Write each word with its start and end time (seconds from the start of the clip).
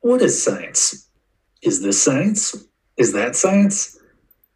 What 0.00 0.22
is 0.22 0.42
science? 0.42 1.08
Is 1.62 1.82
this 1.82 2.00
science? 2.00 2.66
Is 2.96 3.12
that 3.14 3.34
science? 3.34 3.98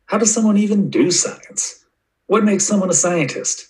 How 0.07 0.19
does 0.19 0.33
someone 0.33 0.57
even 0.57 0.91
do 0.91 1.11
science? 1.11 1.85
What 2.27 2.45
makes 2.45 2.65
someone 2.65 2.91
a 2.91 2.95
scientist? 2.95 3.69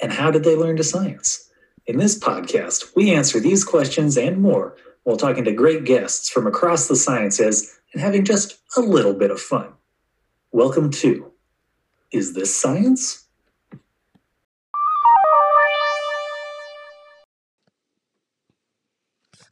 And 0.00 0.12
how 0.12 0.30
did 0.30 0.44
they 0.44 0.56
learn 0.56 0.76
to 0.76 0.84
science? 0.84 1.50
In 1.86 1.98
this 1.98 2.18
podcast, 2.18 2.94
we 2.96 3.12
answer 3.12 3.40
these 3.40 3.64
questions 3.64 4.16
and 4.16 4.40
more 4.40 4.76
while 5.02 5.16
talking 5.16 5.44
to 5.44 5.52
great 5.52 5.84
guests 5.84 6.30
from 6.30 6.46
across 6.46 6.88
the 6.88 6.96
sciences 6.96 7.78
and 7.92 8.00
having 8.00 8.24
just 8.24 8.58
a 8.76 8.80
little 8.80 9.14
bit 9.14 9.30
of 9.30 9.40
fun. 9.40 9.72
Welcome 10.52 10.90
to 10.92 11.32
Is 12.12 12.34
This 12.34 12.54
Science? 12.54 13.27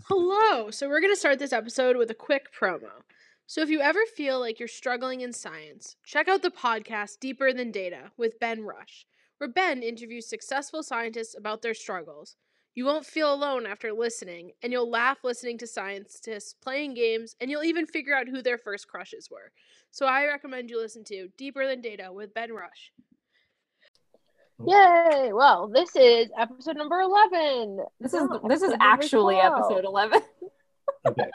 Hello! 0.09 0.71
So, 0.71 0.89
we're 0.89 1.01
going 1.01 1.13
to 1.13 1.19
start 1.19 1.41
this 1.41 1.53
episode 1.53 1.97
with 1.97 2.09
a 2.13 2.15
quick 2.15 2.55
promo. 2.55 3.03
So, 3.45 3.61
if 3.61 3.69
you 3.69 3.81
ever 3.81 4.07
feel 4.17 4.39
like 4.39 4.61
you're 4.61 4.69
struggling 4.69 5.21
in 5.21 5.33
science, 5.33 5.97
check 6.05 6.29
out 6.29 6.43
the 6.43 6.51
podcast 6.53 7.19
Deeper 7.19 7.53
Than 7.53 7.73
Data 7.73 8.13
with 8.17 8.39
Ben 8.39 8.63
Rush, 8.63 9.05
where 9.39 9.51
Ben 9.51 9.83
interviews 9.83 10.29
successful 10.29 10.85
scientists 10.85 11.35
about 11.37 11.63
their 11.63 11.75
struggles. 11.75 12.37
You 12.73 12.85
won't 12.85 13.05
feel 13.05 13.35
alone 13.35 13.67
after 13.67 13.93
listening, 13.93 14.53
and 14.63 14.73
you'll 14.73 14.89
laugh 14.89 15.25
listening 15.25 15.59
to 15.59 15.67
scientists 15.67 16.55
playing 16.55 16.95
games, 16.95 17.35
and 17.41 17.51
you'll 17.51 17.65
even 17.65 17.85
figure 17.85 18.15
out 18.15 18.29
who 18.29 18.43
their 18.43 18.59
first 18.59 18.87
crushes 18.87 19.29
were. 19.29 19.51
So, 19.91 20.07
I 20.07 20.25
recommend 20.27 20.71
you 20.71 20.81
listen 20.81 21.03
to 21.07 21.31
Deeper 21.37 21.67
Than 21.67 21.81
Data 21.81 22.13
with 22.13 22.33
Ben 22.33 22.53
Rush. 22.53 22.93
Yay! 24.65 25.33
Well, 25.33 25.69
this 25.69 25.95
is 25.97 26.29
episode 26.39 26.77
number 26.77 27.01
eleven. 27.01 27.85
This 28.01 28.15
is 28.15 28.23
No, 28.23 28.41
this 28.49 28.63
is 28.63 28.73
actually 28.81 29.35
12. 29.35 29.53
episode 29.59 29.85
eleven. 29.85 30.21
Okay. 31.07 31.31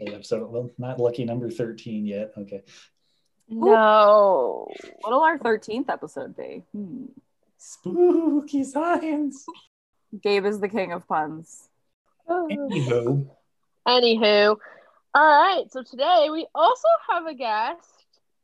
Okay, 0.00 0.22
So, 0.22 0.46
well, 0.46 0.70
not 0.78 0.98
lucky 0.98 1.24
number 1.24 1.50
13 1.50 2.06
yet. 2.06 2.32
Okay. 2.38 2.62
No. 3.48 4.66
What'll 5.02 5.20
our 5.20 5.36
thirteenth 5.38 5.90
episode 5.90 6.34
be? 6.36 6.62
Hmm. 6.72 7.06
Spooky 7.58 8.64
science. 8.64 9.44
Gabe 10.22 10.46
is 10.46 10.60
the 10.60 10.68
king 10.68 10.92
of 10.92 11.06
puns. 11.08 11.68
Anywho, 12.28 13.26
Anywho, 13.88 14.56
all 15.14 15.26
right. 15.42 15.64
So 15.70 15.82
today 15.82 16.28
we 16.32 16.46
also 16.54 16.88
have 17.10 17.26
a 17.26 17.34
guest, 17.34 17.88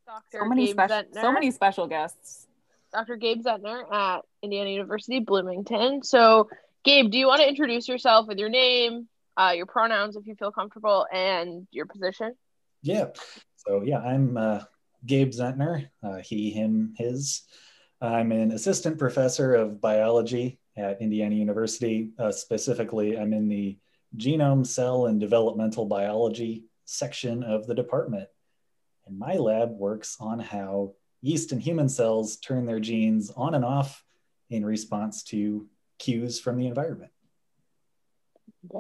Dr. 0.07 0.41
So 0.41 0.45
many 0.45 0.67
Gabe 0.67 0.73
special, 0.75 0.97
Zentner. 0.97 1.21
so 1.23 1.33
many 1.33 1.51
special 1.51 1.87
guests. 1.87 2.47
Dr. 2.93 3.17
Gabe 3.17 3.43
Zentner 3.43 3.91
at 3.93 4.23
Indiana 4.43 4.71
University 4.71 5.21
Bloomington. 5.21 6.03
So, 6.03 6.49
Gabe, 6.85 7.11
do 7.11 7.19
you 7.19 7.27
want 7.27 7.41
to 7.41 7.49
introduce 7.49 7.89
yourself 7.89 8.27
with 8.27 8.39
your 8.39 8.49
name, 8.49 9.09
uh, 9.37 9.53
your 9.55 9.67
pronouns 9.67 10.17
if 10.17 10.27
you 10.27 10.35
feel 10.35 10.53
comfortable, 10.53 11.07
and 11.13 11.67
your 11.71 11.87
position? 11.87 12.35
yeah. 12.83 13.07
So, 13.57 13.83
yeah, 13.83 13.99
I'm 13.99 14.37
uh, 14.37 14.63
Gabe 15.05 15.31
Zentner, 15.33 15.89
uh, 16.03 16.17
he, 16.17 16.51
him, 16.51 16.95
his. 16.97 17.43
I'm 18.01 18.33
an 18.33 18.53
assistant 18.53 18.99
professor 18.99 19.55
of 19.55 19.81
biology 19.81 20.59
at 20.77 21.03
Indiana 21.03 21.35
University. 21.35 22.11
Uh, 22.19 22.33
specifically, 22.33 23.19
I'm 23.19 23.35
in 23.35 23.49
the 23.49 23.79
genome, 24.17 24.67
cell, 24.67 25.07
and 25.07 25.21
developmental 25.21 25.85
biology 25.85 26.65
section 26.87 27.43
of 27.43 27.67
the 27.67 27.75
department. 27.75 28.29
And 29.07 29.19
my 29.19 29.35
lab 29.35 29.71
works 29.71 30.17
on 30.21 30.39
how 30.39 30.95
yeast 31.23 31.53
and 31.53 31.61
human 31.61 31.89
cells 31.89 32.37
turn 32.37 32.67
their 32.67 32.81
genes 32.81 33.31
on 33.37 33.55
and 33.55 33.65
off 33.65 34.05
in 34.49 34.65
response 34.65 35.23
to 35.25 35.67
cues 35.99 36.41
from 36.41 36.57
the 36.57 36.67
environment. 36.67 37.13
Yeah. 38.73 38.79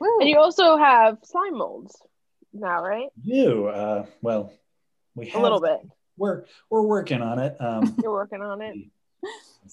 Woo. 0.00 0.20
And 0.20 0.28
you 0.28 0.38
also 0.38 0.76
have 0.76 1.18
slime 1.22 1.56
molds 1.56 1.96
now, 2.52 2.82
right? 2.82 3.08
You, 3.22 3.68
uh, 3.68 4.06
well, 4.20 4.52
we 5.14 5.26
have 5.26 5.40
A 5.40 5.42
little 5.42 5.60
bit. 5.60 5.80
We're 6.16 6.44
we're 6.68 6.82
working 6.82 7.22
on 7.22 7.38
it. 7.38 7.56
Um, 7.60 7.96
You're 8.02 8.12
working 8.12 8.42
on 8.42 8.60
it. 8.60 8.76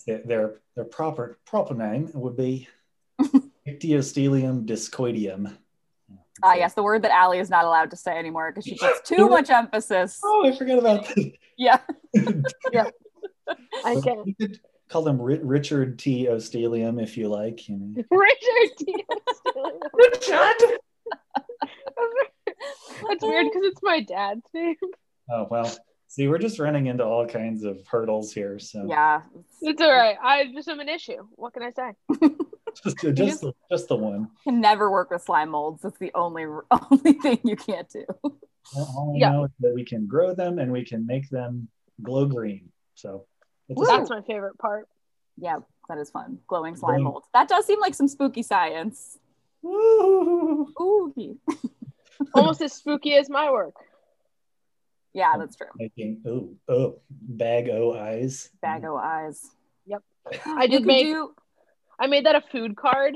their, 0.05 0.21
their 0.23 0.55
their 0.75 0.85
proper 0.85 1.37
proper 1.45 1.73
name 1.73 2.09
would 2.13 2.37
be 2.37 2.67
Dictyostelium 3.67 4.65
discoideum. 4.65 5.55
Ah, 6.43 6.53
yes, 6.55 6.73
the 6.73 6.83
word 6.83 7.01
that 7.03 7.11
Allie 7.11 7.39
is 7.39 7.49
not 7.49 7.65
allowed 7.65 7.91
to 7.91 7.97
say 7.97 8.17
anymore 8.17 8.51
because 8.51 8.65
she 8.65 8.77
puts 8.77 9.01
too 9.07 9.27
much 9.35 9.49
emphasis. 9.49 10.19
Oh, 10.23 10.47
I 10.47 10.55
forgot 10.55 10.79
about 10.79 11.05
that. 11.07 11.31
Yeah. 11.57 11.79
Yeah. 12.71 12.89
I 13.83 13.99
can. 14.01 14.23
You 14.25 14.35
could 14.35 14.59
call 14.89 15.01
them 15.01 15.19
Ri- 15.21 15.39
Richard 15.43 15.97
T. 15.99 16.27
Ostelium 16.27 17.01
if 17.01 17.17
you 17.17 17.27
like. 17.29 17.67
You 17.67 17.77
know. 17.77 18.03
Richard 18.11 18.77
T. 18.77 19.05
Ostelium. 19.11 19.79
Richard. 19.93 20.77
That's 23.07 23.23
weird 23.23 23.45
because 23.47 23.63
it's 23.63 23.81
my 23.81 24.01
dad's 24.01 24.43
name. 24.53 24.75
Oh 25.31 25.47
well. 25.49 25.71
See, 26.07 26.27
we're 26.27 26.39
just 26.39 26.57
running 26.59 26.87
into 26.87 27.05
all 27.05 27.27
kinds 27.27 27.63
of 27.63 27.85
hurdles 27.87 28.33
here. 28.33 28.57
So 28.59 28.85
Yeah. 28.87 29.21
It's 29.61 29.81
all 29.81 29.91
right. 29.91 30.17
I 30.21 30.51
just 30.53 30.67
am 30.67 30.79
an 30.79 30.89
issue. 30.89 31.27
What 31.35 31.53
can 31.53 31.63
I 31.63 31.71
say? 31.71 32.29
just 32.83 32.97
just 33.15 33.41
the, 33.41 33.53
just 33.71 33.87
the 33.87 33.95
one. 33.95 34.29
Can 34.43 34.59
never 34.61 34.89
work 34.91 35.11
with 35.11 35.21
slime 35.23 35.49
molds. 35.49 35.83
It's 35.85 35.97
the 35.97 36.11
only 36.15 36.45
only 36.91 37.13
thing 37.13 37.39
you 37.43 37.55
can't 37.55 37.89
do. 37.89 38.05
All 38.75 39.13
I 39.15 39.19
know 39.31 39.45
is 39.45 39.51
that 39.61 39.73
we 39.73 39.83
can 39.85 40.07
grow 40.07 40.33
them 40.33 40.59
and 40.59 40.71
we 40.71 40.85
can 40.85 41.05
make 41.05 41.29
them 41.29 41.67
glow 42.01 42.25
green. 42.25 42.69
So 42.95 43.25
it's 43.67 43.81
a 43.81 43.85
That's 43.85 44.09
my 44.09 44.21
favorite 44.21 44.57
part. 44.57 44.87
Yeah, 45.37 45.57
that 45.87 45.97
is 45.97 46.09
fun. 46.11 46.39
Glowing 46.47 46.75
slime 46.75 46.95
Glowing. 47.01 47.03
molds. 47.05 47.27
That 47.33 47.47
does 47.47 47.65
seem 47.65 47.79
like 47.79 47.95
some 47.95 48.07
spooky 48.07 48.43
science. 48.43 49.17
Woo! 49.61 50.67
Spooky. 50.71 51.37
Almost 52.33 52.61
as 52.61 52.73
spooky 52.73 53.15
as 53.15 53.29
my 53.29 53.49
work. 53.51 53.73
Yeah, 55.13 55.33
that's 55.39 55.55
true. 55.55 55.67
making 55.77 56.21
oh 56.27 56.49
oh 56.67 56.99
bag 57.09 57.69
o 57.69 57.93
eyes. 57.97 58.49
Bag 58.61 58.83
o 58.85 58.95
eyes. 58.97 59.49
Yep. 59.87 60.03
I 60.45 60.51
I 60.63 60.67
did 60.67 60.79
could 60.79 60.85
make- 60.87 61.05
do 61.05 61.33
I 61.99 62.07
made 62.07 62.25
that 62.25 62.35
a 62.35 62.41
food 62.41 62.75
card 62.75 63.15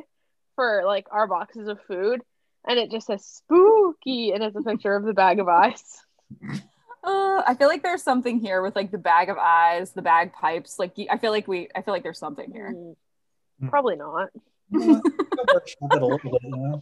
for 0.55 0.83
like 0.85 1.07
our 1.11 1.27
boxes 1.27 1.67
of 1.67 1.79
food, 1.87 2.21
and 2.67 2.77
it 2.79 2.91
just 2.91 3.07
says 3.07 3.25
spooky, 3.25 4.31
and 4.31 4.43
it's 4.43 4.55
a 4.55 4.61
picture 4.61 4.95
of 4.95 5.03
the 5.03 5.13
bag 5.13 5.39
of 5.39 5.47
ice. 5.47 6.01
Uh, 7.05 7.43
I 7.45 7.53
feel 7.55 7.67
like 7.67 7.83
there's 7.83 8.01
something 8.01 8.39
here 8.39 8.61
with 8.61 8.77
like 8.77 8.89
the 8.89 8.97
bag 8.97 9.27
of 9.27 9.35
eyes, 9.37 9.91
the 9.91 10.01
bagpipes. 10.01 10.79
Like 10.79 10.93
I 11.11 11.17
feel 11.17 11.31
like 11.31 11.49
we, 11.49 11.67
I 11.75 11.81
feel 11.81 11.93
like 11.93 12.01
there's 12.01 12.17
something 12.17 12.49
here. 12.49 12.73
Mm, 12.73 13.69
Probably 13.69 13.97
not. 13.97 14.29
Yeah, 14.71 15.01
I'll 15.03 15.53
workshop 15.53 15.89
it 15.95 16.01
a 16.01 16.05
little 16.05 16.31
bit, 16.31 16.41
you 16.43 16.49
know. 16.55 16.81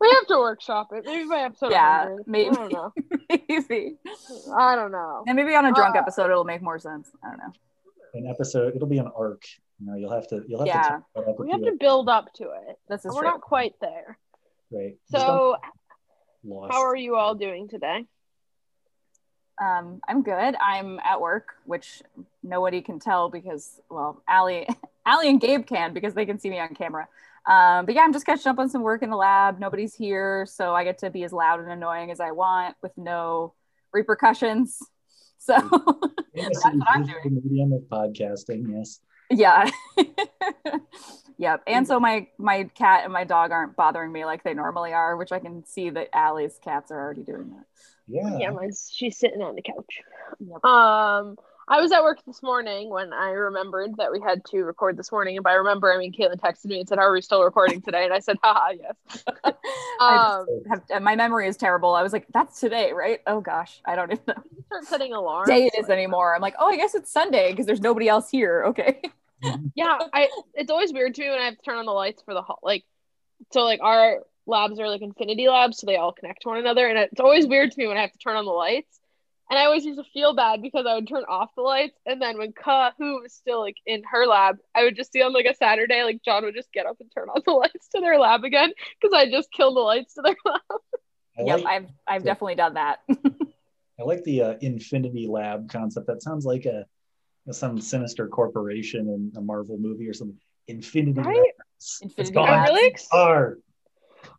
We 0.00 0.10
have 0.10 0.26
to 0.26 0.38
workshop 0.38 0.88
it. 0.90 1.04
Maybe 1.06 1.28
by 1.28 1.42
episode 1.42 1.70
Yeah, 1.70 2.06
100. 2.08 2.26
maybe. 2.26 2.48
I 2.48 2.54
don't 2.54 2.72
know. 2.72 2.92
Maybe. 3.48 3.94
I 4.52 4.74
don't 4.74 4.90
know. 4.90 5.22
And 5.28 5.36
maybe 5.36 5.54
on 5.54 5.64
a 5.64 5.72
drunk 5.72 5.94
Uh, 5.94 6.00
episode 6.00 6.28
it'll 6.32 6.42
make 6.42 6.60
more 6.60 6.80
sense. 6.80 7.12
I 7.22 7.28
don't 7.28 7.38
know. 7.38 7.52
An 8.14 8.26
episode, 8.26 8.74
it'll 8.74 8.88
be 8.88 8.98
an 8.98 9.12
arc. 9.16 9.44
You 9.82 9.90
know, 9.90 9.96
you'll 9.98 10.12
have 10.12 10.28
to 10.28 10.44
you'll 10.46 10.60
have 10.60 10.68
Yeah. 10.68 10.98
to 11.14 11.28
up 11.28 11.38
We 11.40 11.50
have 11.50 11.60
you 11.60 11.72
to 11.72 11.76
build 11.76 12.08
up 12.08 12.32
to 12.34 12.44
it. 12.68 12.78
This 12.88 13.04
is 13.04 13.12
we're 13.12 13.22
true. 13.22 13.30
not 13.30 13.40
quite 13.40 13.74
there. 13.80 14.18
right. 14.70 14.96
So, 15.10 15.56
lost. 16.44 16.72
how 16.72 16.82
are 16.82 16.94
you 16.96 17.16
all 17.16 17.34
doing 17.34 17.68
today? 17.68 18.06
Um, 19.60 20.00
I'm 20.08 20.22
good. 20.22 20.54
I'm 20.56 20.98
at 21.00 21.20
work, 21.20 21.54
which 21.66 22.02
nobody 22.42 22.80
can 22.80 22.98
tell 23.00 23.28
because, 23.28 23.80
well, 23.90 24.22
Allie, 24.28 24.66
Allie 25.06 25.28
and 25.28 25.40
Gabe 25.40 25.66
can 25.66 25.92
because 25.92 26.14
they 26.14 26.26
can 26.26 26.38
see 26.38 26.50
me 26.50 26.58
on 26.60 26.74
camera. 26.74 27.08
Um, 27.44 27.84
but 27.84 27.94
yeah, 27.96 28.02
I'm 28.02 28.12
just 28.12 28.24
catching 28.24 28.50
up 28.50 28.58
on 28.60 28.68
some 28.68 28.82
work 28.82 29.02
in 29.02 29.10
the 29.10 29.16
lab. 29.16 29.58
Nobody's 29.58 29.94
here, 29.94 30.46
so 30.46 30.74
I 30.74 30.84
get 30.84 30.98
to 30.98 31.10
be 31.10 31.24
as 31.24 31.32
loud 31.32 31.58
and 31.60 31.70
annoying 31.70 32.12
as 32.12 32.20
I 32.20 32.30
want 32.30 32.76
with 32.82 32.96
no 32.96 33.54
repercussions. 33.92 34.78
So 35.44 35.54
Yes, 36.34 36.50
that's 36.62 36.64
what 36.64 36.74
I'm 36.86 37.04
the 37.04 37.30
medium 37.42 37.72
of 37.72 37.80
podcasting. 37.90 38.72
Yes. 38.72 39.00
Yeah, 39.32 39.70
yep. 41.38 41.62
And 41.66 41.86
so 41.86 41.98
my 42.00 42.26
my 42.38 42.64
cat 42.74 43.04
and 43.04 43.12
my 43.12 43.24
dog 43.24 43.50
aren't 43.52 43.76
bothering 43.76 44.12
me 44.12 44.24
like 44.24 44.42
they 44.44 44.54
normally 44.54 44.92
are, 44.92 45.16
which 45.16 45.32
I 45.32 45.38
can 45.38 45.64
see 45.66 45.90
that 45.90 46.08
Allie's 46.14 46.58
cats 46.62 46.90
are 46.90 47.00
already 47.00 47.22
doing 47.22 47.50
that. 47.50 47.64
Yeah. 48.06 48.38
Yeah, 48.38 48.50
mine's 48.50 48.90
she's 48.94 49.18
sitting 49.18 49.42
on 49.42 49.54
the 49.54 49.62
couch. 49.62 50.00
Yep. 50.40 50.62
Um, 50.64 51.36
I 51.68 51.80
was 51.80 51.92
at 51.92 52.02
work 52.02 52.18
this 52.26 52.42
morning 52.42 52.90
when 52.90 53.12
I 53.12 53.30
remembered 53.30 53.96
that 53.98 54.12
we 54.12 54.20
had 54.20 54.44
to 54.46 54.62
record 54.64 54.96
this 54.96 55.12
morning, 55.12 55.36
and 55.36 55.44
by 55.44 55.54
remember 55.54 55.92
I 55.92 55.98
mean 55.98 56.12
Caitlin 56.12 56.40
texted 56.40 56.66
me 56.66 56.80
and 56.80 56.88
said, 56.88 56.98
"Are 56.98 57.12
we 57.12 57.20
still 57.22 57.42
recording 57.44 57.82
today?" 57.82 58.04
And 58.04 58.14
I 58.14 58.20
said, 58.20 58.38
"Haha, 58.42 58.72
yes." 58.72 59.24
I 60.08 60.18
Um, 60.18 60.48
just 60.68 60.90
have, 60.90 61.02
my 61.02 61.16
memory 61.16 61.48
is 61.48 61.56
terrible. 61.56 61.94
I 61.94 62.02
was 62.02 62.12
like, 62.12 62.26
"That's 62.32 62.60
today, 62.60 62.92
right?" 62.92 63.20
Oh 63.26 63.40
gosh, 63.40 63.80
I 63.84 63.96
don't 63.96 64.12
even 64.12 64.24
know 64.26 64.42
start 64.66 64.86
setting 64.88 65.12
alarms. 65.12 65.62
day 65.62 65.66
it 65.66 65.74
is 65.78 65.88
anymore. 65.90 66.34
I'm 66.34 66.42
like, 66.42 66.54
"Oh, 66.58 66.68
I 66.68 66.76
guess 66.76 66.94
it's 66.94 67.10
Sunday 67.12 67.50
because 67.52 67.66
there's 67.66 67.80
nobody 67.80 68.08
else 68.08 68.30
here." 68.30 68.64
Okay. 68.68 69.02
Yeah, 69.74 69.98
I. 70.12 70.28
It's 70.54 70.70
always 70.70 70.92
weird 70.92 71.14
to 71.14 71.22
me 71.22 71.28
when 71.30 71.38
I 71.38 71.44
have 71.46 71.56
to 71.56 71.62
turn 71.62 71.78
on 71.78 71.86
the 71.86 71.92
lights 71.92 72.22
for 72.22 72.34
the 72.34 72.42
hall. 72.42 72.58
Like, 72.62 72.84
so 73.52 73.62
like 73.62 73.80
our 73.82 74.20
labs 74.46 74.78
are 74.80 74.88
like 74.88 75.02
infinity 75.02 75.48
labs, 75.48 75.78
so 75.78 75.86
they 75.86 75.96
all 75.96 76.12
connect 76.12 76.42
to 76.42 76.48
one 76.48 76.58
another, 76.58 76.86
and 76.86 76.98
it's 76.98 77.20
always 77.20 77.46
weird 77.46 77.72
to 77.72 77.78
me 77.78 77.86
when 77.86 77.96
I 77.96 78.02
have 78.02 78.12
to 78.12 78.18
turn 78.18 78.36
on 78.36 78.44
the 78.44 78.50
lights. 78.50 78.98
And 79.50 79.58
I 79.58 79.66
always 79.66 79.84
used 79.84 79.98
to 79.98 80.04
feel 80.14 80.34
bad 80.34 80.62
because 80.62 80.86
I 80.88 80.94
would 80.94 81.06
turn 81.08 81.24
off 81.28 81.50
the 81.54 81.62
lights, 81.62 81.98
and 82.06 82.22
then 82.22 82.38
when 82.38 82.52
Ka, 82.52 82.92
who 82.96 83.20
was 83.20 83.34
still 83.34 83.60
like 83.60 83.76
in 83.84 84.02
her 84.10 84.26
lab, 84.26 84.56
I 84.74 84.84
would 84.84 84.96
just 84.96 85.12
see 85.12 85.22
on 85.22 85.32
like 85.32 85.46
a 85.46 85.54
Saturday, 85.54 86.02
like 86.04 86.22
John 86.24 86.44
would 86.44 86.54
just 86.54 86.72
get 86.72 86.86
up 86.86 86.96
and 87.00 87.10
turn 87.14 87.28
on 87.28 87.42
the 87.44 87.52
lights 87.52 87.88
to 87.94 88.00
their 88.00 88.18
lab 88.18 88.44
again 88.44 88.72
because 89.00 89.14
I 89.14 89.30
just 89.30 89.52
killed 89.52 89.76
the 89.76 89.80
lights 89.80 90.14
to 90.14 90.22
their 90.22 90.36
lab. 90.44 90.60
I 91.38 91.42
yep, 91.42 91.64
like, 91.64 91.66
I've 91.66 91.86
I've 92.06 92.22
so- 92.22 92.26
definitely 92.26 92.54
done 92.54 92.74
that. 92.74 93.00
I 94.00 94.04
like 94.04 94.24
the 94.24 94.42
uh, 94.42 94.54
Infinity 94.60 95.28
Lab 95.28 95.70
concept. 95.70 96.06
That 96.06 96.22
sounds 96.22 96.44
like 96.44 96.64
a 96.64 96.86
some 97.50 97.80
sinister 97.80 98.28
corporation 98.28 99.08
in 99.08 99.32
a 99.36 99.40
Marvel 99.40 99.76
movie 99.78 100.08
or 100.08 100.14
something. 100.14 100.38
Infinity 100.68 101.20
Right? 101.20 101.36
Labs. 101.36 101.98
Infinity 102.02 102.30
it's 102.30 102.36
I'm 102.50 102.62
really 102.62 102.86
ex- 102.86 103.08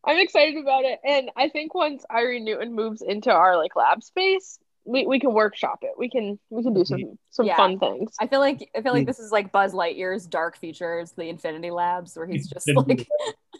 I'm 0.05 0.17
excited 0.17 0.55
about 0.57 0.85
it, 0.85 0.99
and 1.05 1.29
I 1.35 1.49
think 1.49 1.73
once 1.75 2.05
Irene 2.09 2.45
Newton 2.45 2.73
moves 2.73 3.01
into 3.01 3.31
our 3.31 3.57
like 3.57 3.75
lab 3.75 4.01
space, 4.01 4.57
we, 4.85 5.05
we 5.05 5.19
can 5.19 5.33
workshop 5.33 5.79
it. 5.81 5.91
We 5.97 6.09
can 6.09 6.39
we 6.49 6.63
can 6.63 6.73
do 6.73 6.85
some 6.85 7.17
some 7.31 7.45
Yeah. 7.45 7.57
fun 7.57 7.79
things. 7.79 8.13
I 8.19 8.27
feel 8.27 8.39
like 8.39 8.69
I 8.75 8.81
feel 8.81 8.93
like 8.93 9.05
this 9.05 9.19
is 9.19 9.31
like 9.33 9.51
Buzz 9.51 9.73
Lightyear's 9.73 10.25
dark 10.25 10.57
features, 10.57 11.11
the 11.11 11.23
Infinity 11.27 11.71
Labs, 11.71 12.15
where 12.15 12.25
he's 12.25 12.47
just 12.49 12.67
Infinity 12.69 13.07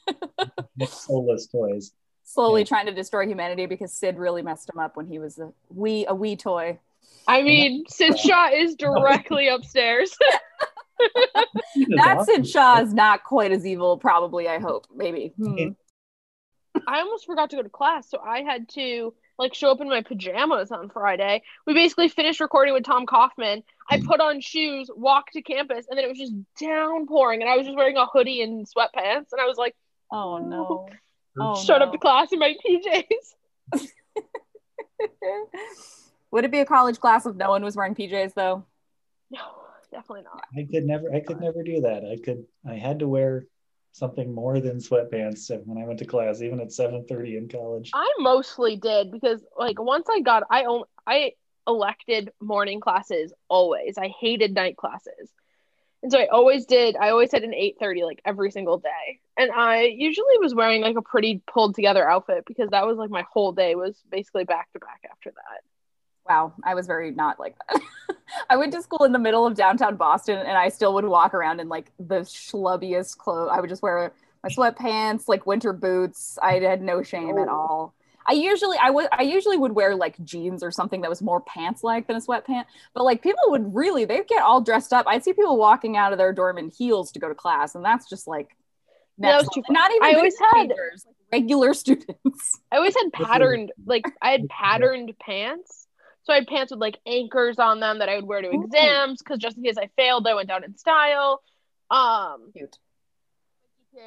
like 0.08 0.50
Labs. 0.80 0.94
soulless 0.94 1.48
toys. 1.48 1.92
slowly 2.24 2.62
Yeah. 2.62 2.66
trying 2.68 2.86
to 2.86 2.94
destroy 2.94 3.28
humanity 3.28 3.66
because 3.66 3.92
Sid 3.94 4.18
really 4.18 4.42
messed 4.42 4.70
him 4.70 4.80
up 4.80 4.96
when 4.96 5.08
he 5.08 5.20
was 5.20 5.38
a 5.40 5.52
wee 5.70 6.06
a 6.08 6.16
wee 6.16 6.38
toy. 6.38 6.80
I 7.28 7.42
mean, 7.42 7.84
Sid 7.88 8.20
Shaw 8.20 8.50
is 8.54 8.76
directly 8.76 9.48
upstairs. 9.48 10.16
That 11.96 12.26
Sid 12.26 12.48
Shaw 12.48 12.82
is 12.82 12.94
not 12.94 13.24
quite 13.24 13.52
as 13.52 13.66
evil, 13.66 13.98
probably. 13.98 14.48
I 14.48 14.60
hope, 14.60 14.88
maybe. 14.94 15.34
Hmm. 15.38 15.70
I 16.88 17.00
almost 17.00 17.26
forgot 17.26 17.50
to 17.52 17.58
go 17.58 17.62
to 17.62 17.70
class, 17.70 18.10
so 18.10 18.20
I 18.20 18.42
had 18.42 18.68
to 18.70 19.14
like 19.40 19.54
show 19.54 19.72
up 19.72 19.82
in 19.82 19.90
my 19.90 20.02
pajamas 20.02 20.72
on 20.72 20.90
Friday. 20.90 21.44
We 21.66 21.74
basically 21.74 22.08
finished 22.08 22.40
recording 22.40 22.74
with 22.74 22.84
Tom 22.84 23.06
Kaufman. 23.06 23.64
I 23.90 24.02
put 24.02 24.20
on 24.22 24.42
shoes, 24.42 24.90
walked 24.96 25.34
to 25.34 25.42
campus, 25.42 25.86
and 25.90 25.98
then 25.98 26.06
it 26.06 26.10
was 26.10 26.18
just 26.18 26.34
downpouring, 26.60 27.42
and 27.42 27.50
I 27.50 27.58
was 27.58 27.66
just 27.66 27.78
wearing 27.78 27.98
a 27.98 28.06
hoodie 28.06 28.42
and 28.42 28.66
sweatpants, 28.68 29.32
and 29.32 29.42
I 29.42 29.46
was 29.46 29.58
like, 29.58 29.76
Oh 30.12 30.38
no! 30.38 30.88
Oh, 31.40 31.64
showed 31.64 31.82
up 31.82 31.92
to 31.92 31.98
class 31.98 32.32
in 32.32 32.40
my 32.40 32.54
PJs. 32.66 33.84
Would 36.34 36.46
it 36.46 36.52
be 36.52 36.62
a 36.62 36.66
college 36.66 37.00
class 37.00 37.28
if 37.28 37.36
no 37.36 37.52
one 37.52 37.64
was 37.64 37.76
wearing 37.76 37.94
PJs 37.94 38.34
though? 38.34 38.66
No, 39.30 39.40
definitely 39.92 40.24
not. 40.24 40.44
I 40.58 40.64
could 40.64 40.84
never 40.84 41.14
I 41.14 41.20
could 41.20 41.40
never 41.40 41.62
do 41.62 41.82
that. 41.82 42.04
I 42.04 42.18
could 42.18 42.46
I 42.68 42.74
had 42.74 42.98
to 43.00 43.08
wear 43.08 43.46
something 43.92 44.34
more 44.34 44.60
than 44.60 44.78
sweatpants 44.78 45.52
when 45.68 45.78
I 45.78 45.86
went 45.86 46.00
to 46.00 46.06
class, 46.06 46.42
even 46.42 46.60
at 46.60 46.72
7:30 46.72 47.38
in 47.38 47.50
college. 47.50 47.92
I 47.94 48.12
mostly 48.18 48.78
did 48.78 49.12
because 49.12 49.46
like 49.60 49.80
once 49.80 50.08
I 50.10 50.22
got 50.22 50.42
I 50.50 50.64
only 50.64 50.86
I 51.06 51.34
elected 51.68 52.32
morning 52.42 52.80
classes 52.80 53.32
always. 53.48 54.00
I 54.00 54.08
hated 54.08 54.56
night 54.56 54.76
classes. 54.76 55.30
And 56.02 56.12
so 56.12 56.18
I 56.18 56.26
always 56.30 56.66
did 56.66 56.96
I 56.96 57.12
always 57.12 57.32
had 57.32 57.44
an 57.44 57.54
8:30 57.54 58.06
like 58.06 58.22
every 58.26 58.50
single 58.50 58.80
day. 58.80 59.20
And 59.38 59.52
I 59.52 59.84
usually 59.84 60.40
was 60.40 60.56
wearing 60.56 60.82
like 60.82 60.98
a 60.98 61.04
pretty 61.04 61.44
pulled 61.46 61.76
together 61.76 62.10
outfit 62.10 62.46
because 62.48 62.72
that 62.72 62.88
was 62.88 62.98
like 62.98 63.12
my 63.12 63.24
whole 63.32 63.52
day 63.52 63.76
was 63.76 64.02
basically 64.10 64.46
back 64.46 64.74
to 64.74 64.80
back 64.80 65.02
after 65.12 65.30
that. 65.30 65.62
Wow, 66.28 66.54
I 66.64 66.74
was 66.76 66.88
very 66.88 67.12
not 67.12 67.40
like 67.40 67.56
that. 67.70 67.82
I 68.50 68.58
went 68.58 68.72
to 68.74 68.82
school 68.82 69.04
in 69.04 69.12
the 69.12 69.20
middle 69.20 69.46
of 69.46 69.56
downtown 69.56 69.96
Boston, 69.98 70.38
and 70.40 70.58
I 70.58 70.70
still 70.70 70.94
would 70.94 71.06
walk 71.06 71.34
around 71.34 71.60
in 71.60 71.68
like 71.70 71.92
the 72.00 72.20
schlubbiest 72.22 73.18
clothes. 73.18 73.50
I 73.52 73.60
would 73.60 73.70
just 73.70 73.82
wear 73.84 74.14
my 74.44 74.50
sweatpants, 74.50 75.28
like 75.28 75.46
winter 75.46 75.74
boots. 75.74 76.38
I 76.42 76.60
had 76.60 76.82
no 76.82 77.04
shame 77.04 77.38
at 77.38 77.48
Oh. 77.50 77.52
all. 77.52 77.94
I 78.26 78.32
usually 78.34 78.78
I 78.82 78.90
would 78.90 79.08
I 79.12 79.24
usually 79.24 79.58
would 79.58 79.74
wear 79.74 79.96
like 79.96 80.16
jeans 80.24 80.64
or 80.64 80.72
something 80.72 81.02
that 81.02 81.10
was 81.10 81.22
more 81.22 81.42
pants 81.42 81.84
like 81.84 82.08
than 82.08 82.16
a 82.16 82.22
sweatpant. 82.22 82.64
But 82.94 83.04
like 83.04 83.22
people 83.22 83.44
would 83.48 83.76
really 83.76 84.06
they'd 84.06 84.28
get 84.30 84.42
all 84.42 84.62
dressed 84.62 84.94
up. 84.94 85.06
I'd 85.08 85.26
see 85.26 85.34
people 85.34 85.58
walking 85.58 85.98
out 85.98 86.14
of 86.14 86.18
their 86.18 86.32
dorm 86.32 86.58
in 86.58 86.70
heels 86.70 87.12
to 87.12 87.20
go 87.20 87.28
to 87.28 87.36
class, 87.36 87.76
and 87.76 87.84
that's 87.84 88.08
just 88.10 88.26
like 88.26 88.56
That 89.18 89.40
was 89.42 89.50
too 89.54 89.62
not 89.70 89.92
even 89.92 90.04
I 90.08 90.14
always 90.14 90.40
had- 90.40 90.54
teenagers, 90.54 91.06
like 91.06 91.16
regular 91.42 91.74
students. 91.84 92.60
I 92.72 92.78
always 92.78 92.96
had 92.96 93.12
patterned 93.12 93.74
like 93.86 94.06
I 94.22 94.30
had 94.30 94.48
patterned 94.48 95.14
pants. 95.20 95.83
So 96.24 96.34
I 96.34 96.38
had 96.38 96.48
pants 96.48 96.72
with 96.72 96.80
like 96.80 97.00
anchors 97.06 97.60
on 97.60 97.80
them 97.80 98.00
that 98.00 98.10
I 98.10 98.16
would 98.16 98.26
wear 98.26 98.42
to 98.42 98.48
Ooh. 98.50 98.64
exams 98.64 99.22
because 99.22 99.40
just 99.40 99.58
in 99.58 99.64
case 99.64 99.78
I 99.78 99.90
failed, 99.98 100.28
I 100.28 100.34
went 100.36 100.48
down 100.48 100.64
in 100.64 100.76
style. 100.78 101.42
Um 101.92 102.52
Cute. 102.56 102.78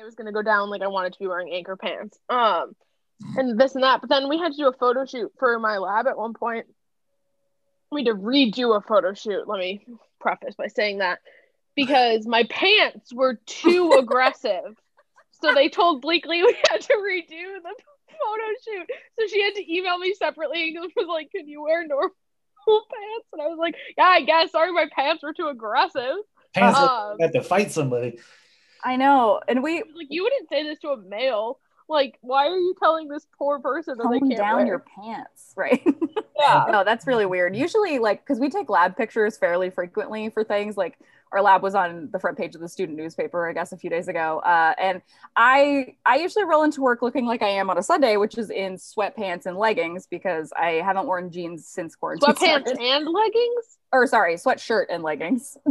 I 0.00 0.04
was 0.04 0.14
gonna 0.14 0.32
go 0.32 0.42
down 0.42 0.70
like 0.70 0.82
I 0.82 0.88
wanted 0.88 1.12
to 1.12 1.18
be 1.18 1.26
wearing 1.26 1.52
anchor 1.52 1.76
pants. 1.76 2.18
Um 2.28 2.74
and 3.36 3.58
this 3.58 3.74
and 3.74 3.84
that. 3.84 4.00
But 4.00 4.10
then 4.10 4.28
we 4.28 4.38
had 4.38 4.52
to 4.52 4.58
do 4.58 4.68
a 4.68 4.72
photo 4.72 5.04
shoot 5.04 5.32
for 5.38 5.58
my 5.58 5.78
lab 5.78 6.06
at 6.06 6.18
one 6.18 6.34
point. 6.34 6.66
We 7.90 8.04
had 8.04 8.16
to 8.16 8.22
redo 8.22 8.76
a 8.76 8.80
photo 8.80 9.14
shoot. 9.14 9.46
Let 9.46 9.58
me 9.58 9.86
preface 10.20 10.54
by 10.56 10.68
saying 10.68 10.98
that 10.98 11.20
because 11.74 12.26
my 12.26 12.44
pants 12.44 13.12
were 13.14 13.40
too 13.46 13.92
aggressive. 13.98 14.76
So 15.42 15.54
they 15.54 15.68
told 15.68 16.02
Bleakley 16.02 16.44
we 16.44 16.56
had 16.70 16.80
to 16.80 16.94
redo 16.94 17.62
the 17.62 17.74
photo 18.24 18.44
shoot. 18.64 18.90
So 19.18 19.26
she 19.26 19.42
had 19.42 19.54
to 19.54 19.74
email 19.74 19.98
me 19.98 20.14
separately 20.14 20.68
and 20.76 20.92
was 20.96 21.06
like, 21.08 21.30
Can 21.30 21.48
you 21.48 21.62
wear 21.62 21.86
normal 21.86 22.10
pants? 22.66 23.26
And 23.32 23.42
I 23.42 23.46
was 23.46 23.58
like, 23.58 23.74
Yeah, 23.96 24.04
I 24.04 24.22
guess. 24.22 24.52
Sorry, 24.52 24.72
my 24.72 24.86
pants 24.94 25.22
were 25.22 25.32
too 25.32 25.48
aggressive. 25.48 26.16
Pants 26.54 26.78
Um, 26.78 27.16
I 27.20 27.22
had 27.22 27.32
to 27.32 27.42
fight 27.42 27.72
somebody. 27.72 28.18
I 28.84 28.96
know, 28.96 29.40
and 29.48 29.62
we 29.62 29.82
like, 29.94 30.08
You 30.10 30.22
wouldn't 30.24 30.48
say 30.48 30.62
this 30.62 30.78
to 30.80 30.88
a 30.88 30.96
male. 30.96 31.58
Like, 31.88 32.18
why 32.20 32.48
are 32.48 32.56
you 32.56 32.74
telling 32.82 33.06
this 33.06 33.26
poor 33.38 33.60
person 33.60 33.96
that 33.98 34.08
they 34.10 34.18
can't 34.18 34.36
down 34.36 34.56
wear? 34.56 34.66
your 34.66 34.84
pants, 34.96 35.52
right? 35.56 35.80
yeah. 36.36 36.64
no, 36.68 36.82
that's 36.82 37.06
really 37.06 37.26
weird. 37.26 37.54
Usually, 37.54 38.00
like, 38.00 38.24
because 38.24 38.40
we 38.40 38.50
take 38.50 38.68
lab 38.68 38.96
pictures 38.96 39.38
fairly 39.38 39.70
frequently 39.70 40.28
for 40.30 40.42
things. 40.42 40.76
Like, 40.76 40.98
our 41.32 41.42
lab 41.42 41.62
was 41.62 41.74
on 41.74 42.08
the 42.12 42.18
front 42.18 42.38
page 42.38 42.54
of 42.54 42.60
the 42.60 42.68
student 42.68 42.96
newspaper, 42.96 43.48
I 43.48 43.52
guess, 43.52 43.72
a 43.72 43.76
few 43.76 43.90
days 43.90 44.08
ago. 44.08 44.38
Uh, 44.40 44.74
and 44.78 45.02
I, 45.36 45.96
I 46.06 46.16
usually 46.16 46.44
roll 46.44 46.62
into 46.62 46.80
work 46.80 47.02
looking 47.02 47.26
like 47.26 47.42
I 47.42 47.48
am 47.48 47.68
on 47.70 47.78
a 47.78 47.82
Sunday, 47.82 48.16
which 48.16 48.38
is 48.38 48.50
in 48.50 48.74
sweatpants 48.76 49.46
and 49.46 49.56
leggings 49.56 50.06
because 50.06 50.52
I 50.56 50.82
haven't 50.84 51.06
worn 51.06 51.30
jeans 51.30 51.66
since 51.66 51.94
quarantine. 51.96 52.28
Sweatpants 52.28 52.68
started. 52.68 52.78
and 52.78 53.06
leggings? 53.06 53.78
or 53.92 54.06
sorry, 54.06 54.34
sweatshirt 54.34 54.86
and 54.90 55.02
leggings. 55.02 55.56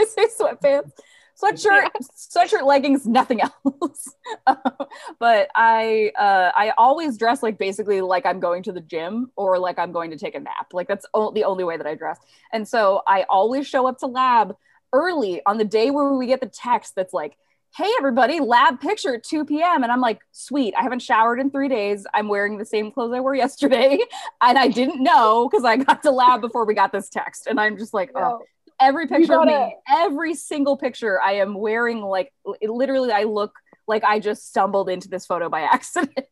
I 0.00 0.04
say 0.04 0.26
sweatpants. 0.26 0.92
Sweatshirt, 1.40 1.88
sweatshirt, 2.16 2.66
leggings, 2.66 3.06
nothing 3.06 3.40
else. 3.40 4.12
but 5.20 5.48
I, 5.54 6.10
uh, 6.18 6.50
I 6.56 6.72
always 6.76 7.16
dress 7.16 7.44
like 7.44 7.58
basically 7.58 8.00
like 8.00 8.26
I'm 8.26 8.40
going 8.40 8.64
to 8.64 8.72
the 8.72 8.80
gym 8.80 9.30
or 9.36 9.56
like 9.56 9.78
I'm 9.78 9.92
going 9.92 10.10
to 10.10 10.18
take 10.18 10.34
a 10.34 10.40
nap. 10.40 10.72
Like 10.72 10.88
that's 10.88 11.06
o- 11.14 11.30
the 11.30 11.44
only 11.44 11.62
way 11.62 11.76
that 11.76 11.86
I 11.86 11.94
dress. 11.94 12.18
And 12.52 12.66
so 12.66 13.02
I 13.06 13.24
always 13.30 13.68
show 13.68 13.86
up 13.86 13.98
to 13.98 14.06
lab 14.06 14.56
early 14.92 15.42
on 15.46 15.58
the 15.58 15.64
day 15.64 15.90
where 15.90 16.12
we 16.12 16.26
get 16.26 16.40
the 16.40 16.46
text 16.48 16.94
that's 16.94 17.12
like, 17.12 17.36
"Hey 17.76 17.90
everybody, 17.98 18.40
lab 18.40 18.80
picture 18.80 19.14
at 19.14 19.24
2 19.24 19.44
p.m." 19.44 19.82
And 19.82 19.92
I'm 19.92 20.00
like, 20.00 20.20
"Sweet, 20.32 20.74
I 20.76 20.82
haven't 20.82 21.02
showered 21.02 21.40
in 21.40 21.50
three 21.50 21.68
days. 21.68 22.06
I'm 22.14 22.28
wearing 22.28 22.58
the 22.58 22.64
same 22.64 22.90
clothes 22.90 23.12
I 23.14 23.20
wore 23.20 23.34
yesterday, 23.34 23.98
and 24.42 24.58
I 24.58 24.68
didn't 24.68 25.02
know 25.02 25.48
because 25.48 25.64
I 25.64 25.76
got 25.76 26.02
to 26.02 26.10
lab 26.10 26.40
before 26.40 26.64
we 26.64 26.74
got 26.74 26.92
this 26.92 27.08
text." 27.08 27.46
And 27.46 27.60
I'm 27.60 27.76
just 27.78 27.94
like, 27.94 28.10
"Oh." 28.14 28.42
Every 28.80 29.08
picture 29.08 29.34
of 29.34 29.46
gotta- 29.46 29.66
me, 29.66 29.76
every 29.92 30.34
single 30.34 30.76
picture, 30.76 31.20
I 31.20 31.32
am 31.32 31.54
wearing 31.54 32.00
like 32.00 32.32
it, 32.60 32.70
literally. 32.70 33.10
I 33.10 33.24
look 33.24 33.52
like 33.88 34.04
I 34.04 34.20
just 34.20 34.48
stumbled 34.48 34.88
into 34.88 35.08
this 35.08 35.26
photo 35.26 35.48
by 35.48 35.62
accident. 35.72 36.26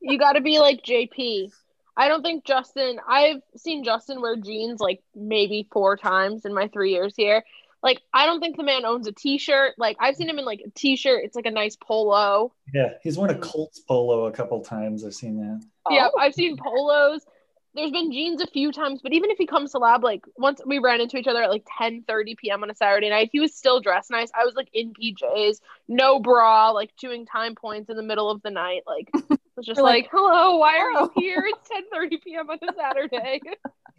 You 0.00 0.18
got 0.18 0.32
to 0.32 0.42
be 0.42 0.58
like 0.58 0.82
JP. 0.84 1.50
I 1.96 2.08
don't 2.08 2.22
think 2.22 2.44
Justin, 2.44 2.98
I've 3.08 3.40
seen 3.56 3.82
Justin 3.82 4.20
wear 4.20 4.36
jeans 4.36 4.80
like 4.80 5.00
maybe 5.14 5.68
four 5.72 5.96
times 5.96 6.44
in 6.44 6.52
my 6.52 6.68
three 6.68 6.92
years 6.92 7.14
here. 7.16 7.42
Like, 7.82 8.00
I 8.12 8.26
don't 8.26 8.40
think 8.40 8.56
the 8.56 8.62
man 8.62 8.84
owns 8.84 9.06
a 9.06 9.12
t 9.12 9.38
shirt. 9.38 9.74
Like, 9.78 9.96
I've 10.00 10.16
seen 10.16 10.28
him 10.28 10.38
in 10.38 10.44
like 10.44 10.60
a 10.66 10.70
t 10.70 10.96
shirt. 10.96 11.24
It's 11.24 11.34
like 11.36 11.46
a 11.46 11.50
nice 11.50 11.76
polo. 11.76 12.52
Yeah, 12.74 12.94
he's 13.02 13.16
worn 13.18 13.30
a 13.30 13.34
Mm. 13.34 13.40
Colts 13.42 13.80
polo 13.80 14.26
a 14.26 14.32
couple 14.32 14.60
times. 14.62 15.04
I've 15.04 15.14
seen 15.14 15.36
that. 15.38 15.62
Yeah, 15.90 16.08
Oh. 16.14 16.18
I've 16.18 16.34
seen 16.34 16.56
polos. 16.56 17.24
There's 17.72 17.92
been 17.92 18.10
jeans 18.10 18.42
a 18.42 18.48
few 18.48 18.72
times, 18.72 19.00
but 19.00 19.12
even 19.12 19.30
if 19.30 19.38
he 19.38 19.46
comes 19.46 19.70
to 19.72 19.78
lab, 19.78 20.02
like 20.02 20.24
once 20.36 20.60
we 20.66 20.80
ran 20.80 21.00
into 21.00 21.16
each 21.16 21.28
other 21.28 21.40
at 21.42 21.50
like 21.50 21.64
10 21.78 22.02
30 22.02 22.34
p.m. 22.34 22.62
on 22.64 22.70
a 22.70 22.74
Saturday 22.74 23.08
night, 23.10 23.30
he 23.32 23.38
was 23.40 23.54
still 23.54 23.80
dressed 23.80 24.10
nice. 24.10 24.28
I 24.38 24.44
was 24.44 24.56
like 24.56 24.68
in 24.72 24.92
PJs, 24.92 25.60
no 25.88 26.18
bra, 26.18 26.70
like 26.70 26.90
doing 26.96 27.26
time 27.26 27.54
points 27.54 27.88
in 27.88 27.96
the 27.96 28.02
middle 28.02 28.28
of 28.28 28.42
the 28.42 28.50
night. 28.50 28.82
Like, 28.88 29.08
it 29.14 29.40
was 29.56 29.66
just 29.66 29.80
like, 29.80 30.04
like, 30.04 30.10
hello, 30.12 30.56
why 30.56 30.78
are 30.78 30.90
"Oh." 30.96 31.10
you 31.16 31.22
here? 31.22 31.44
It's 31.46 31.68
10 31.68 31.84
30 31.92 32.16
p.m. 32.18 32.50
on 32.50 32.58
a 32.68 32.72
Saturday. 32.74 33.40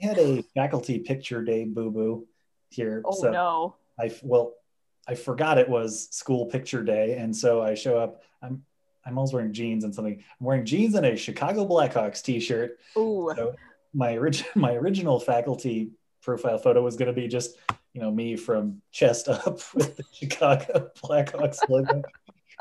We 0.02 0.08
had 0.08 0.18
a 0.18 0.44
faculty 0.56 1.00
picture 1.00 1.44
day 1.44 1.64
boo 1.66 1.92
boo 1.92 2.28
here. 2.74 3.02
Oh 3.06 3.12
so 3.12 3.32
no! 3.32 3.76
I 4.00 4.12
well, 4.24 4.54
I 5.08 5.16
forgot 5.16 5.58
it 5.58 5.70
was 5.70 6.08
school 6.12 6.46
picture 6.46 6.84
day, 6.84 7.18
and 7.18 7.36
so 7.36 7.62
I 7.62 7.76
show 7.76 7.98
up. 7.98 8.24
I'm 8.42 8.64
I'm 9.06 9.18
always 9.18 9.34
wearing 9.34 9.54
jeans 9.54 9.84
and 9.84 9.94
something. 9.94 10.24
I'm 10.40 10.46
wearing 10.46 10.66
jeans 10.66 10.96
and 10.96 11.06
a 11.06 11.16
Chicago 11.16 11.68
Blackhawks 11.68 12.22
T-shirt. 12.22 12.80
Ooh, 12.98 13.32
So 13.36 13.56
my 13.94 14.14
original 14.16 14.50
my 14.56 14.74
original 14.74 15.20
faculty 15.20 15.92
profile 16.22 16.58
photo 16.58 16.82
was 16.82 16.96
going 16.96 17.08
to 17.08 17.20
be 17.20 17.28
just 17.28 17.58
you 17.94 18.02
know 18.02 18.12
me 18.12 18.36
from 18.36 18.82
chest 18.92 19.28
up 19.28 19.60
with 19.74 19.98
the 19.98 20.04
Chicago 20.14 20.92
Blackhawks 21.04 21.68
logo. 21.70 22.02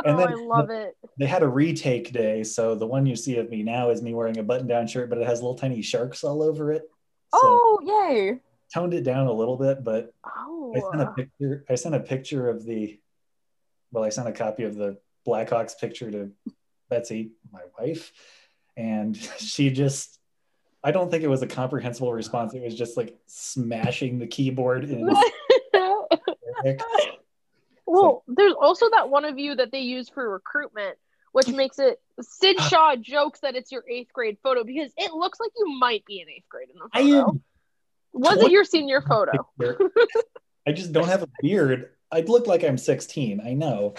And 0.03 0.15
oh, 0.15 0.17
then 0.17 0.29
I 0.29 0.35
love 0.35 0.71
it. 0.71 0.97
they 1.19 1.27
had 1.27 1.43
a 1.43 1.49
retake 1.49 2.11
day, 2.11 2.43
so 2.43 2.75
the 2.75 2.87
one 2.87 3.05
you 3.05 3.17
see 3.17 3.37
of 3.37 3.51
me 3.51 3.63
now 3.63 3.91
is 3.91 4.01
me 4.01 4.15
wearing 4.15 4.39
a 4.39 4.43
button-down 4.43 4.87
shirt, 4.87 5.11
but 5.11 5.19
it 5.19 5.27
has 5.27 5.43
little 5.43 5.57
tiny 5.57 5.83
sharks 5.83 6.25
all 6.25 6.43
over 6.43 6.73
it. 6.73 6.89
So 7.35 7.41
oh 7.43 7.79
yay! 7.83 8.41
Toned 8.73 8.95
it 8.95 9.03
down 9.03 9.27
a 9.27 9.33
little 9.33 9.57
bit, 9.57 9.83
but 9.85 10.13
Oh, 10.25 10.73
I 10.77 10.81
sent 10.81 11.03
a 11.03 11.11
oh. 11.11 11.15
picture. 11.15 11.65
I 11.69 11.75
sent 11.75 11.95
a 11.95 12.01
picture 12.01 12.49
of 12.49 12.65
the. 12.65 12.99
Well, 13.93 14.05
I 14.05 14.11
sent 14.11 14.29
a 14.29 14.33
copy 14.33 14.65
of 14.65 14.77
the 14.77 14.99
Blackhawks 15.27 15.79
picture 15.79 16.11
to 16.11 16.31
Betsy, 16.89 17.33
my 17.53 17.63
wife, 17.79 18.13
and 18.77 19.17
she 19.39 19.71
just 19.71 20.21
I 20.83 20.93
don't 20.93 21.11
think 21.11 21.23
it 21.23 21.29
was 21.29 21.43
a 21.43 21.47
comprehensible 21.47 22.13
response. 22.13 22.55
It 22.55 22.63
was 22.63 22.75
just 22.75 22.97
like 22.97 23.17
smashing 23.27 24.19
the 24.19 24.27
keyboard 24.27 24.85
in. 24.85 25.07
well, 27.87 28.25
there's 28.27 28.55
also 28.59 28.89
that 28.91 29.11
one 29.11 29.25
of 29.25 29.39
you 29.39 29.55
that 29.57 29.73
they 29.73 29.81
use 29.81 30.09
for 30.09 30.29
recruitment, 30.29 30.97
which 31.33 31.49
makes 31.49 31.79
it 31.79 32.01
Sid 32.21 32.61
Shaw 32.69 32.97
jokes 32.97 33.41
that 33.41 33.57
it's 33.57 33.71
your 33.71 33.85
eighth 33.89 34.13
grade 34.13 34.39
photo 34.43 34.65
because 34.65 34.93
it 34.97 35.13
looks 35.13 35.39
like 35.39 35.51
you 35.57 35.79
might 35.79 36.05
be 36.07 36.21
in 36.21 36.29
eighth 36.31 36.49
grade 36.49 36.69
in 36.73 36.79
the 36.79 36.89
I 36.93 37.03
photo. 37.03 37.31
am. 37.31 37.43
Was 38.13 38.43
it 38.43 38.51
your 38.51 38.65
senior 38.65 39.01
photo? 39.01 39.33
I 40.67 40.73
just 40.73 40.93
don't 40.93 41.09
have 41.09 41.23
a 41.23 41.29
beard. 41.41 41.91
I'd 42.13 42.29
look 42.29 42.47
like 42.47 42.65
I'm 42.65 42.79
16. 42.79 43.41
I 43.45 43.55
know. 43.55 43.95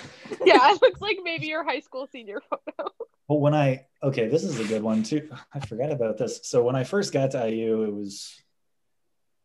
yeah, 0.45 0.71
it 0.71 0.81
looks 0.81 1.01
like 1.01 1.17
maybe 1.23 1.47
your 1.47 1.63
high 1.63 1.79
school 1.79 2.07
senior 2.11 2.41
photo. 2.49 2.91
But 3.27 3.35
when 3.35 3.53
I 3.53 3.85
okay, 4.03 4.27
this 4.27 4.43
is 4.43 4.59
a 4.59 4.65
good 4.65 4.83
one 4.83 5.03
too. 5.03 5.29
I 5.53 5.61
forgot 5.61 5.91
about 5.91 6.17
this. 6.17 6.41
So 6.43 6.63
when 6.63 6.75
I 6.75 6.83
first 6.83 7.13
got 7.13 7.31
to 7.31 7.49
IU, 7.49 7.83
it 7.83 7.93
was 7.93 8.35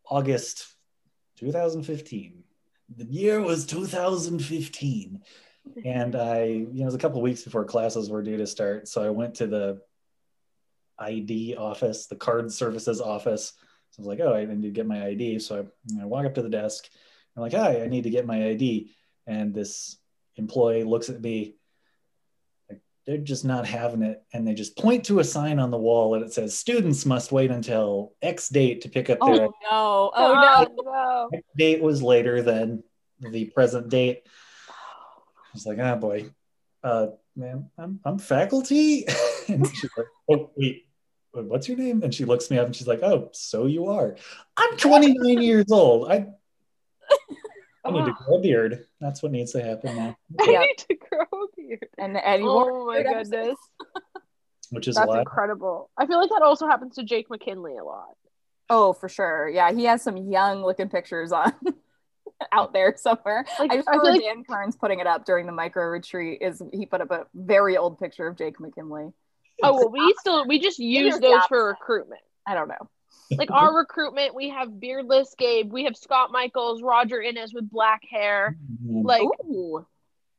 August 0.08 0.66
2015. 1.38 2.42
The 2.96 3.04
year 3.04 3.40
was 3.40 3.66
2015, 3.66 5.20
and 5.84 6.16
I, 6.16 6.44
you 6.44 6.66
know, 6.72 6.82
it 6.82 6.84
was 6.86 6.94
a 6.94 6.98
couple 6.98 7.20
weeks 7.20 7.42
before 7.42 7.64
classes 7.64 8.10
were 8.10 8.22
due 8.22 8.36
to 8.36 8.46
start. 8.46 8.88
So 8.88 9.02
I 9.02 9.10
went 9.10 9.36
to 9.36 9.46
the 9.46 9.80
ID 10.98 11.56
office, 11.56 12.06
the 12.06 12.16
card 12.16 12.52
services 12.52 13.00
office. 13.00 13.52
So 13.96 14.02
I 14.02 14.06
was 14.06 14.06
like, 14.08 14.20
oh, 14.20 14.34
I 14.34 14.44
need 14.44 14.62
to 14.62 14.70
get 14.70 14.86
my 14.86 15.06
ID. 15.06 15.38
So 15.38 15.66
I, 15.96 16.02
I 16.02 16.04
walk 16.04 16.26
up 16.26 16.34
to 16.34 16.42
the 16.42 16.50
desk. 16.50 16.88
I'm 17.34 17.42
like, 17.42 17.54
hi, 17.54 17.82
I 17.82 17.86
need 17.88 18.04
to 18.04 18.10
get 18.10 18.26
my 18.26 18.48
ID. 18.48 18.90
And 19.26 19.54
this 19.54 19.96
employee 20.36 20.84
looks 20.84 21.08
at 21.08 21.20
me 21.20 21.56
they're 23.06 23.18
just 23.18 23.44
not 23.44 23.66
having 23.66 24.02
it 24.02 24.22
and 24.32 24.46
they 24.46 24.52
just 24.52 24.76
point 24.76 25.04
to 25.04 25.20
a 25.20 25.24
sign 25.24 25.58
on 25.58 25.70
the 25.70 25.78
wall 25.78 26.14
and 26.14 26.24
it 26.24 26.32
says 26.32 26.58
students 26.58 27.06
must 27.06 27.30
wait 27.30 27.50
until 27.50 28.12
x 28.20 28.48
date 28.48 28.80
to 28.80 28.88
pick 28.88 29.08
up 29.08 29.18
their. 29.20 29.28
Oh 29.28 29.36
their 29.36 29.48
no! 29.70 30.10
Oh 30.14 30.66
no! 30.76 30.82
no. 30.82 31.30
X 31.32 31.46
date 31.56 31.80
was 31.80 32.02
later 32.02 32.42
than 32.42 32.82
the 33.20 33.46
present 33.46 33.88
date 33.88 34.26
i 34.68 35.48
was 35.54 35.64
like 35.64 35.78
ah 35.80 35.94
boy 35.94 36.28
uh 36.82 37.06
man 37.34 37.70
i'm, 37.78 38.00
I'm 38.04 38.18
faculty 38.18 39.06
and 39.48 39.66
she's 39.66 39.90
like 39.96 40.06
oh 40.30 40.50
wait 40.56 40.86
what's 41.44 41.68
your 41.68 41.76
name 41.76 42.02
and 42.02 42.14
she 42.14 42.24
looks 42.24 42.50
me 42.50 42.58
up 42.58 42.66
and 42.66 42.74
she's 42.74 42.86
like 42.88 43.02
oh 43.02 43.28
so 43.32 43.66
you 43.66 43.86
are 43.86 44.16
i'm 44.56 44.76
29 44.78 45.42
years 45.42 45.70
old 45.70 46.10
i 46.10 46.26
I 47.84 47.90
need 47.92 48.04
to 48.06 48.12
grow 48.14 48.38
a 48.38 48.40
beard. 48.40 48.84
That's 49.00 49.22
what 49.22 49.30
needs 49.30 49.52
to 49.52 49.62
happen 49.62 49.94
now. 49.94 50.16
I 50.40 50.50
Yeah. 50.50 50.58
need 50.58 50.78
to 50.88 50.96
grow 50.96 51.20
a 51.22 51.46
beard. 51.56 51.86
And 51.96 52.16
and 52.16 52.42
Oh 52.44 52.84
my 52.84 53.00
goodness. 53.04 53.56
Which 54.70 54.88
is 54.88 54.96
That's 54.96 55.14
incredible. 55.14 55.88
I 55.96 56.06
feel 56.08 56.18
like 56.18 56.30
that 56.30 56.42
also 56.42 56.66
happens 56.66 56.96
to 56.96 57.04
Jake 57.04 57.28
McKinlay 57.28 57.80
a 57.80 57.84
lot. 57.84 58.16
Oh, 58.68 58.92
for 58.92 59.08
sure. 59.08 59.48
Yeah, 59.48 59.70
he 59.72 59.84
has 59.84 60.02
some 60.02 60.16
young 60.16 60.64
looking 60.64 60.88
pictures 60.88 61.30
on 61.30 61.52
out 62.52 62.72
there 62.72 62.92
somewhere. 62.96 63.44
Like, 63.60 63.70
I 63.70 63.76
just 63.76 63.86
remember 63.86 64.10
like- 64.10 64.20
Dan 64.22 64.42
Kearns 64.42 64.74
putting 64.74 64.98
it 64.98 65.06
up 65.06 65.24
during 65.24 65.46
the 65.46 65.52
micro 65.52 65.84
retreat. 65.84 66.38
Is 66.42 66.60
he 66.72 66.86
put 66.86 67.00
up 67.02 67.12
a 67.12 67.26
very 67.36 67.76
old 67.76 68.00
picture 68.00 68.26
of 68.26 68.36
Jake 68.36 68.58
McKinlay? 68.58 69.12
Oh 69.62 69.72
well, 69.74 69.90
we 69.90 70.14
still 70.18 70.46
we 70.46 70.58
just 70.58 70.78
use 70.78 71.18
those 71.18 71.42
for 71.48 71.66
recruitment. 71.66 72.20
I 72.46 72.54
don't 72.54 72.68
know. 72.68 72.88
Like 73.36 73.50
our 73.52 73.74
recruitment, 73.76 74.34
we 74.34 74.50
have 74.50 74.78
beardless 74.78 75.34
Gabe, 75.38 75.72
we 75.72 75.84
have 75.84 75.96
Scott 75.96 76.30
Michaels, 76.30 76.82
Roger 76.82 77.20
Innes 77.20 77.52
with 77.54 77.68
black 77.70 78.02
hair. 78.10 78.56
Mm-hmm. 78.84 79.06
Like 79.06 79.22
Ooh. 79.44 79.86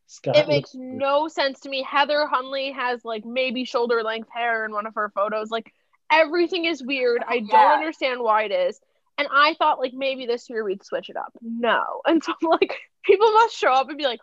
Scott 0.07 0.37
it 0.37 0.47
makes 0.47 0.73
looks- 0.73 0.87
no 0.87 1.27
sense 1.27 1.59
to 1.61 1.69
me. 1.69 1.83
Heather 1.83 2.27
Hundley 2.27 2.71
has 2.71 3.03
like 3.03 3.25
maybe 3.25 3.65
shoulder 3.65 4.03
length 4.03 4.29
hair 4.33 4.63
in 4.65 4.71
one 4.71 4.85
of 4.87 4.95
her 4.95 5.11
photos. 5.13 5.49
Like 5.51 5.71
everything 6.11 6.65
is 6.65 6.81
weird. 6.83 7.23
I 7.27 7.39
don't 7.39 7.49
Yeah. 7.49 7.73
understand 7.73 8.21
why 8.21 8.43
it 8.43 8.51
is. 8.51 8.79
And 9.17 9.27
I 9.31 9.55
thought 9.55 9.79
like 9.79 9.93
maybe 9.93 10.25
this 10.27 10.49
year 10.49 10.63
we'd 10.63 10.83
switch 10.85 11.09
it 11.09 11.17
up. 11.17 11.33
No. 11.41 12.01
And 12.05 12.23
so 12.23 12.33
like 12.43 12.73
people 13.03 13.31
must 13.33 13.57
show 13.57 13.71
up 13.73 13.89
and 13.89 13.97
be 13.97 14.05
like, 14.05 14.21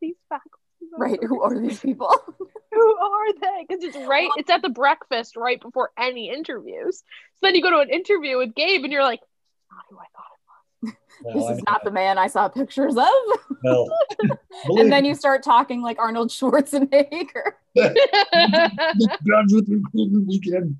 these 0.00 0.16
faculty 0.28 0.48
members? 0.50 0.61
Right. 0.96 1.18
Who 1.22 1.42
are 1.42 1.58
these 1.58 1.80
people? 1.80 2.14
Who 2.72 2.96
are 2.96 3.32
they? 3.34 3.66
Because 3.68 3.84
it's 3.84 3.96
right, 4.08 4.30
it's 4.36 4.50
at 4.50 4.62
the 4.62 4.68
breakfast 4.68 5.36
right 5.36 5.60
before 5.60 5.90
any 5.98 6.30
interviews. 6.30 6.98
So 6.98 7.38
then 7.42 7.54
you 7.54 7.62
go 7.62 7.70
to 7.70 7.78
an 7.80 7.90
interview 7.90 8.38
with 8.38 8.54
Gabe 8.54 8.82
and 8.82 8.92
you're 8.92 9.02
like, 9.02 9.20
not 9.70 9.84
who 9.90 9.98
I 9.98 10.06
thought 10.16 10.32
well, 11.24 11.34
this 11.34 11.44
I 11.44 11.50
is 11.52 11.56
mean, 11.56 11.64
not 11.68 11.84
the 11.84 11.90
man 11.90 12.18
I 12.18 12.26
saw 12.26 12.48
pictures 12.48 12.96
of. 12.96 13.06
well, 13.62 13.88
and 14.78 14.90
then 14.90 15.04
you 15.04 15.14
start 15.14 15.42
talking 15.42 15.82
like 15.82 15.98
Arnold 15.98 16.30
Schwarzenegger. 16.30 17.52
it 17.74 19.20
was. 19.24 19.68
recruitment 19.68 20.26
weekend. 20.26 20.76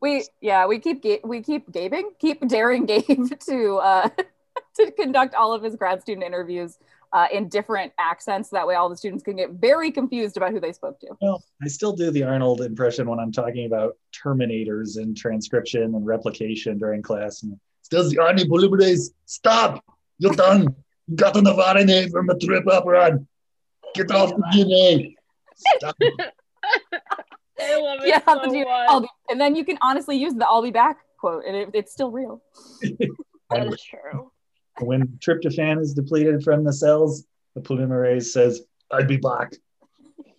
We 0.00 0.24
yeah, 0.40 0.66
we 0.66 0.78
keep 0.78 1.02
ga- 1.02 1.20
we 1.24 1.42
keep 1.42 1.70
gaping, 1.72 2.10
keep 2.18 2.46
daring 2.46 2.86
Gabe 2.86 3.38
to 3.48 3.76
uh 3.76 4.08
to 4.76 4.90
conduct 4.92 5.34
all 5.34 5.52
of 5.52 5.62
his 5.62 5.74
grad 5.76 6.02
student 6.02 6.24
interviews 6.24 6.78
uh, 7.14 7.28
in 7.32 7.48
different 7.48 7.92
accents. 7.98 8.50
That 8.50 8.66
way, 8.66 8.74
all 8.74 8.88
the 8.90 8.96
students 8.96 9.22
can 9.24 9.36
get 9.36 9.50
very 9.52 9.90
confused 9.90 10.36
about 10.36 10.50
who 10.52 10.60
they 10.60 10.72
spoke 10.72 10.98
to. 11.00 11.08
well, 11.22 11.42
I 11.62 11.68
still 11.68 11.92
do 11.94 12.10
the 12.10 12.24
Arnold 12.24 12.60
impression 12.60 13.08
when 13.08 13.18
I'm 13.20 13.32
talking 13.32 13.64
about 13.66 13.96
terminators 14.12 14.98
and 14.98 15.16
transcription 15.16 15.82
and 15.94 16.04
replication 16.04 16.76
during 16.76 17.00
class. 17.02 17.42
And 17.44 17.58
still 17.82 18.08
the 18.10 18.16
Arnie 18.16 18.44
Polymerase, 18.46 19.10
stop! 19.24 19.82
You're 20.18 20.34
done. 20.34 20.74
You 21.06 21.16
got 21.16 21.36
enough 21.36 21.56
RNA 21.56 22.10
from 22.10 22.28
a 22.30 22.34
trp 22.34 22.64
operon. 22.64 23.26
Get 23.94 24.10
off 24.10 24.30
the 24.30 24.42
DNA. 24.52 25.14
Stop. 25.76 25.96
I 27.60 27.80
love 27.80 28.00
it 28.02 28.08
Yeah, 28.08 28.18
so 28.24 28.40
but 28.40 28.52
you- 28.52 28.64
much. 28.64 28.88
I'll 28.88 29.00
be- 29.02 29.08
and 29.30 29.40
then 29.40 29.54
you 29.54 29.64
can 29.64 29.78
honestly 29.82 30.16
use 30.16 30.34
the 30.34 30.46
"I'll 30.46 30.62
be 30.62 30.70
back" 30.72 30.98
quote, 31.18 31.44
and 31.46 31.54
it, 31.56 31.70
it's 31.74 31.92
still 31.92 32.10
real. 32.10 32.42
that 33.50 33.66
is 33.72 33.80
true. 33.82 34.30
When 34.80 35.06
tryptophan 35.18 35.80
is 35.80 35.94
depleted 35.94 36.42
from 36.42 36.64
the 36.64 36.72
cells, 36.72 37.24
the 37.54 37.60
polymerase 37.60 38.24
says, 38.26 38.62
I'll 38.90 39.04
be 39.04 39.16
back. 39.16 39.54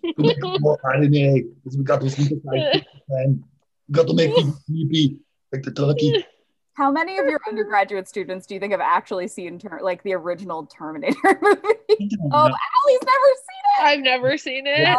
We 0.04 0.14
make 0.18 0.62
more 0.62 0.78
RNA 0.84 1.46
because 1.64 1.78
we 1.78 1.84
got 1.84 2.02
to 2.02 2.10
synthesize 2.10 2.84
and 3.10 3.44
we 3.88 3.94
got 3.94 4.08
to 4.08 4.14
make 4.14 4.36
people 4.36 4.58
sleepy 4.68 5.18
like 5.52 5.64
the 5.64 5.72
turkey. 5.72 6.26
How 6.74 6.92
many 6.92 7.18
of 7.18 7.26
your 7.26 7.40
undergraduate 7.48 8.08
students 8.08 8.46
do 8.46 8.54
you 8.54 8.60
think 8.60 8.72
have 8.72 8.82
actually 8.82 9.30
seen 9.30 9.58
ter- 9.58 9.80
like 9.82 10.04
the 10.04 10.14
original 10.14 10.66
Terminator 10.66 11.16
movie? 11.42 12.10
Oh, 12.32 12.50
Allie's 12.50 13.02
never 13.02 13.32
seen 13.32 13.64
it. 13.80 13.84
I've 13.84 14.00
never 14.02 14.38
seen 14.38 14.68
it. 14.68 14.80
Yeah. 14.80 14.96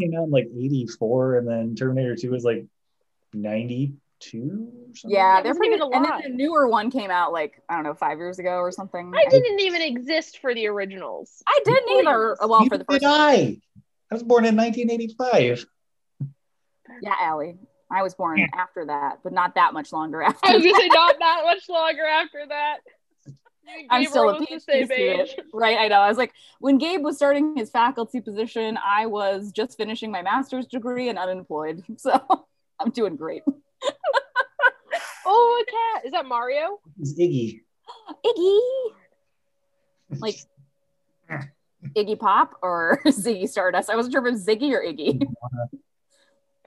came 0.00 0.12
out 0.18 0.24
in 0.24 0.30
like 0.30 0.48
84 0.54 1.38
and 1.38 1.48
then 1.48 1.74
Terminator 1.76 2.16
2 2.16 2.30
was 2.30 2.44
like 2.44 2.66
92 3.32 3.92
or 4.26 4.94
something. 4.94 5.10
Yeah, 5.16 5.38
It 5.38 5.42
they're 5.42 5.50
wasn't 5.52 5.58
pretty. 5.58 5.74
even 5.76 5.92
And 5.94 6.04
then 6.04 6.20
the 6.22 6.28
newer 6.36 6.68
one 6.68 6.90
came 6.90 7.10
out 7.10 7.32
like 7.32 7.62
I 7.68 7.74
don't 7.74 7.84
know 7.84 7.94
five 7.94 8.18
years 8.18 8.38
ago 8.38 8.56
or 8.58 8.70
something. 8.70 9.12
I 9.16 9.24
didn't 9.28 9.60
even 9.60 9.82
exist 9.82 10.38
for 10.38 10.54
the 10.54 10.66
originals. 10.66 11.42
I 11.46 11.60
didn't 11.64 11.98
either. 12.00 12.42
Uh, 12.42 12.48
well, 12.48 12.64
for 12.66 12.78
the 12.78 12.84
first. 12.84 13.00
did 13.00 13.06
I. 13.08 13.60
I 14.10 14.14
was 14.14 14.22
born 14.22 14.44
in 14.44 14.56
1985. 14.56 15.66
Yeah, 17.02 17.14
Allie. 17.20 17.56
I 17.92 18.02
was 18.02 18.14
born 18.14 18.46
after 18.54 18.86
that, 18.86 19.18
but 19.24 19.32
not 19.32 19.54
that 19.56 19.72
much 19.72 19.92
longer 19.92 20.22
after. 20.28 20.46
I 20.48 20.54
was 20.54 20.62
that. 20.62 20.70
gonna 20.70 20.82
say 20.82 20.88
not 20.88 21.18
that 21.18 21.42
much 21.44 21.68
longer 21.68 22.04
after 22.04 22.44
that. 22.48 22.78
I'm 23.90 24.02
Gabe 24.02 24.10
still 24.10 24.28
a 24.28 24.32
almost 24.34 24.50
PhD 24.50 24.60
student, 24.84 24.90
age. 24.92 25.36
right? 25.54 25.78
I 25.78 25.88
know. 25.88 26.00
I 26.00 26.08
was 26.08 26.18
like, 26.18 26.32
when 26.58 26.78
Gabe 26.78 27.02
was 27.04 27.16
starting 27.16 27.56
his 27.56 27.70
faculty 27.70 28.20
position, 28.20 28.76
I 28.84 29.06
was 29.06 29.52
just 29.52 29.76
finishing 29.76 30.10
my 30.10 30.22
master's 30.22 30.66
degree 30.66 31.08
and 31.08 31.18
unemployed. 31.18 31.82
So 31.96 32.20
I'm 32.80 32.90
doing 32.90 33.14
great. 33.16 33.42
Oh, 35.26 35.62
a 35.62 35.70
cat. 35.70 36.06
Is 36.06 36.12
that 36.12 36.26
Mario? 36.26 36.80
It's 36.98 37.12
Iggy. 37.18 37.60
Iggy, 38.24 38.60
like 40.20 40.36
Iggy 41.96 42.18
Pop 42.18 42.54
or 42.62 43.00
Ziggy 43.06 43.48
Stardust. 43.48 43.90
I 43.90 43.96
wasn't 43.96 44.12
sure 44.12 44.26
if 44.26 44.28
it 44.28 44.32
was 44.32 44.46
Ziggy 44.46 44.72
or 44.72 44.82
Iggy. 44.82 45.22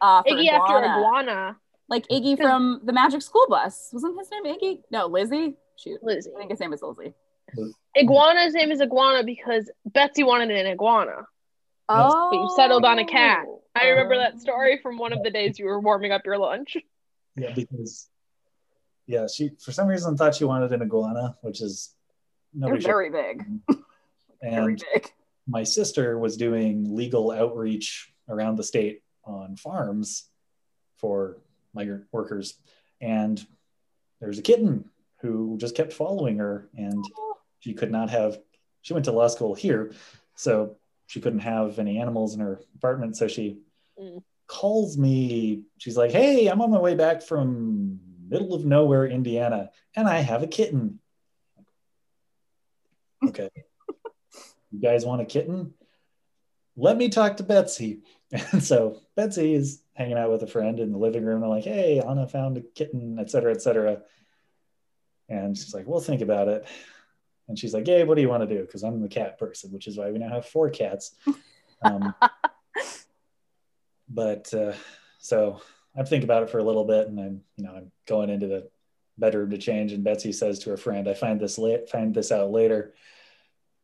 Uh, 0.02 0.22
for 0.24 0.30
Iggy 0.30 0.48
after 0.50 0.78
iguana. 0.78 0.98
iguana. 0.98 1.58
like 1.90 2.08
Iggy 2.08 2.38
from 2.38 2.82
the 2.84 2.94
Magic 2.94 3.22
School 3.22 3.46
Bus. 3.50 3.90
Wasn't 3.92 4.18
his 4.18 4.30
name 4.32 4.46
Iggy? 4.46 4.82
No, 4.92 5.08
Lizzie. 5.08 5.56
Shoot, 5.78 6.04
Lizzie. 6.04 6.32
I 6.36 6.40
think 6.40 6.52
his 6.52 6.60
name 6.60 6.74
is 6.74 6.82
Lizzie. 6.82 7.14
Iguana's 7.98 8.54
name 8.54 8.72
is 8.72 8.82
Iguana 8.82 9.24
because 9.24 9.70
Betsy 9.86 10.24
wanted 10.24 10.52
an 10.52 10.66
iguana. 10.68 11.28
Oh, 11.90 12.30
But 12.32 12.38
you 12.38 12.50
settled 12.56 12.86
on 12.86 13.00
a 13.00 13.06
cat. 13.06 13.46
I 13.76 13.88
remember 13.90 14.18
that 14.18 14.40
story 14.40 14.80
from 14.82 14.98
one 14.98 15.12
of 15.14 15.22
the 15.24 15.30
days 15.30 15.60
you 15.60 15.66
were 15.66 15.80
warming 15.80 16.12
up 16.12 16.26
your 16.26 16.38
lunch. 16.38 16.78
Yeah, 17.36 17.54
because 17.54 18.10
yeah, 19.08 19.28
she 19.28 19.52
for 19.60 19.72
some 19.72 19.88
reason 19.88 20.16
thought 20.16 20.36
she 20.36 20.46
wanted 20.46 20.72
an 20.72 20.82
iguana, 20.82 21.36
which 21.42 21.62
is 21.62 21.94
They're 22.54 22.62
nobody 22.70 22.82
should. 22.82 22.88
very 22.88 23.10
big. 23.10 23.44
Very 24.42 24.74
And 24.74 24.84
big. 24.94 25.12
my 25.48 25.64
sister 25.64 26.20
was 26.20 26.36
doing 26.36 26.96
legal 26.96 27.32
outreach 27.32 28.14
around 28.28 28.58
the 28.58 28.64
state 28.64 29.02
on 29.24 29.56
farms 29.56 30.26
for 30.98 31.38
migrant 31.74 32.06
workers, 32.12 32.58
and 33.00 33.46
there's 34.20 34.38
a 34.40 34.42
kitten 34.42 34.90
who 35.22 35.58
just 35.58 35.76
kept 35.78 35.94
following 35.94 36.38
her, 36.40 36.68
and 36.78 37.04
she 37.62 37.74
could 37.74 37.90
not 37.92 38.10
have. 38.10 38.38
She 38.82 38.92
went 38.94 39.06
to 39.06 39.14
law 39.14 39.28
school 39.30 39.56
here, 39.56 39.94
so 40.36 40.76
she 41.08 41.22
couldn't 41.22 41.40
have 41.40 41.80
any 41.80 42.00
animals 42.00 42.34
in 42.34 42.42
her 42.42 42.60
apartment, 42.76 43.16
so 43.18 43.28
she 43.30 43.60
Mm. 43.98 44.22
Calls 44.54 44.98
me. 44.98 45.64
She's 45.80 45.98
like, 45.98 46.12
"Hey, 46.12 46.48
I'm 46.48 46.62
on 46.62 46.70
my 46.70 46.80
way 46.80 46.94
back 46.94 47.24
from 47.24 48.00
middle 48.30 48.54
of 48.54 48.66
nowhere, 48.66 49.08
Indiana, 49.08 49.72
and 49.96 50.08
I 50.08 50.20
have 50.20 50.44
a 50.44 50.48
kitten." 50.48 51.00
Okay, 53.26 53.50
you 54.70 54.82
guys 54.82 55.06
want 55.06 55.22
a 55.22 55.26
kitten? 55.26 55.74
Let 56.76 56.98
me 56.98 57.08
talk 57.08 57.38
to 57.38 57.44
Betsy. 57.44 58.02
And 58.52 58.62
so 58.62 59.00
Betsy 59.16 59.54
is 59.54 59.82
hanging 59.94 60.18
out 60.18 60.30
with 60.30 60.44
a 60.44 60.48
friend 60.48 60.80
in 60.80 60.92
the 60.92 60.98
living 60.98 61.24
room. 61.24 61.42
I'm 61.42 61.50
like, 61.50 61.64
"Hey, 61.64 62.02
Anna 62.02 62.28
found 62.28 62.58
a 62.58 62.62
kitten, 62.62 63.18
et 63.20 63.32
cetera, 63.32 63.54
et 63.54 63.62
cetera." 63.62 64.02
And 65.30 65.58
she's 65.58 65.74
like, 65.74 65.88
"We'll 65.88 66.02
think 66.02 66.22
about 66.22 66.50
it." 66.50 66.68
And 67.48 67.58
she's 67.58 67.74
like, 67.74 67.86
Gabe, 67.86 68.08
what 68.08 68.16
do 68.16 68.22
you 68.22 68.30
want 68.30 68.48
to 68.48 68.56
do? 68.56 68.62
Because 68.62 68.84
I'm 68.84 69.02
the 69.02 69.08
cat 69.08 69.38
person, 69.38 69.72
which 69.72 69.88
is 69.88 69.98
why 69.98 70.12
we 70.12 70.20
now 70.20 70.30
have 70.30 70.46
four 70.46 70.70
cats. 70.70 71.16
Um, 71.82 72.14
but 74.14 74.54
uh, 74.54 74.74
so 75.20 75.62
I 75.98 76.04
think 76.04 76.24
about 76.24 76.44
it 76.44 76.50
for 76.50 76.60
a 76.60 76.64
little 76.64 76.86
bit, 76.86 77.08
and 77.08 77.20
I'm, 77.20 77.42
you 77.58 77.66
know, 77.66 77.72
I'm 77.76 77.92
going 78.08 78.30
into 78.30 78.48
the 78.48 78.70
bedroom 79.18 79.50
to 79.52 79.58
change. 79.58 79.92
And 79.92 80.04
Betsy 80.04 80.32
says 80.32 80.60
to 80.60 80.70
her 80.72 80.78
friend, 80.78 81.08
"I 81.08 81.14
find 81.14 81.40
this 81.40 81.58
late, 81.58 81.90
find 81.90 82.14
this 82.14 82.32
out 82.32 82.52
later." 82.52 82.94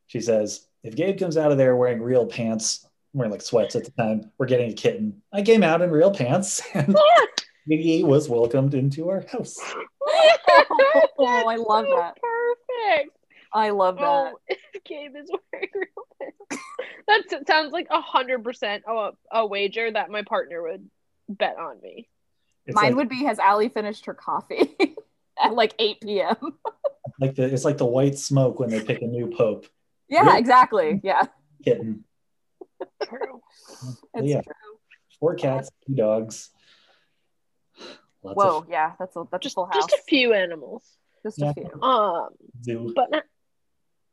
She 0.06 0.20
says, 0.20 0.66
"If 0.82 0.96
Gabe 0.96 1.18
comes 1.18 1.36
out 1.36 1.52
of 1.52 1.58
there 1.58 1.76
wearing 1.76 2.02
real 2.02 2.26
pants, 2.26 2.86
wearing 3.12 3.32
like 3.32 3.42
sweats 3.42 3.76
at 3.76 3.84
the 3.84 3.92
time, 3.92 4.30
we're 4.38 4.46
getting 4.46 4.70
a 4.70 4.74
kitten." 4.74 5.22
I 5.32 5.42
came 5.42 5.62
out 5.62 5.82
in 5.82 5.90
real 5.90 6.12
pants, 6.12 6.62
and 6.74 6.96
Miggy 7.70 8.04
was 8.04 8.28
welcomed 8.28 8.74
into 8.74 9.08
our 9.08 9.24
house. 9.30 9.58
oh, 11.18 11.44
I 11.48 11.56
love 11.56 11.86
that. 11.86 12.16
Perfect. 12.20 13.16
I 13.52 13.70
love 13.70 13.96
that. 13.98 14.34
Gabe 14.84 15.16
is 15.16 15.30
wearing 15.52 15.68
real 15.74 16.06
pants. 16.20 16.64
That 17.30 17.46
sounds 17.46 17.72
like 17.72 17.88
a 17.90 18.00
hundred 18.00 18.44
percent 18.44 18.84
a 18.88 19.10
a 19.32 19.46
wager 19.46 19.90
that 19.90 20.10
my 20.10 20.22
partner 20.22 20.62
would 20.62 20.88
bet 21.28 21.56
on 21.58 21.80
me. 21.82 22.08
It's 22.66 22.74
Mine 22.76 22.86
like, 22.90 22.96
would 22.96 23.08
be 23.08 23.24
has 23.24 23.38
Allie 23.38 23.68
finished 23.68 24.06
her 24.06 24.14
coffee 24.14 24.76
at 25.42 25.54
like 25.54 25.74
8 25.78 26.00
p.m. 26.02 26.36
like 27.20 27.34
the 27.34 27.44
it's 27.44 27.64
like 27.64 27.78
the 27.78 27.86
white 27.86 28.18
smoke 28.18 28.60
when 28.60 28.68
they 28.70 28.82
pick 28.82 29.02
a 29.02 29.06
new 29.06 29.28
pope. 29.28 29.66
Yeah, 30.08 30.22
Really? 30.24 30.38
exactly. 30.38 31.00
Yeah. 31.02 31.22
Kitten. 31.64 32.04
True. 33.04 33.40
It's 34.14 34.28
Yeah. 34.28 34.42
true. 34.42 34.52
Four 35.18 35.34
cats, 35.34 35.70
two 35.86 35.94
dogs. 35.94 36.50
Lots 38.22 38.36
Whoa, 38.36 38.58
of 38.58 38.66
yeah, 38.68 38.92
that's 38.98 39.16
a 39.16 39.24
that's 39.30 39.42
Just 39.42 39.54
a 39.54 39.56
full 39.56 39.66
house. 39.66 39.74
just 39.76 39.92
a 39.92 40.02
few 40.08 40.32
animals. 40.34 40.84
Just 41.22 41.38
Yeah. 41.38 41.50
a 41.50 41.54
few. 41.54 41.82
Um, 41.82 42.28
zoo. 42.64 42.92
but 42.94 43.10
not, 43.10 43.24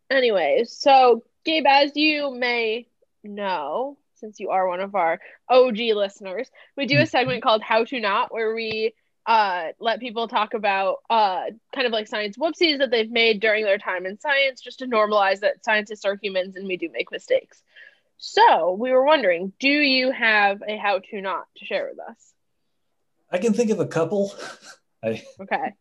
anyways, 0.09 0.71
so 0.71 1.23
Gabe, 1.45 1.65
as 1.67 1.95
you 1.95 2.33
may 2.33 2.87
know, 3.23 3.97
since 4.15 4.39
you 4.39 4.49
are 4.49 4.67
one 4.67 4.81
of 4.81 4.95
our 4.95 5.19
OG 5.49 5.77
listeners, 5.95 6.49
we 6.75 6.85
do 6.85 6.99
a 6.99 7.05
segment 7.05 7.43
called 7.43 7.61
How 7.61 7.83
to 7.85 7.99
Not, 7.99 8.33
where 8.33 8.53
we 8.53 8.93
uh, 9.25 9.67
let 9.79 9.99
people 9.99 10.27
talk 10.27 10.53
about 10.53 10.97
uh, 11.09 11.43
kind 11.73 11.85
of 11.85 11.91
like 11.91 12.07
science 12.07 12.37
whoopsies 12.37 12.79
that 12.79 12.91
they've 12.91 13.11
made 13.11 13.41
during 13.41 13.63
their 13.63 13.77
time 13.77 14.05
in 14.05 14.19
science, 14.19 14.61
just 14.61 14.79
to 14.79 14.87
normalize 14.87 15.41
that 15.41 15.63
scientists 15.63 16.05
are 16.05 16.17
humans 16.21 16.55
and 16.55 16.67
we 16.67 16.77
do 16.77 16.89
make 16.91 17.11
mistakes. 17.11 17.61
So 18.17 18.71
we 18.73 18.91
were 18.91 19.05
wondering, 19.05 19.53
do 19.59 19.69
you 19.69 20.11
have 20.11 20.63
a 20.67 20.77
how 20.77 20.99
to 20.99 21.21
not 21.21 21.45
to 21.57 21.65
share 21.65 21.89
with 21.89 21.99
us? 21.99 22.33
I 23.29 23.37
can 23.37 23.53
think 23.53 23.69
of 23.69 23.79
a 23.79 23.87
couple. 23.87 24.33
I, 25.03 25.21
Okay. 25.39 25.73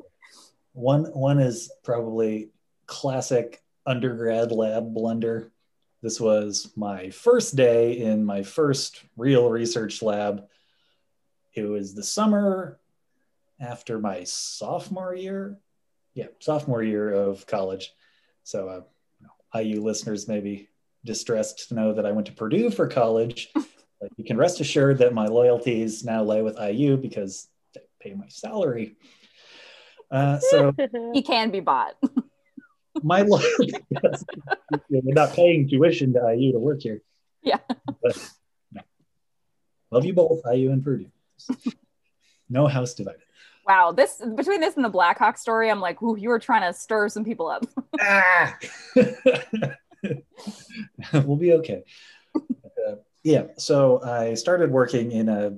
one 0.73 1.05
one 1.05 1.39
is 1.39 1.73
probably 1.83 2.51
classic 2.87 3.63
undergrad 3.87 4.53
lab 4.53 4.93
blunder. 4.93 5.51
This 6.03 6.21
was 6.21 6.73
my 6.77 7.11
first 7.11 7.57
day 7.57 7.99
in 7.99 8.25
my 8.25 8.43
first 8.43 9.03
real 9.17 9.51
research 9.51 10.03
lab. 10.03 10.45
It 11.55 11.65
was 11.65 11.95
the 11.95 12.03
summer 12.03 12.79
after 13.61 13.99
my 13.99 14.25
sophomore 14.25 15.15
year. 15.15 15.59
Yeah, 16.15 16.27
sophomore 16.41 16.83
year 16.83 17.13
of 17.13 17.47
college. 17.47 17.93
So, 18.45 18.69
uh, 18.69 19.59
IU 19.59 19.83
listeners 19.83 20.29
may 20.29 20.41
be 20.41 20.69
distressed 21.05 21.69
to 21.69 21.75
know 21.75 21.93
that 21.95 22.05
I 22.05 22.13
went 22.13 22.27
to 22.27 22.33
Purdue 22.33 22.71
for 22.71 22.87
college. 22.89 23.49
but 23.55 24.11
you 24.17 24.25
can 24.25 24.37
rest 24.37 24.61
assured 24.61 24.99
that 24.99 25.15
my 25.15 25.27
loyalties 25.27 26.05
now 26.05 26.23
lay 26.23 26.43
with 26.43 26.59
IU 26.61 26.97
because 26.97 27.49
they 27.75 27.81
pay 28.01 28.15
my 28.15 28.29
salary. 28.29 28.97
Uh, 30.11 30.39
so 30.39 30.73
He 31.13 31.23
can 31.23 31.51
be 31.51 31.61
bought. 31.61 31.95
my 33.03 33.23
loyalty, 33.23 33.73
we're 34.91 35.15
not 35.15 35.33
paying 35.33 35.69
tuition 35.69 36.13
to 36.15 36.35
IU 36.37 36.53
to 36.53 36.59
work 36.59 36.83
here. 36.83 37.03
Yeah. 37.43 37.59
But, 38.03 38.31
no. 38.73 38.83
Love 39.91 40.05
you 40.05 40.13
both, 40.13 40.41
IU 40.51 40.73
and 40.73 40.83
Purdue. 40.83 41.11
No 42.49 42.67
house 42.67 42.95
divided. 42.95 43.21
Wow, 43.67 43.91
this 43.91 44.23
between 44.37 44.61
this 44.61 44.77
and 44.77 44.85
the 44.85 44.89
Blackhawk 44.89 45.39
story, 45.39 45.71
I'm 45.71 45.81
like, 45.81 46.01
ooh, 46.01 46.17
you 46.17 46.29
were 46.29 46.39
trying 46.39 46.63
to 46.63 46.79
stir 46.79 47.09
some 47.09 47.25
people 47.25 47.49
up. 47.49 47.67
ah! 48.01 48.57
we'll 51.13 51.37
be 51.37 51.55
okay. 51.55 51.83
Uh, 52.37 52.97
yeah, 53.25 53.47
so 53.59 54.01
I 54.03 54.35
started 54.35 54.71
working 54.71 55.11
in 55.11 55.29
a 55.29 55.57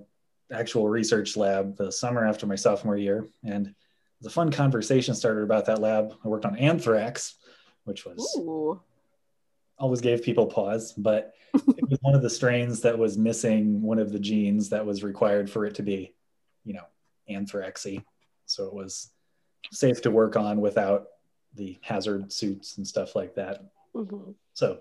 actual 0.51 0.89
research 0.89 1.37
lab 1.37 1.77
the 1.77 1.93
summer 1.93 2.27
after 2.27 2.47
my 2.47 2.55
sophomore 2.55 2.97
year, 2.97 3.27
and 3.45 3.75
the 4.21 4.31
fun 4.31 4.51
conversation 4.51 5.15
started 5.15 5.43
about 5.43 5.67
that 5.67 5.81
lab. 5.81 6.15
I 6.25 6.29
worked 6.29 6.45
on 6.45 6.57
anthrax, 6.57 7.37
which 7.85 8.05
was 8.05 8.37
Ooh. 8.39 8.81
always 9.79 10.01
gave 10.01 10.23
people 10.23 10.47
pause, 10.47 10.93
but 10.93 11.35
it 11.55 11.89
was 11.89 11.99
one 12.03 12.15
of 12.15 12.23
the 12.23 12.31
strains 12.31 12.81
that 12.81 12.99
was 12.99 13.17
missing 13.17 13.81
one 13.81 13.99
of 13.99 14.13
the 14.13 14.19
genes 14.19 14.69
that 14.71 14.85
was 14.85 15.03
required 15.03 15.49
for 15.49 15.65
it 15.65 15.77
to 15.77 15.83
be, 15.83 16.15
you 16.65 16.75
know, 16.75 16.85
anthraxy. 17.31 18.05
So 18.47 18.65
it 18.67 18.75
was 18.75 19.11
safe 19.71 20.03
to 20.03 20.11
work 20.11 20.37
on 20.37 20.61
without 20.61 21.07
the 21.55 21.79
hazard 21.81 22.33
suits 22.33 22.77
and 22.77 22.87
stuff 22.87 23.15
like 23.15 23.35
that. 23.35 23.65
Mhm. 23.95 24.35
So 24.55 24.81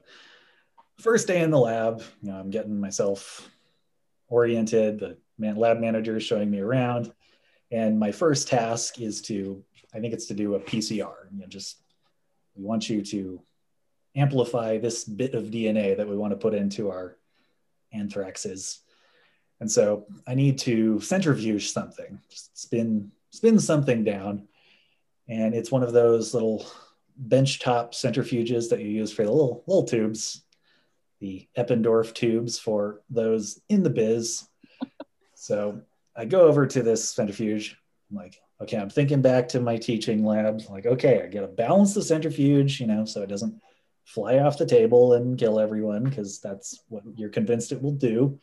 first 1.00 1.28
day 1.28 1.42
in 1.42 1.52
the 1.52 1.60
lab, 1.60 2.02
you 2.22 2.32
know, 2.32 2.38
I'm 2.38 2.50
getting 2.50 2.80
myself 2.80 3.50
oriented. 4.30 5.00
The 5.00 5.18
man, 5.38 5.56
lab 5.56 5.80
manager 5.80 6.18
is 6.18 6.24
showing 6.24 6.50
me 6.50 6.60
around. 6.60 7.14
And 7.72 8.00
my 8.00 8.12
first 8.12 8.48
task 8.48 9.00
is 9.00 9.22
to, 9.24 9.64
I 9.94 10.00
think 10.00 10.14
it's 10.14 10.28
to 10.28 10.34
do 10.34 10.56
a 10.56 10.60
PCR. 10.60 11.32
You 11.32 11.40
know, 11.40 11.48
just 11.48 11.82
we 12.56 12.64
want 12.64 12.90
you 12.90 13.02
to 13.04 13.42
amplify 14.16 14.78
this 14.78 15.04
bit 15.04 15.36
of 15.36 15.46
DNA 15.46 15.96
that 15.98 16.08
we 16.08 16.18
want 16.18 16.32
to 16.32 16.38
put 16.38 16.54
into 16.54 16.90
our 16.90 17.18
anthraxes. 17.94 18.80
And 19.60 19.72
so 19.72 20.06
I 20.28 20.36
need 20.36 20.60
to 20.60 21.00
centrifuge 21.00 21.72
something, 21.72 22.20
just 22.30 22.58
spin 22.58 23.12
spin 23.32 23.60
something 23.60 24.04
down. 24.04 24.48
And 25.28 25.54
it's 25.54 25.72
one 25.72 25.84
of 25.84 25.94
those 25.94 26.34
little 26.34 26.66
benchtop 27.28 27.92
centrifuges 27.92 28.70
that 28.70 28.80
you 28.80 28.88
use 28.88 29.12
for 29.12 29.24
the 29.24 29.32
little 29.32 29.64
little 29.68 29.84
tubes, 29.84 30.44
the 31.20 31.48
Eppendorf 31.58 32.14
tubes 32.14 32.60
for 32.60 33.02
those 33.10 33.60
in 33.70 33.84
the 33.84 33.90
biz. 33.90 34.48
so 35.36 35.82
I 36.18 36.26
go 36.26 36.42
over 36.48 36.66
to 36.66 36.82
this 36.82 37.14
centrifuge. 37.14 37.78
I'm 38.10 38.18
like, 38.18 38.42
okay, 38.62 38.78
I'm 38.78 38.90
thinking 38.90 39.22
back 39.22 39.48
to 39.50 39.62
my 39.62 39.78
teaching 39.78 40.26
lab. 40.26 40.62
Like, 40.70 40.88
okay, 40.88 41.22
I 41.22 41.28
gotta 41.28 41.48
balance 41.48 41.94
the 41.94 42.02
centrifuge, 42.02 42.80
you 42.80 42.88
know, 42.88 43.06
so 43.06 43.22
it 43.22 43.30
doesn't 43.30 43.62
fly 44.04 44.40
off 44.40 44.58
the 44.58 44.66
table 44.66 45.14
and 45.14 45.38
kill 45.38 45.60
everyone 45.60 46.04
because 46.04 46.40
that's 46.40 46.82
what 46.90 47.04
you're 47.16 47.30
convinced 47.30 47.72
it 47.72 47.82
will 47.82 47.92
do. 47.92 48.40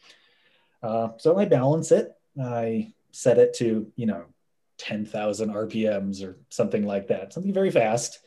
Uh, 0.83 1.09
so 1.17 1.37
I 1.39 1.47
balance 1.47 1.91
it. 1.91 2.15
I 2.41 2.93
set 3.11 3.39
it 3.39 3.55
to, 3.55 3.91
you 3.97 4.07
know, 4.07 4.25
10,000 4.79 5.51
RPMs 5.51 6.23
or 6.23 6.39
something 6.51 6.87
like 6.87 7.09
that, 7.09 7.33
something 7.33 7.53
very 7.53 7.71
fast. 7.71 8.21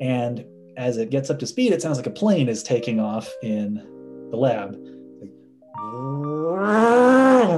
And 0.00 0.44
as 0.76 0.98
it 0.98 1.10
gets 1.10 1.30
up 1.30 1.38
to 1.38 1.46
speed, 1.46 1.72
it 1.72 1.80
sounds 1.80 1.96
like 1.96 2.06
a 2.06 2.10
plane 2.10 2.48
is 2.48 2.62
taking 2.62 3.00
off 3.00 3.32
in 3.42 3.74
the 4.30 4.36
lab. 4.36 4.76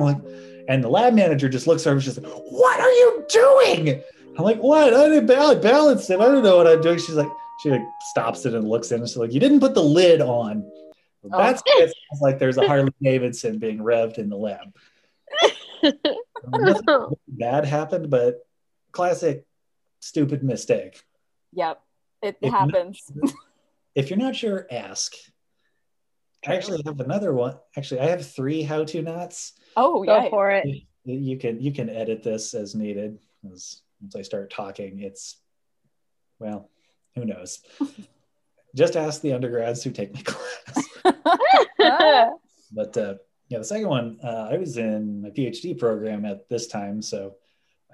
Like, 0.00 0.27
and 0.68 0.84
the 0.84 0.88
lab 0.88 1.14
manager 1.14 1.48
just 1.48 1.66
looks 1.66 1.86
over 1.86 1.94
and 1.96 2.04
she's 2.04 2.18
like, 2.18 2.30
What 2.30 2.78
are 2.78 2.90
you 2.90 3.24
doing? 3.28 4.02
I'm 4.36 4.44
like, 4.44 4.58
What? 4.58 4.94
I 4.94 5.08
didn't 5.08 5.26
balance 5.26 6.08
it. 6.10 6.20
I 6.20 6.24
don't 6.26 6.44
know 6.44 6.58
what 6.58 6.66
I'm 6.66 6.80
doing. 6.80 6.98
She's 6.98 7.14
like, 7.16 7.30
She 7.62 7.70
like 7.70 7.82
stops 8.10 8.46
it 8.46 8.54
and 8.54 8.68
looks 8.68 8.92
in. 8.92 9.00
And 9.00 9.08
she's 9.08 9.16
like, 9.16 9.32
You 9.32 9.40
didn't 9.40 9.60
put 9.60 9.74
the 9.74 9.82
lid 9.82 10.20
on. 10.20 10.70
Oh. 11.24 11.36
That's 11.36 11.62
what 11.64 11.82
it 11.82 11.94
sounds 12.10 12.20
like 12.20 12.38
there's 12.38 12.58
a 12.58 12.66
Harley 12.66 12.92
Davidson 13.02 13.58
being 13.58 13.78
revved 13.78 14.18
in 14.18 14.28
the 14.28 14.36
lab. 14.36 14.74
Nothing 16.48 17.16
bad 17.26 17.64
happened, 17.64 18.08
but 18.10 18.46
classic 18.92 19.44
stupid 20.00 20.42
mistake. 20.44 21.02
Yep, 21.52 21.80
it 22.22 22.36
If 22.40 22.52
happens. 22.52 23.02
If 23.94 24.10
you're 24.10 24.18
not 24.18 24.36
sure, 24.36 24.66
ask. 24.70 25.14
I 26.46 26.54
actually 26.54 26.82
have 26.86 27.00
another 27.00 27.32
one. 27.32 27.56
Actually, 27.76 28.00
I 28.00 28.06
have 28.06 28.26
three 28.26 28.62
how-to 28.62 29.02
knots. 29.02 29.54
oh 29.76 30.04
Go 30.04 30.22
yeah, 30.22 30.30
for 30.30 30.50
it. 30.50 30.66
You 31.04 31.36
can 31.36 31.60
you 31.60 31.72
can 31.72 31.88
edit 31.88 32.22
this 32.22 32.54
as 32.54 32.74
needed. 32.74 33.18
As 33.52 33.82
once 34.00 34.14
I 34.14 34.22
start 34.22 34.50
talking, 34.50 35.00
it's 35.00 35.38
well, 36.38 36.70
who 37.14 37.24
knows? 37.24 37.60
Just 38.76 38.96
ask 38.96 39.20
the 39.20 39.32
undergrads 39.32 39.82
who 39.82 39.90
take 39.90 40.14
my 40.14 40.22
class. 40.24 41.04
But 42.70 42.94
uh, 42.98 43.14
yeah, 43.48 43.58
the 43.58 43.64
second 43.64 43.88
one, 43.88 44.18
uh, 44.22 44.48
I 44.50 44.58
was 44.58 44.76
in 44.76 45.22
my 45.22 45.30
PhD 45.30 45.78
program 45.78 46.26
at 46.26 46.50
this 46.50 46.66
time, 46.66 47.00
so 47.00 47.36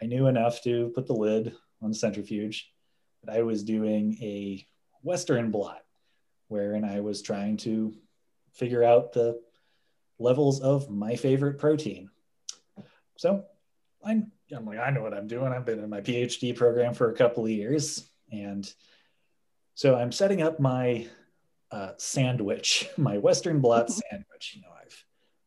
I 0.02 0.06
knew 0.06 0.26
enough 0.26 0.62
to 0.62 0.90
put 0.96 1.06
the 1.06 1.14
lid 1.14 1.54
on 1.80 1.90
the 1.90 1.94
centrifuge. 1.94 2.72
But 3.22 3.36
I 3.36 3.42
was 3.42 3.62
doing 3.62 4.18
a 4.20 4.66
Western 5.02 5.52
blot, 5.52 5.82
wherein 6.48 6.84
I 6.84 7.00
was 7.00 7.22
trying 7.22 7.56
to 7.58 7.94
figure 8.54 8.82
out 8.82 9.12
the 9.12 9.40
levels 10.18 10.60
of 10.60 10.90
my 10.90 11.16
favorite 11.16 11.58
protein. 11.58 12.08
So 13.16 13.44
I'm, 14.04 14.30
I'm 14.54 14.66
like, 14.66 14.78
I 14.78 14.90
know 14.90 15.02
what 15.02 15.14
I'm 15.14 15.26
doing. 15.26 15.52
I've 15.52 15.64
been 15.64 15.80
in 15.82 15.90
my 15.90 16.00
PhD 16.00 16.56
program 16.56 16.94
for 16.94 17.10
a 17.10 17.14
couple 17.14 17.44
of 17.44 17.50
years. 17.50 18.08
And 18.32 18.70
so 19.74 19.96
I'm 19.96 20.12
setting 20.12 20.42
up 20.42 20.60
my 20.60 21.06
uh, 21.70 21.92
sandwich, 21.96 22.88
my 22.96 23.18
Western 23.18 23.60
blot 23.60 23.90
sandwich. 24.10 24.52
You 24.54 24.62
know, 24.62 24.68
I've 24.80 25.04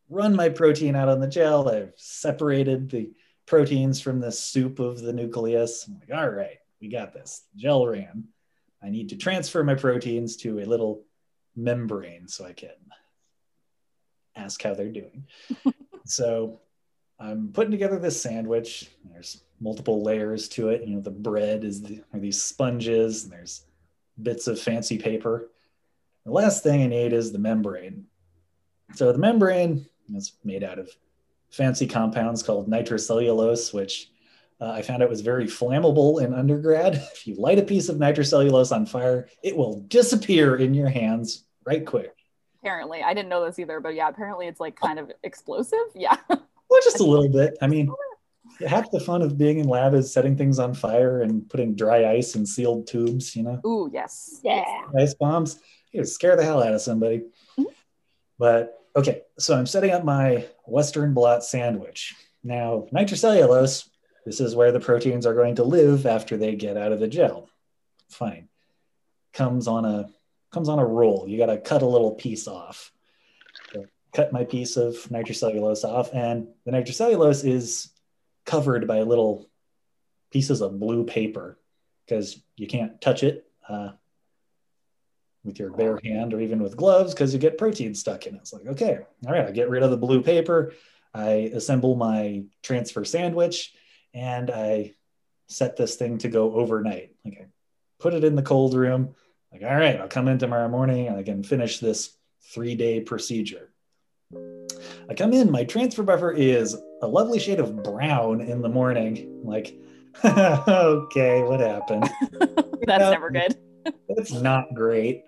run 0.08 0.36
my 0.36 0.48
protein 0.48 0.96
out 0.96 1.08
on 1.08 1.20
the 1.20 1.26
gel. 1.26 1.68
I've 1.68 1.92
separated 1.96 2.90
the 2.90 3.10
proteins 3.46 4.00
from 4.00 4.20
the 4.20 4.32
soup 4.32 4.78
of 4.78 5.00
the 5.00 5.12
nucleus. 5.12 5.86
I'm 5.86 5.98
like, 5.98 6.18
all 6.18 6.28
right, 6.28 6.58
we 6.80 6.88
got 6.88 7.12
this. 7.12 7.46
Gel 7.56 7.86
ran. 7.86 8.24
I 8.82 8.90
need 8.90 9.08
to 9.08 9.16
transfer 9.16 9.64
my 9.64 9.74
proteins 9.74 10.36
to 10.38 10.60
a 10.60 10.66
little 10.66 11.04
membrane 11.56 12.28
so 12.28 12.44
I 12.44 12.52
can 12.52 12.70
ask 14.38 14.62
how 14.62 14.74
they're 14.74 14.88
doing. 14.88 15.26
so 16.04 16.60
I'm 17.18 17.50
putting 17.52 17.72
together 17.72 17.98
this 17.98 18.20
sandwich. 18.20 18.90
There's 19.10 19.42
multiple 19.60 20.02
layers 20.02 20.48
to 20.50 20.68
it. 20.68 20.86
You 20.86 20.96
know, 20.96 21.00
the 21.00 21.10
bread 21.10 21.64
is 21.64 21.82
the, 21.82 22.02
are 22.12 22.20
these 22.20 22.42
sponges, 22.42 23.24
and 23.24 23.32
there's 23.32 23.64
bits 24.22 24.46
of 24.46 24.60
fancy 24.60 24.98
paper. 24.98 25.50
The 26.24 26.32
last 26.32 26.62
thing 26.62 26.82
I 26.82 26.86
need 26.86 27.12
is 27.12 27.32
the 27.32 27.38
membrane. 27.38 28.06
So 28.94 29.12
the 29.12 29.18
membrane 29.18 29.86
is 30.14 30.32
made 30.44 30.64
out 30.64 30.78
of 30.78 30.90
fancy 31.50 31.86
compounds 31.86 32.42
called 32.42 32.70
nitrocellulose, 32.70 33.72
which 33.72 34.10
uh, 34.60 34.70
I 34.70 34.82
found 34.82 35.02
out 35.02 35.10
was 35.10 35.20
very 35.20 35.46
flammable 35.46 36.22
in 36.22 36.34
undergrad. 36.34 36.94
If 37.12 37.26
you 37.26 37.34
light 37.36 37.58
a 37.58 37.62
piece 37.62 37.88
of 37.88 37.96
nitrocellulose 37.96 38.74
on 38.74 38.86
fire, 38.86 39.28
it 39.42 39.56
will 39.56 39.80
disappear 39.82 40.56
in 40.56 40.74
your 40.74 40.88
hands 40.88 41.44
right 41.64 41.84
quick. 41.84 42.17
Apparently, 42.62 43.02
I 43.02 43.14
didn't 43.14 43.28
know 43.28 43.44
this 43.44 43.58
either, 43.58 43.80
but 43.80 43.94
yeah, 43.94 44.08
apparently 44.08 44.46
it's 44.46 44.60
like 44.60 44.76
kind 44.76 44.98
of 44.98 45.10
explosive. 45.22 45.78
Yeah. 45.94 46.16
Well, 46.70 46.82
just 46.84 47.00
a 47.00 47.02
little 47.02 47.30
bit. 47.30 47.56
I 47.62 47.66
mean, 47.66 47.90
half 48.68 48.90
the 48.90 49.00
fun 49.00 49.22
of 49.22 49.38
being 49.38 49.58
in 49.58 49.68
lab 49.68 49.94
is 49.94 50.12
setting 50.12 50.36
things 50.36 50.58
on 50.58 50.74
fire 50.74 51.22
and 51.22 51.48
putting 51.48 51.74
dry 51.74 52.10
ice 52.10 52.34
in 52.34 52.44
sealed 52.44 52.86
tubes, 52.86 53.34
you 53.34 53.42
know? 53.42 53.58
Ooh, 53.64 53.90
yes. 53.90 54.40
Yeah. 54.44 54.82
Ice 54.98 55.14
bombs. 55.14 55.60
You 55.92 56.04
scare 56.04 56.36
the 56.36 56.44
hell 56.44 56.62
out 56.62 56.74
of 56.74 56.82
somebody. 56.82 57.22
Mhm. 57.58 57.64
But 58.38 58.78
okay, 58.94 59.22
so 59.38 59.56
I'm 59.56 59.64
setting 59.64 59.92
up 59.92 60.04
my 60.04 60.46
Western 60.66 61.14
blot 61.14 61.42
sandwich. 61.42 62.14
Now, 62.44 62.86
nitrocellulose, 62.92 63.88
this 64.26 64.40
is 64.40 64.54
where 64.54 64.70
the 64.72 64.80
proteins 64.80 65.24
are 65.24 65.34
going 65.34 65.54
to 65.54 65.64
live 65.64 66.04
after 66.04 66.36
they 66.36 66.54
get 66.54 66.76
out 66.76 66.92
of 66.92 67.00
the 67.00 67.08
gel. 67.08 67.48
Fine. 68.10 68.48
Comes 69.32 69.66
on 69.66 69.86
a 69.86 70.10
comes 70.50 70.68
on 70.68 70.78
a 70.78 70.86
roll. 70.86 71.26
You 71.28 71.38
got 71.38 71.46
to 71.46 71.58
cut 71.58 71.82
a 71.82 71.86
little 71.86 72.12
piece 72.12 72.48
off. 72.48 72.92
So 73.72 73.86
cut 74.12 74.32
my 74.32 74.44
piece 74.44 74.76
of 74.76 74.94
nitrocellulose 75.10 75.84
off, 75.84 76.12
and 76.12 76.48
the 76.64 76.72
nitrocellulose 76.72 77.46
is 77.48 77.90
covered 78.44 78.86
by 78.86 79.02
little 79.02 79.48
pieces 80.30 80.60
of 80.60 80.80
blue 80.80 81.04
paper 81.04 81.58
because 82.06 82.40
you 82.56 82.66
can't 82.66 83.00
touch 83.00 83.22
it 83.22 83.46
uh, 83.68 83.90
with 85.44 85.58
your 85.58 85.70
bare 85.70 85.98
hand 86.02 86.32
or 86.32 86.40
even 86.40 86.62
with 86.62 86.76
gloves 86.76 87.12
because 87.12 87.32
you 87.32 87.38
get 87.38 87.58
protein 87.58 87.94
stuck 87.94 88.26
in 88.26 88.34
it. 88.34 88.38
It's 88.38 88.52
like, 88.52 88.66
okay, 88.66 88.98
all 89.26 89.32
right, 89.32 89.46
I 89.46 89.50
get 89.50 89.68
rid 89.68 89.82
of 89.82 89.90
the 89.90 89.96
blue 89.96 90.22
paper. 90.22 90.72
I 91.14 91.50
assemble 91.54 91.96
my 91.96 92.44
transfer 92.62 93.04
sandwich 93.04 93.74
and 94.14 94.50
I 94.50 94.94
set 95.48 95.76
this 95.76 95.96
thing 95.96 96.18
to 96.18 96.28
go 96.28 96.54
overnight. 96.54 97.14
Like 97.24 97.38
I 97.40 97.46
put 97.98 98.14
it 98.14 98.24
in 98.24 98.36
the 98.36 98.42
cold 98.42 98.74
room. 98.74 99.14
Like, 99.52 99.62
all 99.62 99.76
right, 99.76 99.98
I'll 100.00 100.08
come 100.08 100.28
in 100.28 100.38
tomorrow 100.38 100.68
morning 100.68 101.08
and 101.08 101.16
I 101.16 101.22
can 101.22 101.42
finish 101.42 101.78
this 101.78 102.14
three 102.52 102.74
day 102.74 103.00
procedure. 103.00 103.70
I 105.08 105.14
come 105.14 105.32
in, 105.32 105.50
my 105.50 105.64
transfer 105.64 106.02
buffer 106.02 106.32
is 106.32 106.76
a 107.02 107.06
lovely 107.08 107.38
shade 107.38 107.60
of 107.60 107.82
brown 107.82 108.42
in 108.42 108.60
the 108.60 108.68
morning. 108.68 109.40
Like, 109.42 109.74
okay, 110.24 111.42
what 111.42 111.60
happened? 111.60 112.08
That's 112.86 113.02
Yeah. 113.04 113.10
never 113.10 113.30
good. 113.30 113.56
That's 114.14 114.32
not 114.32 114.74
great. 114.74 115.24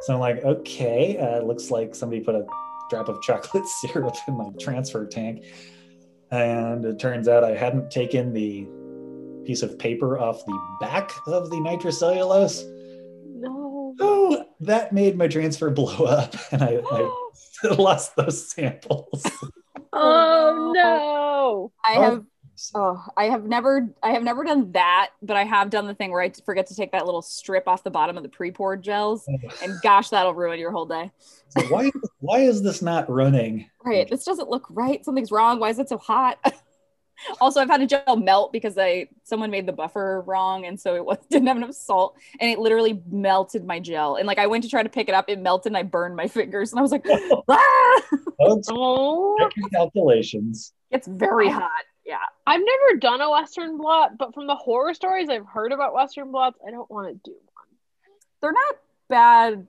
So 0.00 0.14
I'm 0.14 0.20
like, 0.20 0.42
okay, 0.44 1.18
uh, 1.18 1.42
looks 1.42 1.70
like 1.70 1.94
somebody 1.94 2.22
put 2.22 2.34
a 2.34 2.44
drop 2.90 3.08
of 3.08 3.22
chocolate 3.22 3.66
syrup 3.80 4.16
in 4.26 4.36
my 4.36 4.50
transfer 4.58 5.06
tank. 5.06 5.44
And 6.32 6.84
it 6.84 6.98
turns 6.98 7.28
out 7.28 7.44
I 7.44 7.54
hadn't 7.56 7.90
taken 7.90 8.32
the 8.32 8.66
piece 9.44 9.62
of 9.62 9.78
paper 9.78 10.18
off 10.18 10.44
the 10.44 10.76
back 10.80 11.10
of 11.26 11.50
the 11.50 11.56
nitrocellulose. 11.56 12.62
No. 13.98 14.06
Oh, 14.38 14.44
that 14.60 14.92
made 14.92 15.16
my 15.16 15.28
transfer 15.28 15.70
blow 15.70 16.04
up, 16.04 16.34
and 16.52 16.62
I, 16.62 16.80
I 16.90 17.10
lost 17.74 18.16
those 18.16 18.50
samples. 18.50 19.24
oh 19.92 20.72
no. 20.74 21.72
I 21.84 21.96
Oh. 21.96 22.02
have 22.02 22.24
oh, 22.74 23.04
I 23.16 23.24
have 23.24 23.44
never 23.44 23.88
I 24.02 24.10
have 24.12 24.22
never 24.22 24.44
done 24.44 24.72
that, 24.72 25.10
but 25.22 25.36
I 25.36 25.44
have 25.44 25.70
done 25.70 25.86
the 25.86 25.94
thing 25.94 26.10
where 26.10 26.22
I 26.22 26.30
forget 26.44 26.66
to 26.68 26.74
take 26.76 26.92
that 26.92 27.06
little 27.06 27.22
strip 27.22 27.66
off 27.66 27.82
the 27.84 27.90
bottom 27.90 28.16
of 28.16 28.22
the 28.22 28.28
pre-poured 28.28 28.82
gels. 28.82 29.26
Oh. 29.28 29.38
And 29.62 29.74
gosh, 29.82 30.10
that'll 30.10 30.34
ruin 30.34 30.58
your 30.58 30.70
whole 30.72 30.86
day. 30.86 31.10
So 31.48 31.62
why 31.66 31.90
why 32.20 32.38
is 32.40 32.62
this 32.62 32.82
not 32.82 33.08
running? 33.10 33.66
Right. 33.84 34.08
This 34.08 34.24
doesn't 34.24 34.48
look 34.48 34.66
right. 34.70 35.04
Something's 35.04 35.32
wrong. 35.32 35.58
Why 35.58 35.70
is 35.70 35.78
it 35.78 35.88
so 35.88 35.98
hot? 35.98 36.38
also, 37.40 37.60
I've 37.60 37.68
had 37.68 37.80
a 37.80 37.86
gel 37.86 38.16
melt 38.16 38.52
because 38.52 38.76
I 38.78 39.08
someone 39.24 39.50
made 39.50 39.66
the 39.66 39.72
buffer 39.72 40.22
wrong, 40.26 40.64
and 40.66 40.78
so 40.80 40.94
it 40.94 41.04
was 41.04 41.18
didn't 41.30 41.48
have 41.48 41.56
enough 41.56 41.74
salt, 41.74 42.16
and 42.40 42.50
it 42.50 42.58
literally 42.58 43.02
melted 43.10 43.64
my 43.64 43.80
gel. 43.80 44.16
And 44.16 44.26
like 44.26 44.38
I 44.38 44.46
went 44.46 44.64
to 44.64 44.70
try 44.70 44.82
to 44.82 44.88
pick 44.88 45.08
it 45.08 45.14
up, 45.14 45.26
it 45.28 45.38
melted, 45.38 45.70
and 45.70 45.76
I 45.76 45.82
burned 45.82 46.16
my 46.16 46.28
fingers, 46.38 46.72
and 46.72 46.78
I 46.78 46.82
was 46.82 46.92
like, 46.92 47.04
ah! 47.48 48.00
Folks, 48.38 48.68
Oh. 48.70 49.36
calculations. 49.72 50.72
it's 50.90 51.06
very 51.06 51.48
hot. 51.48 51.70
Yeah. 52.04 52.16
I've 52.46 52.60
never 52.60 52.98
done 52.98 53.20
a 53.20 53.30
Western 53.30 53.76
blot, 53.76 54.18
but 54.18 54.34
from 54.34 54.46
the 54.46 54.54
horror 54.56 54.94
stories 54.94 55.28
I've 55.28 55.46
heard 55.46 55.70
about 55.72 55.94
Western 55.94 56.32
blots, 56.32 56.58
I 56.66 56.70
don't 56.70 56.90
want 56.90 57.08
to 57.08 57.30
do 57.30 57.36
one. 57.54 57.66
they're 58.40 58.52
not 58.52 58.76
bad 59.08 59.66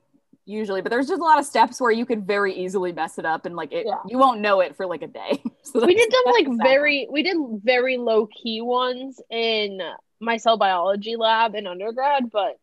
usually, 0.52 0.82
but 0.82 0.90
there's 0.90 1.08
just 1.08 1.20
a 1.22 1.24
lot 1.24 1.40
of 1.40 1.46
steps 1.46 1.80
where 1.82 1.92
you 1.92 2.06
could 2.06 2.28
very 2.28 2.54
easily 2.54 2.92
mess 2.92 3.18
it 3.18 3.26
up 3.26 3.46
and 3.46 3.56
like 3.56 3.72
it 3.72 3.86
Yeah. 3.88 3.96
you 4.08 4.18
won't 4.20 4.42
know 4.42 4.60
it 4.60 4.76
for 4.76 4.86
like 4.86 5.02
a 5.02 5.08
day. 5.08 5.42
So 5.64 5.86
We 5.86 5.94
did 5.96 6.12
some 6.12 6.34
like 6.34 6.48
sad. 6.48 6.58
very 6.64 7.08
we 7.10 7.24
did 7.24 7.38
very 7.64 7.98
low 7.98 8.28
key 8.28 8.62
ones 8.62 9.22
in 9.30 9.80
my 10.20 10.38
cell 10.38 10.58
biology 10.58 11.16
lab 11.16 11.56
in 11.56 11.66
undergrad, 11.68 12.30
but 12.32 12.58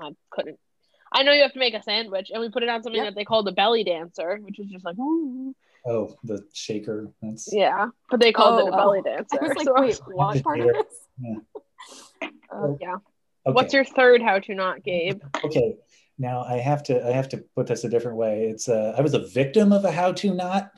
I 0.00 0.10
couldn't. 0.30 0.58
I 1.12 1.22
know 1.24 1.32
you 1.32 1.42
have 1.42 1.52
to 1.52 1.58
make 1.58 1.74
a 1.74 1.82
sandwich, 1.82 2.30
and 2.32 2.40
we 2.40 2.48
put 2.50 2.62
it 2.62 2.70
on 2.70 2.82
something 2.82 3.02
Yep. 3.02 3.10
that 3.12 3.14
they 3.20 3.24
called 3.26 3.46
a 3.48 3.52
belly 3.52 3.84
dancer, 3.84 4.38
which 4.42 4.58
is 4.58 4.66
just 4.66 4.84
like, 4.84 4.98
ooh. 4.98 5.54
Oh, 5.86 6.14
the 6.24 6.42
shaker. 6.54 7.10
That's 7.20 7.52
yeah, 7.52 7.88
but 8.10 8.18
they 8.20 8.32
called 8.32 8.62
Oh, 8.62 8.66
it 8.66 8.70
a 8.70 8.72
oh. 8.72 8.76
belly 8.78 9.02
dancer. 9.02 9.38
I 9.42 9.48
was 9.48 9.56
like, 9.56 9.66
so- 9.66 9.74
wait, 9.82 10.00
what 10.16 10.42
part 10.42 10.60
of 10.60 10.68
this? 10.68 11.08
uh, 12.22 12.28
yeah. 12.80 12.94
okay. 12.94 13.52
What's 13.52 13.74
your 13.74 13.84
third 13.84 14.22
how 14.22 14.38
to 14.38 14.54
not, 14.54 14.82
Gabe? 14.82 15.20
okay 15.44 15.76
now 16.22 16.44
i 16.44 16.56
have 16.56 16.82
to 16.84 17.06
i 17.06 17.10
have 17.10 17.28
to 17.28 17.38
put 17.54 17.66
this 17.66 17.84
a 17.84 17.88
different 17.88 18.16
way. 18.16 18.46
It's 18.46 18.68
uh, 18.68 18.94
i 18.96 19.00
was 19.02 19.12
a 19.12 19.26
victim 19.26 19.72
of 19.72 19.84
a 19.84 19.90
how 19.90 20.12
to 20.12 20.32
not 20.32 20.70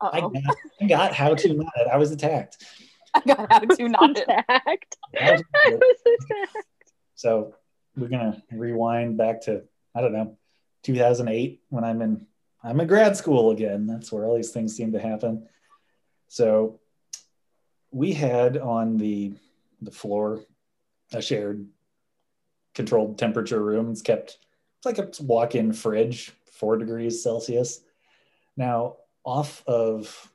I 0.00 0.20
got, 0.20 0.32
I 0.80 0.86
got 0.86 1.12
how 1.12 1.34
to 1.34 1.54
not 1.54 1.72
i 1.92 1.96
was 1.98 2.10
attacked. 2.12 2.64
I 3.14 3.20
got 3.26 3.52
how 3.52 3.58
to 3.58 3.88
not. 3.96 4.18
Attacked. 4.18 4.96
I 5.20 5.32
was 5.32 5.42
attacked. 6.06 6.66
so 7.16 7.54
we're 7.96 8.08
gonna 8.08 8.42
rewind 8.52 9.18
back 9.18 9.42
to 9.42 9.64
i 9.94 10.00
don't 10.00 10.12
know 10.12 10.38
2008 10.84 11.60
when 11.68 11.84
i'm 11.84 12.00
in 12.00 12.26
i'm 12.62 12.80
in 12.80 12.86
grad 12.86 13.16
school 13.16 13.50
again. 13.50 13.86
That's 13.86 14.10
where 14.12 14.24
all 14.24 14.36
these 14.36 14.52
things 14.52 14.76
seem 14.76 14.92
to 14.92 15.00
happen. 15.00 15.48
So 16.28 16.78
we 17.90 18.12
had 18.12 18.56
on 18.56 18.96
the 18.96 19.34
the 19.82 19.90
floor 19.90 20.44
a 21.12 21.20
shared 21.20 21.66
controlled 22.74 23.18
temperature 23.18 23.62
room. 23.62 23.90
It's 23.90 24.02
kept 24.02 24.38
it's 24.82 24.86
like 24.86 24.98
a 24.98 25.22
walk-in 25.22 25.72
fridge 25.72 26.32
four 26.50 26.76
degrees 26.76 27.22
celsius 27.22 27.80
now 28.56 28.96
off 29.24 29.62
of 29.66 30.30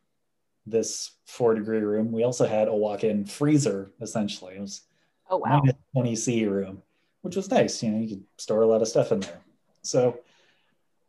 this 0.65 1.11
four 1.25 1.53
degree 1.55 1.79
room 1.79 2.11
we 2.11 2.23
also 2.23 2.45
had 2.47 2.67
a 2.67 2.75
walk-in 2.75 3.25
freezer 3.25 3.91
essentially 4.01 4.55
it 4.55 4.61
was 4.61 4.81
Oh 5.29 5.37
wow. 5.37 5.59
minus 5.59 5.75
20 5.93 6.15
C 6.15 6.45
room, 6.45 6.81
which 7.21 7.35
was 7.35 7.49
nice. 7.49 7.81
You 7.81 7.91
know, 7.91 7.99
you 7.99 8.09
could 8.09 8.23
store 8.37 8.61
a 8.61 8.67
lot 8.67 8.81
of 8.81 8.87
stuff 8.87 9.11
in 9.11 9.21
there. 9.21 9.41
So 9.81 10.19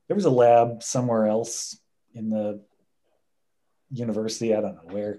there 0.09 0.14
was 0.14 0.25
a 0.25 0.31
lab 0.31 0.83
somewhere 0.83 1.27
else 1.27 1.79
in 2.14 2.31
the 2.31 2.61
university, 3.90 4.55
I 4.55 4.61
don't 4.61 4.75
know 4.75 4.94
where, 4.94 5.18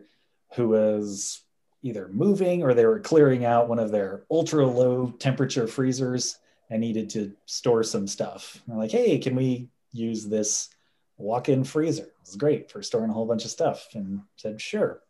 who 0.55 0.69
was 0.69 1.41
either 1.83 2.09
moving 2.11 2.63
or 2.63 2.73
they 2.73 2.85
were 2.85 2.99
clearing 2.99 3.45
out 3.45 3.69
one 3.69 3.79
of 3.79 3.91
their 3.91 4.23
ultra 4.31 4.65
low 4.65 5.11
temperature 5.19 5.67
freezers 5.67 6.39
and 6.69 6.81
needed 6.81 7.09
to 7.11 7.33
store 7.45 7.83
some 7.83 8.07
stuff. 8.07 8.61
They're 8.67 8.77
like, 8.77 8.91
hey, 8.91 9.17
can 9.19 9.35
we 9.35 9.69
use 9.91 10.25
this 10.25 10.69
walk-in 11.17 11.63
freezer. 11.63 12.03
It 12.03 12.13
was 12.25 12.35
great 12.35 12.71
for 12.71 12.81
storing 12.81 13.09
a 13.09 13.13
whole 13.13 13.25
bunch 13.25 13.45
of 13.45 13.51
stuff 13.51 13.87
and 13.93 14.21
said, 14.35 14.61
sure. 14.61 15.01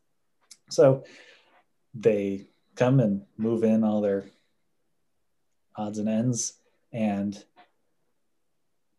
So 0.70 1.04
they 1.94 2.48
come 2.76 3.00
and 3.00 3.24
move 3.38 3.64
in 3.64 3.84
all 3.84 4.02
their 4.02 4.26
odds 5.76 6.00
and 6.00 6.10
ends. 6.10 6.54
And 6.92 7.36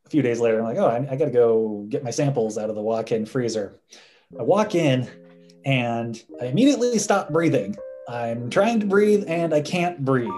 a 0.06 0.10
few 0.10 0.22
days 0.22 0.40
later, 0.40 0.58
I'm 0.58 0.64
like, 0.64 0.78
oh, 0.78 0.86
I, 0.86 1.12
I 1.12 1.16
got 1.16 1.26
to 1.26 1.30
go 1.30 1.86
get 1.88 2.04
my 2.04 2.10
samples 2.10 2.58
out 2.58 2.70
of 2.70 2.76
the 2.76 2.82
walk 2.82 3.12
in 3.12 3.26
freezer. 3.26 3.78
I 4.38 4.42
walk 4.42 4.74
in 4.74 5.08
and 5.64 6.22
I 6.40 6.46
immediately 6.46 6.98
stop 6.98 7.30
breathing. 7.30 7.76
I'm 8.08 8.50
trying 8.50 8.80
to 8.80 8.86
breathe 8.86 9.24
and 9.28 9.52
I 9.52 9.60
can't 9.60 10.04
breathe. 10.04 10.30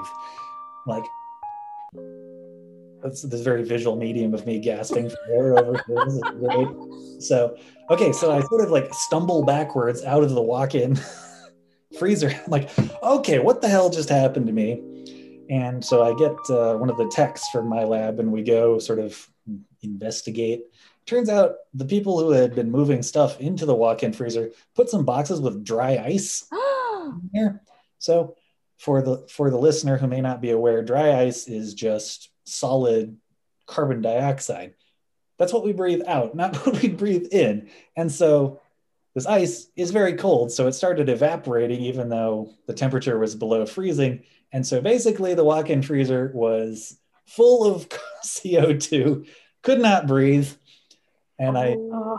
Like, 0.87 1.05
that's 3.03 3.23
this 3.23 3.41
very 3.41 3.65
visual 3.65 3.97
medium 3.97 4.35
of 4.35 4.47
me 4.47 4.59
gasping 4.59 5.11
for 5.11 5.19
air 5.29 5.59
over 5.59 5.83
here. 5.87 7.21
So, 7.21 7.57
okay, 7.91 8.13
so 8.13 8.31
I 8.31 8.41
sort 8.43 8.65
of 8.65 8.71
like 8.71 8.93
stumble 8.93 9.45
backwards 9.45 10.05
out 10.05 10.23
of 10.23 10.31
the 10.31 10.43
walk 10.43 10.75
in 10.75 10.99
freezer. 11.99 12.31
I'm 12.31 12.51
like, 12.51 12.71
okay, 13.03 13.39
what 13.39 13.61
the 13.61 13.69
hell 13.69 13.91
just 13.91 14.09
happened 14.09 14.47
to 14.47 14.53
me? 14.53 15.47
And 15.51 15.85
so 15.85 16.03
I 16.03 16.17
get 16.17 16.37
uh, 16.49 16.77
one 16.77 16.91
of 16.91 16.97
the 16.97 17.11
techs 17.13 17.49
from 17.49 17.69
my 17.69 17.85
lab 17.85 18.21
and 18.21 18.31
we 18.31 18.43
go 18.43 18.79
sort 18.79 19.01
of 19.01 19.29
investigate. 19.83 20.63
Turns 21.07 21.29
out 21.29 21.55
the 21.75 21.85
people 21.85 22.21
who 22.21 22.31
had 22.31 22.55
been 22.55 22.71
moving 22.71 23.03
stuff 23.03 23.41
into 23.41 23.67
the 23.67 23.75
walk 23.75 24.03
in 24.03 24.13
freezer 24.13 24.51
put 24.77 24.89
some 24.89 25.05
boxes 25.05 25.41
with 25.41 25.65
dry 25.65 25.97
ice 25.97 26.47
in 26.53 27.31
there. 27.33 27.63
So 27.99 28.37
for 28.79 29.03
the 29.03 29.27
for 29.29 29.51
the 29.51 29.59
listener 29.59 29.99
who 29.99 30.07
may 30.07 30.21
not 30.21 30.41
be 30.41 30.51
aware, 30.51 30.83
dry 30.83 31.21
ice 31.21 31.49
is 31.49 31.75
just 31.75 32.31
solid 32.51 33.17
carbon 33.67 34.03
dioxide. 34.03 34.75
That's 35.39 35.53
what 35.53 35.65
we 35.65 35.73
breathe 35.73 36.03
out, 36.07 36.35
not 36.35 36.57
what 36.67 36.83
we 36.83 36.89
breathe 36.89 37.29
in. 37.33 37.71
And 37.97 38.11
so 38.11 38.61
this 39.15 39.27
ice 39.27 39.69
is 39.77 39.91
very 39.91 40.15
cold. 40.15 40.53
So 40.53 40.67
it 40.67 40.73
started 40.73 41.09
evaporating 41.09 41.81
even 41.81 42.09
though 42.09 42.55
the 42.67 42.75
temperature 42.75 43.19
was 43.19 43.35
below 43.35 43.67
freezing. 43.67 44.25
And 44.53 44.67
so 44.67 44.81
basically, 44.81 45.35
the 45.35 45.45
walk 45.45 45.71
in 45.71 45.83
freezer 45.83 46.31
was 46.35 46.99
full 47.27 47.65
of 47.65 47.89
CO2, 48.25 49.27
could 49.63 49.81
not 49.81 50.07
breathe. 50.07 50.49
And 51.39 51.57
I, 51.57 51.77
Oh. 51.79 52.19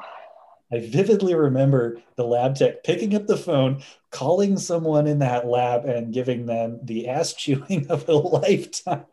I 0.73 0.79
vividly 0.79 1.35
remember 1.35 2.01
the 2.15 2.23
lab 2.23 2.55
tech 2.55 2.83
picking 2.83 3.13
up 3.15 3.27
the 3.27 3.37
phone, 3.37 3.83
calling 4.09 4.57
someone 4.57 5.05
in 5.05 5.19
that 5.19 5.45
lab, 5.45 5.85
and 5.85 6.13
giving 6.13 6.45
them 6.45 6.79
the 6.83 7.09
ass 7.09 7.33
chewing 7.37 7.87
of 7.89 8.07
a 8.07 8.13
lifetime. 8.13 9.05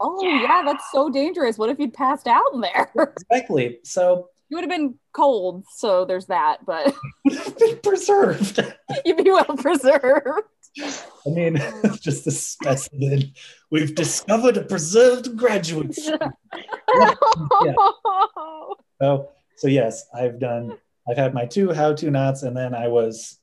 Oh 0.00 0.22
yeah. 0.22 0.62
that's 0.64 0.84
so 0.92 1.08
dangerous. 1.08 1.56
What 1.56 1.70
if 1.70 1.78
you'd 1.78 1.94
passed 1.94 2.26
out 2.26 2.52
in 2.52 2.60
there? 2.60 2.92
exactly. 3.30 3.78
So 3.84 4.28
you 4.50 4.56
would 4.56 4.64
have 4.64 4.70
been 4.70 4.94
cold, 5.12 5.64
so 5.74 6.04
there's 6.04 6.26
that, 6.26 6.64
but 6.66 6.94
would 7.24 7.34
have 7.38 7.58
been 7.58 7.78
preserved. 7.78 8.60
you'd 9.04 9.16
be 9.16 9.30
well 9.30 9.44
preserved. 9.56 10.44
I 10.80 11.30
mean, 11.30 11.60
just 12.00 12.26
a 12.26 12.30
specimen. 12.30 13.32
We've 13.70 13.94
discovered 13.94 14.56
a 14.58 14.62
preserved 14.62 15.36
graduate. 15.36 15.94
student. 15.94 16.34
Yeah. 16.94 17.14
So, 19.00 19.30
so 19.56 19.68
yes, 19.68 20.04
I've 20.14 20.38
done. 20.38 20.76
I've 21.08 21.16
had 21.16 21.34
my 21.34 21.46
two 21.46 21.72
how-to 21.72 22.10
knots, 22.10 22.42
and 22.42 22.56
then 22.56 22.74
I 22.74 22.88
was 22.88 23.38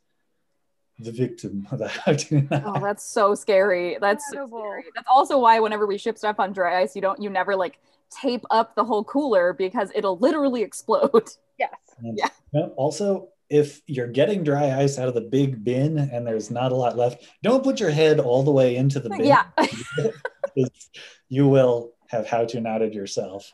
the 0.99 1.11
victim 1.11 1.67
of 1.71 1.79
the 1.79 1.87
how-to 1.87 2.41
knot. 2.41 2.63
Oh, 2.65 2.79
that's 2.79 3.05
so 3.05 3.35
scary. 3.35 3.97
That's 3.99 4.23
so 4.31 4.47
scary. 4.47 4.85
That's 4.95 5.07
also 5.09 5.39
why 5.39 5.59
whenever 5.59 5.85
we 5.85 5.97
ship 5.97 6.17
stuff 6.17 6.39
on 6.39 6.53
dry 6.53 6.81
ice, 6.81 6.95
you 6.95 7.01
don't 7.01 7.21
you 7.21 7.29
never 7.29 7.55
like 7.55 7.79
tape 8.21 8.45
up 8.51 8.75
the 8.75 8.83
whole 8.83 9.03
cooler 9.03 9.53
because 9.53 9.91
it'll 9.95 10.17
literally 10.19 10.61
explode. 10.61 11.29
yes. 11.59 11.71
And, 11.97 12.17
Yeah. 12.17 12.29
you 12.53 12.59
know, 12.61 12.67
also, 12.77 13.29
if 13.49 13.81
you're 13.87 14.07
getting 14.07 14.43
dry 14.43 14.79
ice 14.79 14.97
out 14.97 15.07
of 15.07 15.13
the 15.13 15.21
big 15.21 15.63
bin 15.63 15.97
and 15.97 16.25
there's 16.25 16.49
not 16.49 16.71
a 16.71 16.75
lot 16.75 16.95
left, 16.97 17.23
don't 17.43 17.63
put 17.63 17.79
your 17.79 17.89
head 17.91 18.19
all 18.19 18.43
the 18.43 18.51
way 18.51 18.75
into 18.75 18.99
the 18.99 19.09
bin. 19.09 19.25
Yeah. 19.25 19.45
you 21.29 21.47
will 21.47 21.93
have 22.07 22.27
how-to 22.27 22.61
knotted 22.61 22.93
yourself. 22.93 23.51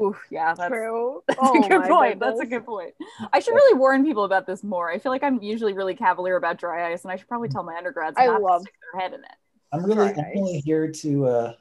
Ooh, 0.00 0.16
yeah, 0.30 0.54
that's 0.54 0.68
True. 0.68 1.22
That's 1.28 1.38
Oh 1.42 1.64
a 1.64 1.68
good 1.68 1.80
my 1.80 1.88
point. 1.88 2.20
That's 2.20 2.40
a 2.40 2.46
good 2.46 2.64
point. 2.64 2.94
I 3.32 3.40
should 3.40 3.54
really 3.54 3.78
warn 3.78 4.04
people 4.04 4.24
about 4.24 4.46
this 4.46 4.62
more. 4.62 4.90
I 4.90 4.98
feel 4.98 5.10
like 5.12 5.22
I'm 5.22 5.42
usually 5.42 5.72
really 5.72 5.94
cavalier 5.94 6.36
about 6.36 6.58
dry 6.58 6.92
ice, 6.92 7.02
and 7.04 7.12
I 7.12 7.16
should 7.16 7.28
probably 7.28 7.48
tell 7.48 7.62
my 7.64 7.76
undergrads 7.76 8.16
I 8.18 8.26
not 8.26 8.40
love- 8.42 8.60
to 8.60 8.64
stick 8.64 8.74
their 8.92 9.00
head 9.02 9.12
in 9.14 9.20
it. 9.20 9.30
I'm 9.72 9.84
really 9.84 10.08
I'm 10.08 10.24
only 10.36 10.60
here 10.60 10.90
to 10.90 11.26
uh, 11.26 11.52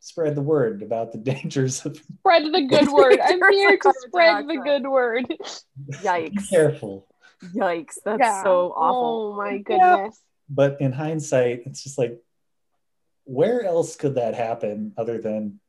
spread 0.00 0.34
the 0.34 0.42
word 0.42 0.82
about 0.82 1.12
the 1.12 1.18
dangers 1.32 1.84
of 1.86 1.96
Spread 2.18 2.44
the 2.52 2.66
good 2.66 2.88
word. 2.92 3.18
I'm 3.22 3.40
here 3.52 3.76
to 3.78 3.92
spread 4.08 4.46
the 4.48 4.56
good 4.56 4.86
word. 4.86 5.26
be 5.28 5.36
Yikes! 6.02 6.50
careful. 6.50 7.06
Yikes! 7.54 7.94
That's 8.04 8.18
Yeah. 8.20 8.42
so 8.42 8.72
awful. 8.76 9.34
Oh 9.34 9.36
my 9.36 9.58
goodness. 9.58 10.20
But 10.50 10.80
in 10.80 10.92
hindsight, 10.92 11.62
it's 11.66 11.82
just 11.82 11.96
like, 11.96 12.20
where 13.24 13.62
else 13.64 13.96
could 13.96 14.16
that 14.16 14.34
happen 14.34 14.92
other 14.98 15.18
than, 15.18 15.60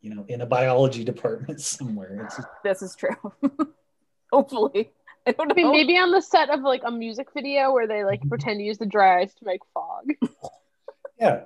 you 0.00 0.14
know, 0.14 0.24
in 0.28 0.40
a 0.40 0.46
biology 0.46 1.04
department 1.04 1.60
somewhere? 1.76 2.24
It's 2.24 2.36
just, 2.36 2.48
This 2.64 2.82
is 2.82 2.96
true. 2.96 3.16
Hopefully, 4.32 4.92
I 5.26 5.32
don't 5.32 5.50
I 5.50 5.54
mean, 5.54 5.66
know. 5.66 5.72
maybe 5.72 5.96
on 5.96 6.10
the 6.10 6.20
set 6.20 6.50
of 6.50 6.60
like 6.60 6.82
a 6.84 6.90
music 6.90 7.28
video 7.34 7.72
where 7.72 7.86
they 7.86 8.04
like 8.04 8.20
mm-hmm. 8.20 8.28
pretend 8.28 8.60
to 8.60 8.64
use 8.64 8.78
the 8.78 8.86
dry 8.86 9.22
ice 9.22 9.34
to 9.34 9.44
make 9.44 9.60
fog. 9.74 10.04
yeah. 11.20 11.44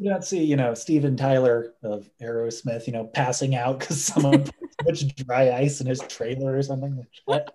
You 0.00 0.10
don't 0.10 0.24
see, 0.24 0.42
you 0.42 0.56
know, 0.56 0.74
Steven 0.74 1.16
Tyler 1.16 1.74
of 1.82 2.10
Aerosmith, 2.20 2.86
you 2.86 2.92
know, 2.92 3.04
passing 3.04 3.54
out 3.54 3.78
because 3.78 4.02
someone 4.02 4.42
put 4.42 4.54
too 4.60 4.84
much 4.84 5.16
dry 5.16 5.52
ice 5.52 5.80
in 5.80 5.86
his 5.86 6.00
trailer 6.00 6.56
or 6.56 6.62
something 6.62 6.96
like 6.96 7.08
that. 7.28 7.54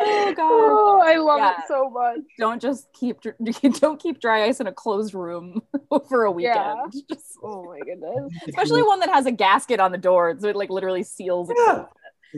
Oh 0.00 0.34
god! 0.34 0.42
Oh, 0.42 1.02
I 1.04 1.16
love 1.16 1.38
Yeah. 1.38 1.50
it 1.58 1.64
so 1.68 1.90
much. 1.90 2.18
Don't 2.38 2.60
just 2.60 2.92
keep 2.92 3.18
don't 3.80 4.00
keep 4.00 4.20
dry 4.20 4.44
ice 4.44 4.60
in 4.60 4.66
a 4.66 4.72
closed 4.72 5.14
room 5.14 5.62
for 6.08 6.24
a 6.24 6.30
weekend. 6.32 6.56
Yeah. 6.94 7.00
Just- 7.14 7.38
Oh 7.42 7.64
my 7.64 7.78
goodness. 7.80 8.32
especially 8.48 8.82
one 8.82 9.00
that 9.00 9.10
has 9.10 9.26
a 9.26 9.32
gasket 9.32 9.78
on 9.80 9.92
the 9.92 9.98
door, 9.98 10.36
so 10.38 10.48
it 10.48 10.56
like 10.56 10.70
literally 10.70 11.02
seals. 11.02 11.50
it. 11.50 11.56
Yeah. 11.58 11.84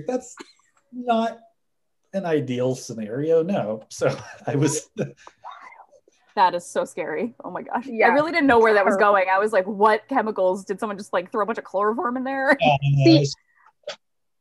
That's 0.07 0.35
not 0.93 1.39
an 2.13 2.25
ideal 2.27 2.75
scenario, 2.75 3.43
no. 3.43 3.83
So 3.91 4.15
I 4.47 4.57
was 4.57 4.89
That 6.35 6.55
is 6.55 6.65
so 6.65 6.85
scary. 6.85 7.35
Oh 7.45 7.51
my 7.51 7.63
gosh. 7.63 7.87
Yeah. 7.87 8.07
I 8.07 8.11
really 8.11 8.33
didn't 8.33 8.47
know 8.47 8.59
where 8.61 8.75
that 8.75 8.85
was 8.85 8.97
going. 8.97 9.27
I 9.33 9.39
was 9.39 9.53
like, 9.53 9.67
what 9.67 10.07
chemicals? 10.09 10.65
Did 10.65 10.79
someone 10.79 10.97
just 10.99 11.13
like 11.13 11.33
throw 11.33 11.43
a 11.43 11.47
bunch 11.47 11.59
of 11.59 11.65
chloroform 11.65 12.17
in 12.17 12.25
there? 12.25 12.57
See, 13.05 13.27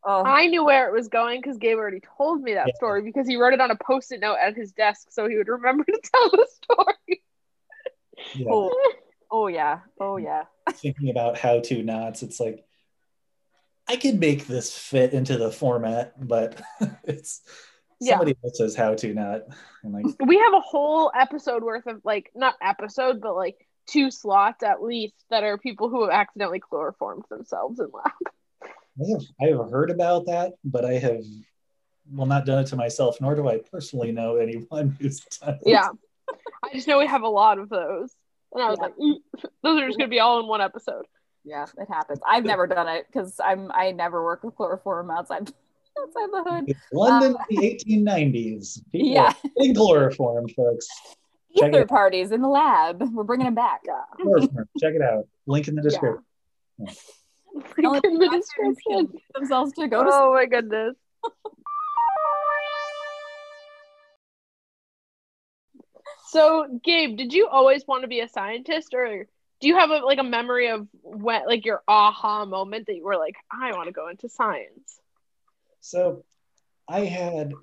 Oh, 0.10 0.24
I 0.26 0.48
knew 0.48 0.63
where 0.63 0.88
it 0.88 0.93
was 0.93 1.10
going 1.10 1.41
because 1.41 1.58
Gabe 1.58 1.78
already 1.78 2.00
told 2.17 2.41
me 2.41 2.54
that 2.54 2.67
Yeah. 2.67 2.74
story 2.76 3.02
because 3.02 3.28
he 3.28 3.36
wrote 3.36 3.54
it 3.54 3.60
on 3.60 3.72
a 3.72 3.76
post-it 3.76 4.22
note 4.22 4.38
at 4.41 4.56
his 4.56 4.72
desk 4.72 5.08
so 5.12 5.28
he 5.28 5.36
would 5.36 5.50
remember 5.50 5.84
to 5.88 6.00
tell 6.02 6.30
the 6.32 6.48
story. 6.63 7.24
yeah, 8.34 8.46
oh, 8.50 8.93
oh 9.30 9.48
yeah. 9.48 9.80
Oh 10.00 10.15
yeah. 10.15 10.46
thinking 10.72 11.10
about 11.10 11.38
how 11.38 11.60
to 11.60 11.84
knots, 11.84 12.24
it's 12.24 12.39
like 12.39 12.63
I 13.89 13.98
could 13.98 14.17
make 14.20 14.48
this 14.48 14.76
fit 14.78 15.13
into 15.13 15.38
the 15.38 15.52
format, 15.52 16.13
but 16.26 16.62
it's 17.04 17.41
Yeah. 18.00 18.12
somebody 18.13 18.38
else 18.46 18.58
says 18.58 18.76
how 18.76 18.96
to 18.96 19.13
knot. 19.13 19.41
And 19.84 19.93
like, 19.93 20.06
We 20.26 20.38
have 20.38 20.54
a 20.54 20.62
whole 20.62 21.12
episode 21.13 21.63
worth 21.63 21.86
of 21.86 22.00
like 22.06 22.32
not 22.34 22.56
episode, 22.62 23.20
but 23.20 23.36
like 23.36 23.58
two 23.88 24.10
slots 24.10 24.63
at 24.63 24.82
least 24.82 25.15
that 25.30 25.43
are 25.43 25.58
people 25.58 25.89
who 25.89 26.04
have 26.04 26.12
accidentally 26.13 26.60
chloroformed 26.62 27.24
themselves 27.30 27.80
in 27.82 27.88
lab. 27.93 28.12
I 28.99 29.10
have, 29.12 29.21
I 29.41 29.45
have 29.57 29.69
heard 29.71 29.89
about 29.91 30.25
that, 30.27 30.53
but 30.63 30.86
I 30.86 30.93
have 30.93 31.23
well 32.12 32.25
not 32.25 32.45
done 32.45 32.60
it 32.63 32.67
to 32.67 32.75
myself, 32.75 33.17
nor 33.21 33.36
do 33.36 33.47
I 33.47 33.60
personally 33.71 34.12
know 34.12 34.38
anyone 34.38 34.95
who's 35.01 35.19
done 35.21 35.55
it. 35.55 35.62
Yeah. 35.65 35.89
I 36.63 36.73
just 36.73 36.88
know 36.88 36.97
we 36.99 37.07
have 37.07 37.21
a 37.23 37.27
lot 37.29 37.60
of 37.60 37.69
those. 37.69 38.13
And 38.53 38.63
I 38.63 38.69
was 38.69 38.77
Yeah. 38.79 38.86
like, 38.88 38.95
"Mm, 38.97 39.15
those 39.63 39.81
are 39.81 39.88
just 39.88 39.97
gonna 39.99 40.10
be 40.10 40.19
all 40.19 40.39
in 40.39 40.47
one 40.47 40.62
episode. 40.62 41.05
Yeah, 41.43 41.65
it 41.77 41.88
happens. 41.89 42.19
I've 42.27 42.43
never 42.43 42.67
done 42.67 42.88
it 42.88 43.05
because 43.07 43.39
I'm 43.43 43.71
I 43.73 43.91
never 43.91 44.23
work 44.23 44.43
with 44.43 44.55
chloroform 44.55 45.10
outside 45.12 45.41
outside 46.01 46.29
the 46.31 46.43
hood. 46.45 46.63
It's 46.67 46.79
London 46.91 47.36
in 47.49 47.55
the 47.62 47.75
1890s. 47.75 48.81
People 48.91 49.07
Yeah. 49.10 49.29
are 49.29 49.49
getting 49.57 49.75
chloroform, 49.75 50.47
folks. 50.49 50.88
Check 51.57 51.69
Ether 51.69 51.81
out. 51.81 51.88
parties 51.88 52.31
in 52.31 52.41
the 52.41 52.47
lab. 52.49 53.01
We're 53.13 53.23
bringing 53.23 53.45
them 53.45 53.55
back. 53.55 53.81
Yeah. 53.86 54.01
Chloroform. 54.21 54.67
Check 54.79 54.93
it 54.95 55.01
out. 55.01 55.27
Link 55.45 55.67
in 55.67 55.75
the 55.75 55.81
description. 55.81 56.23
Only 56.79 56.91
Link 56.91 56.97
in 57.78 58.17
the 58.20 58.26
doctors 58.26 58.76
description. 58.76 59.13
themselves 59.34 59.74
to 59.74 59.88
go 59.88 60.04
to 60.04 60.10
Oh 60.12 60.34
my 60.34 60.46
goodness. 60.46 60.96
so, 66.28 66.80
Gabe, 66.84 67.17
did 67.17 67.34
you 67.34 67.48
always 67.48 67.86
want 67.88 68.04
to 68.04 68.08
be 68.08 68.20
a 68.20 68.28
scientist, 68.28 68.93
or 68.93 69.28
do 69.60 69.67
you 69.67 69.78
have 69.78 69.89
a, 69.89 69.98
like 69.98 70.20
a 70.20 70.24
memory 70.24 70.70
of 70.70 70.88
when, 71.02 71.46
like 71.46 71.65
your 71.65 71.82
aha 71.88 72.46
moment 72.46 72.88
that 72.88 72.96
you 72.96 73.04
were 73.04 73.17
like, 73.17 73.36
I 73.52 73.72
want 73.72 73.88
to 73.88 73.93
go 73.93 74.10
into 74.10 74.30
science? 74.30 75.00
So 75.82 76.24
I 76.88 77.02
had 77.02 77.54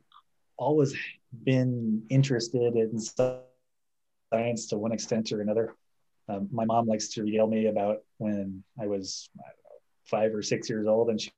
always 0.56 0.94
been 1.44 2.04
interested 2.08 2.74
in 2.76 2.98
science 2.98 4.66
to 4.68 4.76
one 4.76 4.92
extent 4.92 5.32
or 5.32 5.40
another. 5.40 5.74
Um, 6.28 6.48
my 6.50 6.64
mom 6.64 6.86
likes 6.86 7.08
to 7.10 7.22
regale 7.22 7.46
me 7.46 7.66
about 7.66 8.02
when 8.18 8.64
I 8.80 8.86
was 8.86 9.28
I 9.38 9.48
don't 9.48 9.63
know, 9.63 9.63
five 10.04 10.34
or 10.34 10.42
six 10.42 10.68
years 10.68 10.86
old, 10.86 11.10
and 11.10 11.20
she 11.20 11.30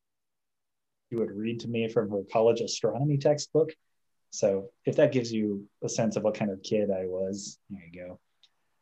she 1.10 1.16
would 1.16 1.30
read 1.30 1.60
to 1.60 1.68
me 1.68 1.88
from 1.88 2.10
her 2.10 2.22
college 2.32 2.60
astronomy 2.60 3.16
textbook. 3.18 3.70
So 4.30 4.70
if 4.84 4.96
that 4.96 5.12
gives 5.12 5.32
you 5.32 5.66
a 5.84 5.88
sense 5.88 6.16
of 6.16 6.24
what 6.24 6.34
kind 6.34 6.50
of 6.50 6.62
kid 6.62 6.90
I 6.90 7.06
was, 7.06 7.58
there 7.70 7.82
you 7.92 8.06
go. 8.06 8.18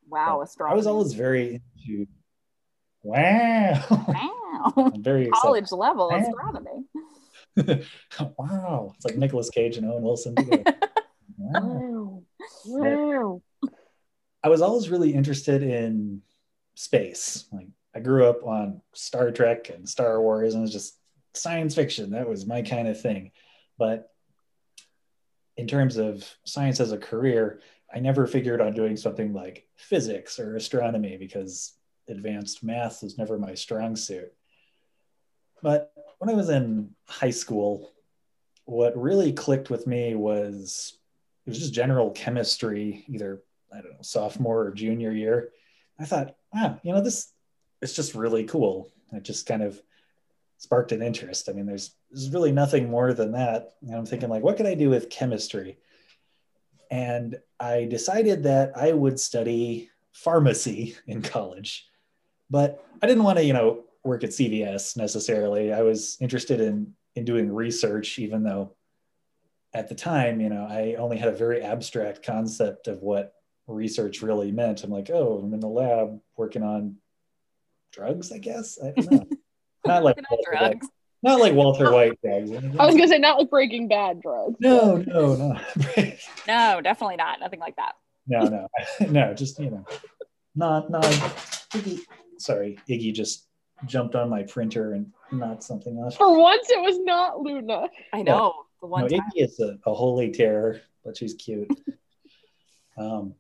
Wow, 0.09 0.38
But 0.38 0.49
astronomy. 0.49 0.73
I 0.73 0.77
was 0.77 0.87
always 0.87 1.12
very 1.12 1.61
into. 1.87 2.07
Wow. 3.03 3.85
wow. 4.75 4.92
Very 4.97 5.27
excited. 5.29 5.42
College 5.42 5.73
level 5.73 6.09
Wow. 6.09 6.16
astronomy. 6.16 6.85
wow. 8.38 8.92
It's 8.97 9.05
like 9.05 9.16
Nicolas 9.16 9.51
Cage 9.51 9.77
and 9.77 9.87
Owen 9.87 10.03
Wilson. 10.03 10.35
Wow. 11.37 12.23
Wow. 12.66 13.42
I 14.42 14.49
was 14.49 14.62
always 14.62 14.88
really 14.88 15.12
interested 15.12 15.62
in 15.62 16.23
space. 16.75 17.47
Like 17.53 17.68
I 17.95 18.01
grew 18.01 18.27
up 18.27 18.45
on 18.45 18.81
Star 18.93 19.31
Trek 19.31 19.71
and 19.71 19.89
Star 19.89 20.21
Wars, 20.21 20.55
and 20.55 20.61
it 20.61 20.63
was 20.63 20.73
just 20.73 20.99
science 21.35 21.75
fiction. 21.75 22.11
That 22.11 22.29
was 22.29 22.47
my 22.47 22.63
kind 22.63 22.89
of 22.89 23.01
thing. 23.01 23.31
But 23.79 24.11
in 25.57 25.67
terms 25.67 25.97
of 25.97 26.29
science 26.45 26.81
as 26.81 26.93
a 26.93 26.99
career, 26.99 27.61
I 27.95 28.01
never 28.01 28.27
figured 28.27 28.61
on 28.61 28.75
doing 28.75 28.97
something 28.97 29.33
like 29.33 29.69
physics 29.77 30.39
or 30.39 30.57
astronomy 30.57 31.17
because 31.17 31.75
advanced 32.09 32.65
math 32.65 33.03
was 33.03 33.17
never 33.17 33.39
my 33.39 33.55
strong 33.55 33.95
suit. 33.95 34.33
But 35.63 35.93
when 36.19 36.29
I 36.29 36.35
was 36.35 36.49
in 36.49 36.91
high 37.07 37.31
school, 37.31 37.93
what 38.65 39.01
really 39.01 39.33
clicked 39.33 39.71
with 39.71 39.87
me 39.87 40.15
was 40.15 40.99
it 41.47 41.51
was 41.51 41.59
just 41.59 41.75
general 41.75 42.11
chemistry, 42.11 43.05
either 43.09 43.43
I 43.73 43.81
don't 43.81 43.93
know, 43.93 44.03
sophomore 44.03 44.67
or 44.67 44.71
junior 44.73 45.13
year. 45.13 45.51
I 45.99 46.05
thought, 46.05 46.35
wow, 46.53 46.81
you 46.83 46.93
know, 46.93 47.01
this 47.01 47.34
it's 47.85 47.92
just 47.92 48.14
really 48.14 48.44
cool. 48.44 48.90
It 49.12 49.23
just 49.23 49.47
kind 49.47 49.62
of 49.62 49.81
sparked 50.57 50.92
an 50.92 51.03
interest. 51.03 51.49
I 51.49 51.53
mean, 51.53 51.66
there's 51.66 51.94
there's 52.11 52.31
really 52.31 52.51
nothing 52.51 52.90
more 52.90 53.12
than 53.12 53.33
that. 53.33 53.75
And 53.83 53.94
I'm 53.94 54.07
thinking 54.07 54.31
like, 54.31 54.42
what 54.42 54.57
could 54.57 54.66
I 54.66 54.75
do 54.75 54.90
with 54.90 55.11
chemistry? 55.11 55.79
And 56.90 57.37
I 57.61 57.85
decided 57.85 58.44
that 58.44 58.73
I 58.77 58.92
would 58.92 59.20
study 59.20 59.90
pharmacy 60.12 60.97
in 61.07 61.23
college. 61.23 61.87
But 62.51 62.85
I 63.03 63.07
didn't 63.07 63.25
want 63.25 63.38
to, 63.38 63.44
you 63.44 63.53
know, 63.53 63.85
work 64.03 64.25
at 64.25 64.31
CVS 64.31 64.97
necessarily. 64.97 65.73
I 65.73 65.83
was 65.83 66.16
interested 66.20 66.61
in 66.61 66.94
in 67.14 67.25
doing 67.25 67.53
research, 67.53 68.18
even 68.18 68.42
though 68.42 68.75
at 69.75 69.88
the 69.88 69.94
time, 69.94 70.40
you 70.40 70.49
know, 70.49 70.66
I 70.68 70.94
only 70.99 71.18
had 71.18 71.29
a 71.29 71.37
very 71.37 71.62
abstract 71.62 72.25
concept 72.25 72.88
of 72.88 73.03
what 73.03 73.35
research 73.66 74.23
really 74.23 74.53
meant. 74.53 74.85
I'm 74.85 74.90
like, 74.90 75.11
oh, 75.11 75.40
I'm 75.42 75.53
in 75.53 75.61
the 75.61 75.68
lab 75.68 76.18
working 76.37 76.62
on 76.62 76.97
drugs, 77.95 78.33
I 78.33 78.39
guess. 78.39 78.79
I 78.83 78.91
don't 78.91 79.11
know. 79.11 79.27
Not 79.87 80.03
like 80.03 80.17
Working 80.17 80.25
on 80.31 80.37
Walter 80.39 80.65
White- 80.65 80.83
not 81.23 81.41
like 81.41 81.55
Walter 81.55 81.93
White 81.93 82.19
drugs. 82.23 82.51
I 82.79 82.87
was 82.87 82.95
gonna 82.95 83.09
say 83.09 83.19
not 83.19 83.39
like 83.39 83.51
Breaking 83.51 83.87
Bad 83.89 84.21
drugs. 84.23 84.57
no, 84.61 84.97
no, 84.97 85.35
no, 85.37 85.59
No, 86.49 86.81
definitely 86.83 87.17
not. 87.17 87.41
Nothing 87.41 87.61
like 87.61 87.77
that. 87.77 87.93
no, 88.27 88.41
no, 88.45 88.67
no. 89.11 89.35
Just 89.35 89.59
you 89.59 89.71
know, 89.71 89.85
not 90.55 90.91
not. 90.91 91.05
Iggy, 91.05 92.01
sorry, 92.39 92.79
Iggy 92.89 93.13
just 93.15 93.47
jumped 93.87 94.15
on 94.15 94.29
my 94.31 94.43
printer 94.45 94.93
and 94.95 95.13
not 95.33 95.63
something 95.65 95.99
else. 95.99 96.17
For 96.17 96.39
once, 96.39 96.69
it 96.71 96.81
was 96.81 96.99
not 97.01 97.41
Luna. 97.41 97.89
I 98.13 98.23
know. 98.23 98.55
The 98.83 98.89
No, 98.89 99.09
time. 99.09 99.21
Iggy 99.21 99.43
is 99.45 99.61
a, 99.61 99.79
a 99.87 99.93
holy 99.95 100.31
terror, 100.31 100.81
but 101.05 101.17
she's 101.17 101.35
cute. 101.35 101.69
um, 102.97 103.35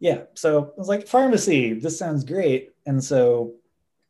yeah, 0.00 0.22
so 0.34 0.72
I 0.76 0.78
was 0.78 0.88
like, 0.88 1.06
pharmacy, 1.06 1.74
this 1.74 1.98
sounds 1.98 2.24
great. 2.24 2.72
And 2.86 3.02
so 3.02 3.54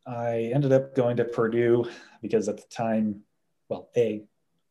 I 0.06 0.50
ended 0.54 0.72
up 0.72 0.94
going 0.94 1.16
to 1.16 1.24
Purdue 1.24 1.88
because 2.22 2.48
at 2.48 2.56
the 2.56 2.68
time, 2.68 3.22
well, 3.68 3.88
A, 3.96 4.24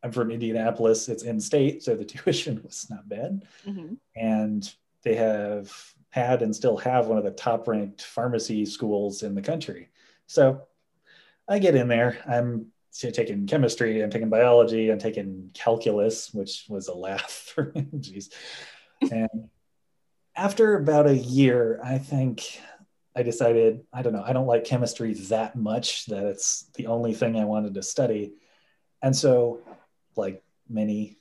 I'm 0.03 0.11
from 0.11 0.31
Indianapolis, 0.31 1.09
it's 1.09 1.23
in 1.23 1.39
state, 1.39 1.83
so 1.83 1.95
the 1.95 2.05
tuition 2.13 2.61
was 2.63 2.87
not 2.89 3.07
bad. 3.07 3.45
Mhm. 3.65 3.97
And 4.15 4.73
they 5.03 5.15
have 5.15 5.71
had 6.09 6.41
and 6.41 6.55
still 6.55 6.77
have 6.77 7.07
one 7.07 7.17
of 7.17 7.23
the 7.23 7.31
top 7.31 7.67
ranked 7.67 8.03
pharmacy 8.03 8.65
schools 8.65 9.23
in 9.23 9.33
the 9.33 9.41
country. 9.41 9.89
So 10.27 10.61
I 11.47 11.59
get 11.59 11.75
in 11.75 11.87
there. 11.87 12.17
I'm 12.27 12.67
taking 12.91 13.47
chemistry, 13.47 14.01
I'm 14.03 14.11
taking 14.11 14.29
biology, 14.29 14.91
I'm 14.91 14.99
taking 14.99 15.49
calculus, 15.55 16.31
which 16.33 16.65
was 16.69 16.87
a 16.87 16.93
laugh 16.93 17.31
for 17.55 17.71
me. 17.73 17.87
Jeez. 17.95 18.31
And 19.11 19.49
after 20.35 20.75
about 20.75 21.07
a 21.07 21.17
year, 21.17 21.79
I 21.83 21.97
think 21.97 22.61
I 23.15 23.23
decided, 23.23 23.85
I 23.93 24.01
don't 24.01 24.13
know, 24.13 24.23
I 24.25 24.33
don't 24.33 24.47
like 24.47 24.65
chemistry 24.65 25.13
that 25.13 25.55
much 25.55 26.07
that 26.07 26.25
it's 26.25 26.65
the 26.75 26.87
only 26.87 27.13
thing 27.13 27.37
I 27.37 27.45
wanted 27.45 27.75
to 27.75 27.83
study. 27.83 28.33
And 29.01 29.15
so, 29.15 29.61
like 30.15 30.43
many 30.67 31.17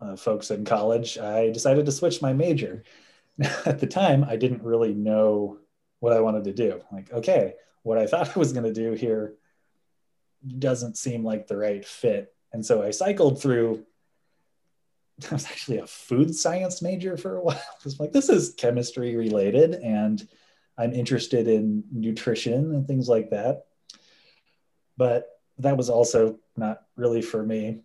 uh, 0.00 0.16
folks 0.16 0.50
in 0.50 0.64
college, 0.64 1.18
I 1.18 1.50
decided 1.50 1.86
to 1.86 1.92
switch 1.92 2.22
my 2.22 2.32
major. 2.32 2.84
At 3.66 3.80
the 3.80 3.86
time, 3.86 4.24
I 4.24 4.36
didn't 4.36 4.62
really 4.62 4.94
know 4.94 5.58
what 6.00 6.12
I 6.12 6.20
wanted 6.20 6.44
to 6.44 6.52
do. 6.52 6.80
Like, 6.90 7.12
okay, 7.12 7.54
what 7.82 7.98
I 7.98 8.06
thought 8.06 8.30
I 8.36 8.38
was 8.38 8.52
going 8.52 8.64
to 8.64 8.72
do 8.72 8.92
here 8.92 9.34
doesn't 10.58 10.96
seem 10.96 11.24
like 11.24 11.46
the 11.46 11.56
right 11.56 11.84
fit. 11.84 12.34
And 12.52 12.64
so 12.64 12.82
I 12.82 12.90
cycled 12.90 13.40
through. 13.40 13.84
I 15.30 15.34
was 15.34 15.46
actually 15.46 15.78
a 15.78 15.86
food 15.86 16.34
science 16.34 16.82
major 16.82 17.16
for 17.16 17.36
a 17.36 17.42
while. 17.42 17.56
I 17.56 17.84
was 17.84 17.98
like, 17.98 18.12
this 18.12 18.28
is 18.28 18.54
chemistry 18.54 19.16
related, 19.16 19.74
and 19.74 20.26
I'm 20.78 20.92
interested 20.92 21.48
in 21.48 21.84
nutrition 21.90 22.74
and 22.74 22.86
things 22.86 23.08
like 23.08 23.30
that. 23.30 23.64
But 24.96 25.28
that 25.58 25.76
was 25.76 25.88
also 25.88 26.38
not 26.56 26.82
really 26.96 27.22
for 27.22 27.42
me. 27.42 27.80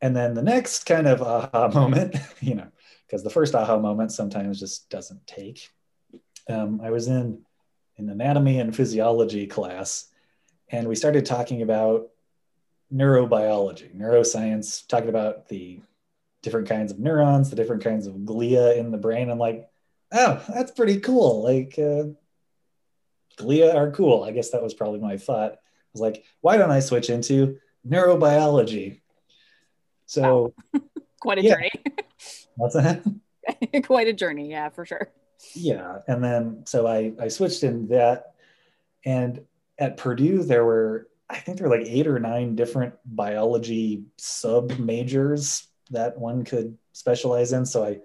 And 0.00 0.14
then 0.14 0.34
the 0.34 0.42
next 0.42 0.84
kind 0.84 1.06
of 1.06 1.22
aha 1.22 1.68
moment, 1.74 2.16
you 2.40 2.54
know, 2.54 2.68
because 3.06 3.22
the 3.22 3.30
first 3.30 3.54
aha 3.54 3.78
moment 3.78 4.12
sometimes 4.12 4.60
just 4.60 4.90
doesn't 4.90 5.26
take. 5.26 5.70
Um, 6.48 6.80
I 6.82 6.90
was 6.90 7.08
in 7.08 7.42
an 7.96 8.10
anatomy 8.10 8.58
and 8.58 8.74
physiology 8.74 9.46
class, 9.46 10.08
and 10.68 10.88
we 10.88 10.94
started 10.94 11.24
talking 11.24 11.62
about 11.62 12.08
neurobiology, 12.92 13.94
neuroscience, 13.94 14.86
talking 14.86 15.08
about 15.08 15.48
the 15.48 15.80
different 16.42 16.68
kinds 16.68 16.92
of 16.92 16.98
neurons, 16.98 17.50
the 17.50 17.56
different 17.56 17.82
kinds 17.82 18.06
of 18.06 18.14
glia 18.14 18.76
in 18.76 18.90
the 18.90 18.98
brain. 18.98 19.30
I'm 19.30 19.38
like, 19.38 19.68
oh, 20.12 20.42
that's 20.48 20.72
pretty 20.72 21.00
cool. 21.00 21.42
Like, 21.42 21.78
uh, 21.78 22.12
glia 23.38 23.74
are 23.74 23.90
cool. 23.90 24.24
I 24.24 24.32
guess 24.32 24.50
that 24.50 24.62
was 24.62 24.74
probably 24.74 25.00
my 25.00 25.16
thought. 25.16 25.52
I 25.52 25.56
was 25.92 26.00
like, 26.00 26.24
why 26.40 26.56
don't 26.56 26.70
I 26.70 26.80
switch 26.80 27.10
into 27.10 27.58
neurobiology? 27.86 29.00
So, 30.06 30.54
Quite 31.20 31.38
a 31.38 31.42
Yeah. 31.42 31.54
journey. 31.54 31.70
what's 32.56 32.74
that? 32.74 33.02
Quite 33.84 34.08
a 34.08 34.12
journey, 34.12 34.50
yeah, 34.50 34.68
for 34.68 34.84
sure. 34.84 35.08
yeah 35.54 35.98
and 36.08 36.22
then 36.24 36.62
so 36.64 36.86
i 36.86 37.12
i 37.20 37.28
switched 37.28 37.64
in 37.64 37.86
that 37.88 38.32
and 39.04 39.40
at 39.78 39.96
purdue 39.98 40.42
there 40.42 40.64
were 40.64 41.08
i 41.28 41.36
think 41.36 41.58
there 41.58 41.68
were 41.68 41.76
like 41.76 41.86
eight 41.86 42.06
or 42.06 42.18
nine 42.18 42.54
different 42.54 42.94
biology 43.04 44.04
sub 44.16 44.78
majors 44.78 45.66
that 45.90 46.16
one 46.16 46.44
could 46.44 46.78
specialize 46.92 47.52
in 47.52 47.66
so 47.66 47.84
i 47.84 47.98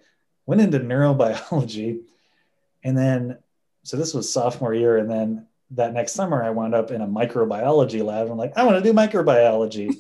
went 0.48 0.60
into 0.60 0.80
neurobiology 0.80 2.00
and 2.84 2.98
then 2.98 3.38
so 3.90 3.98
this 3.98 4.14
was 4.14 4.32
sophomore 4.32 4.74
year 4.74 4.98
and 4.98 5.10
then 5.10 5.46
that 5.72 5.94
next 5.94 6.14
summer 6.14 6.44
i 6.44 6.50
wound 6.50 6.74
up 6.74 6.92
in 6.92 7.02
a 7.02 7.08
microbiology 7.08 8.04
lab 8.04 8.30
i'm 8.30 8.38
like 8.38 8.58
i 8.58 8.64
want 8.64 8.78
to 8.78 8.84
do 8.84 8.94
microbiology 8.94 9.96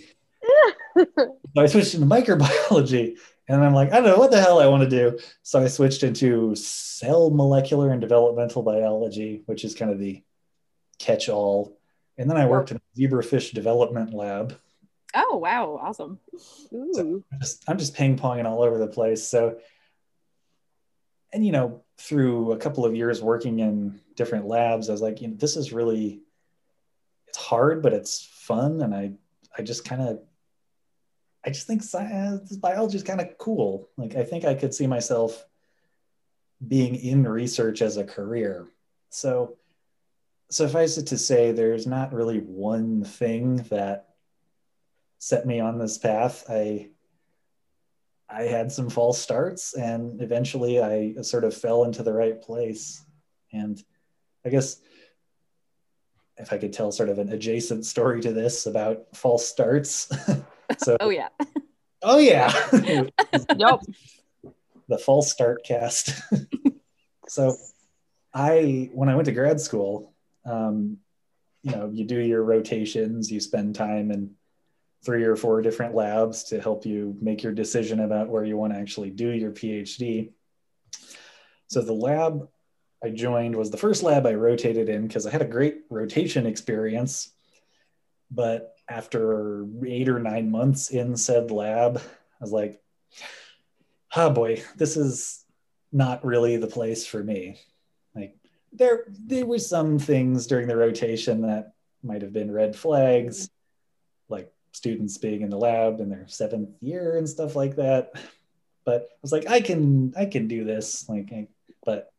so 1.15 1.37
I 1.57 1.65
switched 1.65 1.95
into 1.95 2.05
microbiology 2.05 3.17
and 3.47 3.63
I'm 3.63 3.73
like, 3.73 3.91
I 3.91 3.95
don't 3.95 4.05
know 4.05 4.17
what 4.17 4.31
the 4.31 4.41
hell 4.41 4.59
I 4.59 4.67
want 4.67 4.83
to 4.83 4.89
do. 4.89 5.17
So 5.41 5.59
I 5.59 5.67
switched 5.67 6.03
into 6.03 6.55
cell 6.55 7.31
molecular 7.31 7.91
and 7.91 7.99
developmental 7.99 8.61
biology, 8.61 9.41
which 9.47 9.65
is 9.65 9.73
kind 9.73 9.91
of 9.91 9.99
the 9.99 10.23
catch 10.99 11.29
all. 11.29 11.77
And 12.17 12.29
then 12.29 12.37
I 12.37 12.45
worked 12.45 12.71
in 12.71 12.77
a 12.77 12.99
zebrafish 12.99 13.53
development 13.53 14.13
lab. 14.13 14.57
Oh, 15.15 15.37
wow. 15.37 15.79
Awesome. 15.81 16.19
Ooh. 16.73 17.23
I'm 17.33 17.39
just, 17.39 17.63
I'm 17.67 17.79
just 17.79 17.95
ping 17.95 18.17
ponging 18.17 18.45
all 18.45 18.61
over 18.61 18.77
the 18.77 18.87
place. 18.87 19.27
So, 19.27 19.57
and 21.33 21.43
you 21.43 21.51
know, 21.51 21.83
through 21.99 22.53
a 22.53 22.57
couple 22.57 22.85
of 22.85 22.95
years 22.95 23.21
working 23.21 23.59
in 23.59 23.99
different 24.15 24.47
labs, 24.47 24.89
I 24.89 24.93
was 24.93 25.01
like, 25.01 25.21
you 25.21 25.27
know, 25.27 25.35
this 25.35 25.57
is 25.57 25.73
really, 25.73 26.21
it's 27.27 27.37
hard, 27.37 27.83
but 27.83 27.93
it's 27.93 28.23
fun. 28.23 28.81
And 28.81 28.95
I, 28.95 29.11
I 29.57 29.61
just 29.61 29.83
kind 29.83 30.01
of, 30.01 30.21
I 31.45 31.49
just 31.49 31.67
think 31.67 31.83
science, 31.83 32.51
uh, 32.51 32.57
biology 32.57 32.97
is 32.97 33.03
kind 33.03 33.21
of 33.21 33.37
cool. 33.37 33.89
Like, 33.97 34.15
I 34.15 34.23
think 34.23 34.45
I 34.45 34.55
could 34.55 34.73
see 34.73 34.87
myself 34.87 35.45
being 36.65 36.95
in 36.95 37.27
research 37.27 37.81
as 37.81 37.97
a 37.97 38.03
career. 38.03 38.67
So, 39.09 39.57
suffice 40.49 40.97
it 40.97 41.07
to 41.07 41.17
say, 41.17 41.51
there's 41.51 41.85
not 41.85 42.13
really 42.13 42.39
one 42.39 43.03
thing 43.03 43.57
that 43.69 44.09
set 45.19 45.45
me 45.45 45.59
on 45.59 45.77
this 45.77 45.97
path. 45.97 46.45
I, 46.49 46.89
I 48.31 48.43
had 48.43 48.71
some 48.71 48.89
false 48.89 49.19
starts 49.19 49.73
and 49.73 50.21
eventually 50.21 50.81
I 50.81 51.15
sort 51.21 51.43
of 51.43 51.53
fell 51.55 51.83
into 51.83 52.03
the 52.03 52.13
right 52.13 52.39
place. 52.41 53.03
And 53.51 53.81
I 54.45 54.49
guess 54.49 54.79
if 56.37 56.53
I 56.53 56.57
could 56.57 56.71
tell 56.73 56.91
sort 56.91 57.09
of 57.09 57.17
an 57.19 57.29
adjacent 57.29 57.85
story 57.85 58.21
to 58.21 58.31
this 58.31 58.65
about 58.65 59.05
false 59.13 59.47
starts, 59.47 60.11
So, 60.77 60.97
oh 60.99 61.09
yeah. 61.09 61.29
oh 62.03 62.19
yeah, 62.19 62.51
Yep. 63.57 63.79
the 64.87 64.97
false 64.97 65.31
start 65.31 65.63
cast. 65.65 66.13
so, 67.27 67.55
I 68.33 68.89
when 68.93 69.09
I 69.09 69.15
went 69.15 69.25
to 69.25 69.31
grad 69.31 69.59
school, 69.59 70.13
um, 70.45 70.97
you 71.63 71.71
know, 71.71 71.89
you 71.91 72.05
do 72.05 72.19
your 72.19 72.43
rotations, 72.43 73.31
you 73.31 73.39
spend 73.39 73.75
time 73.75 74.11
in 74.11 74.35
three 75.03 75.23
or 75.23 75.35
four 75.35 75.61
different 75.61 75.95
labs 75.95 76.43
to 76.45 76.59
help 76.59 76.85
you 76.85 77.15
make 77.21 77.41
your 77.41 77.53
decision 77.53 78.01
about 78.01 78.29
where 78.29 78.43
you 78.43 78.57
want 78.57 78.73
to 78.73 78.79
actually 78.79 79.09
do 79.09 79.29
your 79.29 79.51
PhD. 79.51 80.31
So 81.67 81.81
the 81.81 81.93
lab 81.93 82.47
I 83.03 83.09
joined 83.09 83.55
was 83.55 83.71
the 83.71 83.77
first 83.77 84.03
lab 84.03 84.25
I 84.25 84.33
rotated 84.33 84.89
in 84.89 85.07
because 85.07 85.25
I 85.25 85.31
had 85.31 85.41
a 85.41 85.45
great 85.45 85.83
rotation 85.89 86.45
experience. 86.45 87.31
But 88.29 88.75
after 88.89 89.65
eight 89.85 90.09
or 90.09 90.19
nine 90.19 90.51
months 90.51 90.89
in 90.89 91.15
said 91.15 91.49
lab, 91.49 91.97
I 91.97 92.43
was 92.43 92.51
like, 92.51 92.81
oh 94.15 94.29
boy, 94.31 94.63
this 94.75 94.97
is 94.97 95.45
not 95.91 96.25
really 96.25 96.57
the 96.57 96.67
place 96.67 97.05
for 97.05 97.23
me. 97.23 97.59
Like 98.13 98.35
there, 98.73 99.05
there 99.07 99.45
were 99.45 99.59
some 99.59 99.97
things 99.97 100.45
during 100.45 100.67
the 100.67 100.77
rotation 100.77 101.43
that 101.43 101.73
might 102.03 102.21
have 102.21 102.33
been 102.33 102.51
red 102.51 102.75
flags, 102.75 103.49
like 104.27 104.51
students 104.71 105.17
being 105.17 105.41
in 105.41 105.49
the 105.49 105.57
lab 105.57 105.99
in 105.99 106.09
their 106.09 106.27
seventh 106.27 106.69
year 106.81 107.17
and 107.17 107.27
stuff 107.27 107.55
like 107.55 107.75
that. 107.77 108.11
But 108.85 109.09
I 109.11 109.17
was 109.21 109.31
like, 109.31 109.49
I 109.49 109.61
can, 109.61 110.13
I 110.17 110.25
can 110.25 110.47
do 110.47 110.63
this. 110.63 111.07
Like, 111.09 111.29
I, 111.31 111.47
but 111.85 112.11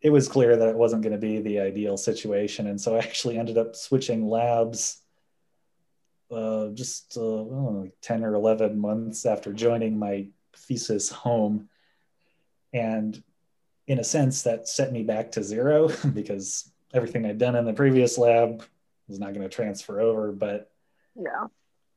it 0.00 0.10
was 0.10 0.28
clear 0.28 0.56
that 0.56 0.68
it 0.68 0.76
wasn't 0.76 1.02
going 1.02 1.12
to 1.12 1.18
be 1.18 1.40
the 1.40 1.60
ideal 1.60 1.96
situation, 1.96 2.66
and 2.66 2.80
so 2.80 2.96
I 2.96 2.98
actually 2.98 3.38
ended 3.38 3.58
up 3.58 3.74
switching 3.74 4.28
labs. 4.28 5.02
Uh, 6.30 6.68
just 6.70 7.16
uh, 7.16 7.20
know, 7.20 7.82
like 7.82 7.94
10 8.02 8.24
or 8.24 8.34
11 8.34 8.76
months 8.76 9.26
after 9.26 9.52
joining 9.52 9.96
my 9.96 10.26
thesis 10.56 11.08
home. 11.08 11.68
And 12.72 13.22
in 13.86 14.00
a 14.00 14.04
sense, 14.04 14.42
that 14.42 14.68
set 14.68 14.92
me 14.92 15.04
back 15.04 15.32
to 15.32 15.44
zero 15.44 15.88
because 16.14 16.70
everything 16.92 17.24
I'd 17.24 17.38
done 17.38 17.54
in 17.54 17.64
the 17.64 17.72
previous 17.72 18.18
lab 18.18 18.64
was 19.08 19.20
not 19.20 19.34
going 19.34 19.48
to 19.48 19.54
transfer 19.54 20.00
over. 20.00 20.32
But 20.32 20.70
Yeah. 21.14 21.46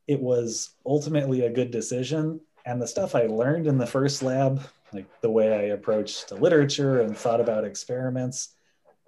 It 0.06 0.20
was 0.20 0.70
ultimately 0.84 1.44
a 1.44 1.50
good 1.50 1.70
decision. 1.70 2.40
And 2.66 2.80
the 2.80 2.86
stuff 2.86 3.14
I 3.14 3.26
learned 3.26 3.66
in 3.66 3.78
the 3.78 3.86
first 3.86 4.22
lab, 4.22 4.62
like 4.92 5.06
the 5.20 5.30
way 5.30 5.54
I 5.54 5.74
approached 5.74 6.28
the 6.28 6.36
literature 6.36 7.00
and 7.00 7.16
thought 7.16 7.40
about 7.40 7.64
experiments, 7.64 8.54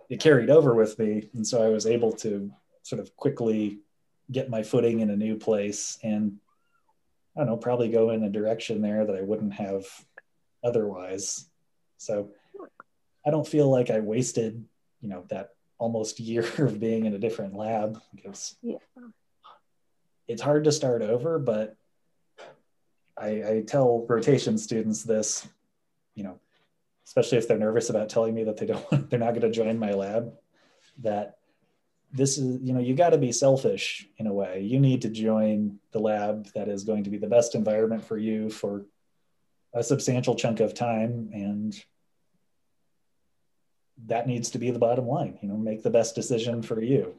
it 0.08 0.20
carried 0.20 0.50
over 0.50 0.74
with 0.74 0.98
me. 0.98 1.28
And 1.34 1.46
so 1.46 1.62
I 1.62 1.68
was 1.68 1.86
able 1.86 2.12
to 2.12 2.50
sort 2.82 3.00
of 3.00 3.14
quickly 3.16 3.78
get 4.30 4.50
my 4.50 4.62
footing 4.62 5.00
in 5.00 5.10
a 5.10 5.16
new 5.16 5.36
place 5.36 5.98
and 6.02 6.38
I 7.36 7.40
don't 7.40 7.46
know, 7.46 7.56
probably 7.56 7.88
go 7.88 8.10
in 8.10 8.24
a 8.24 8.30
direction 8.30 8.82
there 8.82 9.06
that 9.06 9.16
I 9.16 9.22
wouldn't 9.22 9.54
have 9.54 9.86
otherwise. 10.62 11.46
So 11.96 12.30
I 13.24 13.30
don't 13.30 13.46
feel 13.46 13.70
like 13.70 13.90
I 13.90 14.00
wasted, 14.00 14.64
you 15.00 15.08
know, 15.08 15.24
that 15.28 15.50
almost 15.78 16.20
year 16.32 16.46
of 16.58 16.78
being 16.78 17.06
in 17.06 17.14
a 17.14 17.18
different 17.18 17.54
lab 17.54 18.00
because 18.14 18.56
Yeah. 18.62 18.78
It's 20.32 20.42
hard 20.42 20.64
to 20.64 20.72
start 20.72 21.02
over, 21.02 21.38
but 21.38 21.76
I, 23.16 23.28
I 23.28 23.64
tell 23.66 24.06
rotation 24.08 24.56
students 24.56 25.02
this, 25.02 25.46
you 26.14 26.24
know, 26.24 26.40
especially 27.06 27.38
if 27.38 27.46
they're 27.46 27.58
nervous 27.58 27.90
about 27.90 28.08
telling 28.08 28.34
me 28.34 28.44
that 28.44 28.56
they 28.56 28.66
don't, 28.66 28.88
they're 29.10 29.18
not 29.18 29.30
going 29.30 29.42
to 29.42 29.50
join 29.50 29.78
my 29.78 29.92
lab, 29.92 30.32
that 31.02 31.36
this 32.12 32.38
is, 32.38 32.60
you 32.62 32.72
know, 32.72 32.80
you 32.80 32.94
got 32.94 33.10
to 33.10 33.18
be 33.18 33.32
selfish 33.32 34.08
in 34.16 34.26
a 34.26 34.32
way. 34.32 34.60
You 34.62 34.80
need 34.80 35.02
to 35.02 35.10
join 35.10 35.78
the 35.92 35.98
lab 35.98 36.46
that 36.54 36.68
is 36.68 36.84
going 36.84 37.04
to 37.04 37.10
be 37.10 37.18
the 37.18 37.26
best 37.26 37.54
environment 37.54 38.04
for 38.04 38.18
you 38.18 38.50
for 38.50 38.86
a 39.74 39.82
substantial 39.82 40.34
chunk 40.34 40.60
of 40.60 40.74
time. 40.74 41.30
And 41.32 41.78
that 44.06 44.26
needs 44.26 44.50
to 44.50 44.58
be 44.58 44.70
the 44.70 44.78
bottom 44.78 45.06
line, 45.06 45.38
you 45.42 45.48
know, 45.48 45.56
make 45.56 45.82
the 45.82 45.90
best 45.90 46.14
decision 46.14 46.62
for 46.62 46.82
you 46.82 47.14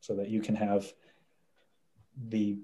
so 0.00 0.16
that 0.16 0.28
you 0.28 0.42
can 0.42 0.56
have 0.56 0.92
the 2.28 2.58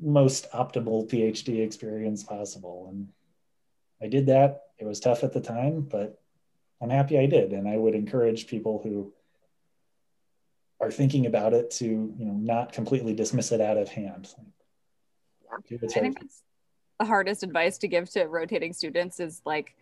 most 0.00 0.50
optimal 0.52 1.08
PhD 1.08 1.64
experience 1.64 2.22
possible. 2.22 2.88
And 2.90 3.08
I 4.02 4.08
did 4.08 4.26
that. 4.26 4.62
It 4.78 4.84
was 4.84 5.00
tough 5.00 5.24
at 5.24 5.32
the 5.32 5.40
time, 5.40 5.82
but 5.82 6.20
I'm 6.80 6.90
happy 6.90 7.18
I 7.18 7.26
did. 7.26 7.52
And 7.52 7.68
I 7.68 7.76
would 7.76 7.94
encourage 7.94 8.46
people 8.46 8.80
who 8.82 9.12
are 10.80 10.90
thinking 10.90 11.26
about 11.26 11.54
it 11.54 11.70
to, 11.70 11.84
you 11.84 12.24
know, 12.24 12.32
not 12.32 12.72
completely 12.72 13.14
dismiss 13.14 13.52
it 13.52 13.60
out 13.60 13.76
of 13.76 13.88
hand. 13.88 14.34
What's 15.48 15.96
I 15.96 16.00
think 16.00 16.18
that's 16.18 16.42
the 16.98 17.06
hardest 17.06 17.42
advice 17.42 17.78
to 17.78 17.88
give 17.88 18.10
to 18.10 18.24
rotating 18.24 18.72
students 18.72 19.20
is 19.20 19.40
like 19.44 19.74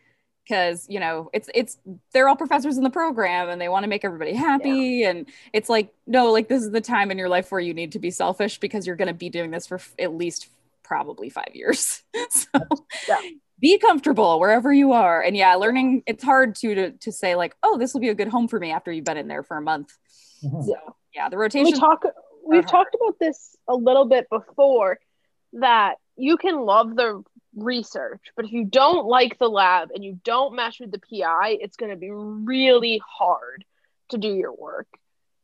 because 0.45 0.87
you 0.89 0.99
know 1.01 1.31
it's 1.33 1.49
it's 1.55 1.79
they're 2.13 2.29
all 2.29 2.37
professors 2.37 2.77
in 2.77 2.85
the 2.85 2.91
program 2.91 3.49
and 3.49 3.61
they 3.61 3.69
want 3.69 3.85
to 3.85 3.89
make 3.89 4.05
everybody 4.05 4.35
happy 4.35 5.05
and 5.05 5.27
it's 5.53 5.69
like 5.69 5.93
no 6.07 6.31
like 6.33 6.49
this 6.49 6.63
is 6.63 6.71
the 6.71 6.81
time 6.81 7.11
in 7.11 7.19
your 7.19 7.29
life 7.29 7.51
where 7.53 7.61
you 7.61 7.75
need 7.75 7.93
to 7.93 7.99
be 7.99 8.11
selfish 8.11 8.59
because 8.59 8.87
you're 8.87 8.97
going 8.97 9.09
to 9.09 9.15
be 9.15 9.29
doing 9.31 9.51
this 9.51 9.67
for 9.67 9.77
f- 9.77 9.95
at 9.99 10.13
least 10.15 10.49
probably 10.83 11.31
five 11.31 11.51
years 11.55 12.03
so 12.31 12.47
Yeah. 13.09 13.21
be 13.61 13.79
comfortable 13.79 14.41
wherever 14.41 14.73
you 14.73 14.93
are 14.93 15.23
and 15.23 15.37
yeah 15.37 15.55
learning 15.55 16.03
it's 16.07 16.25
hard 16.25 16.55
to 16.57 16.75
to, 16.75 16.91
to 16.91 17.13
say 17.13 17.35
like 17.37 17.55
oh 17.63 17.79
this 17.79 17.95
will 17.95 18.01
be 18.01 18.09
a 18.09 18.15
good 18.15 18.29
home 18.29 18.49
for 18.49 18.59
me 18.59 18.73
after 18.73 18.91
you've 18.93 19.05
been 19.05 19.17
in 19.17 19.29
there 19.29 19.43
for 19.43 19.57
a 19.57 19.63
month 19.63 19.97
Mhm. 20.45 20.65
Yeah. 20.69 20.75
yeah 21.15 21.29
the 21.29 21.39
rotation 21.39 21.73
we 21.73 21.79
talk 21.79 22.03
we've 22.45 22.65
hard. 22.65 22.69
talked 22.69 22.97
about 22.97 23.17
this 23.21 23.57
a 23.69 23.75
little 23.77 24.07
bit 24.07 24.29
before 24.29 24.99
that 25.55 25.95
you 26.17 26.37
can 26.37 26.61
love 26.61 26.97
the 26.97 27.23
research 27.57 28.21
but 28.37 28.45
if 28.45 28.53
you 28.53 28.65
don't 28.65 29.07
like 29.07 29.39
the 29.39 29.49
lab 29.49 29.91
and 29.95 30.05
you 30.05 30.19
don't 30.25 30.55
mesh 30.55 30.81
with 30.81 30.91
the 30.91 30.99
pi 30.99 31.57
it's 31.61 31.77
going 31.77 31.91
to 31.91 31.97
be 31.97 32.11
really 32.11 33.01
hard 33.07 33.65
to 34.09 34.19
do 34.19 34.35
your 34.35 34.53
work 34.55 34.87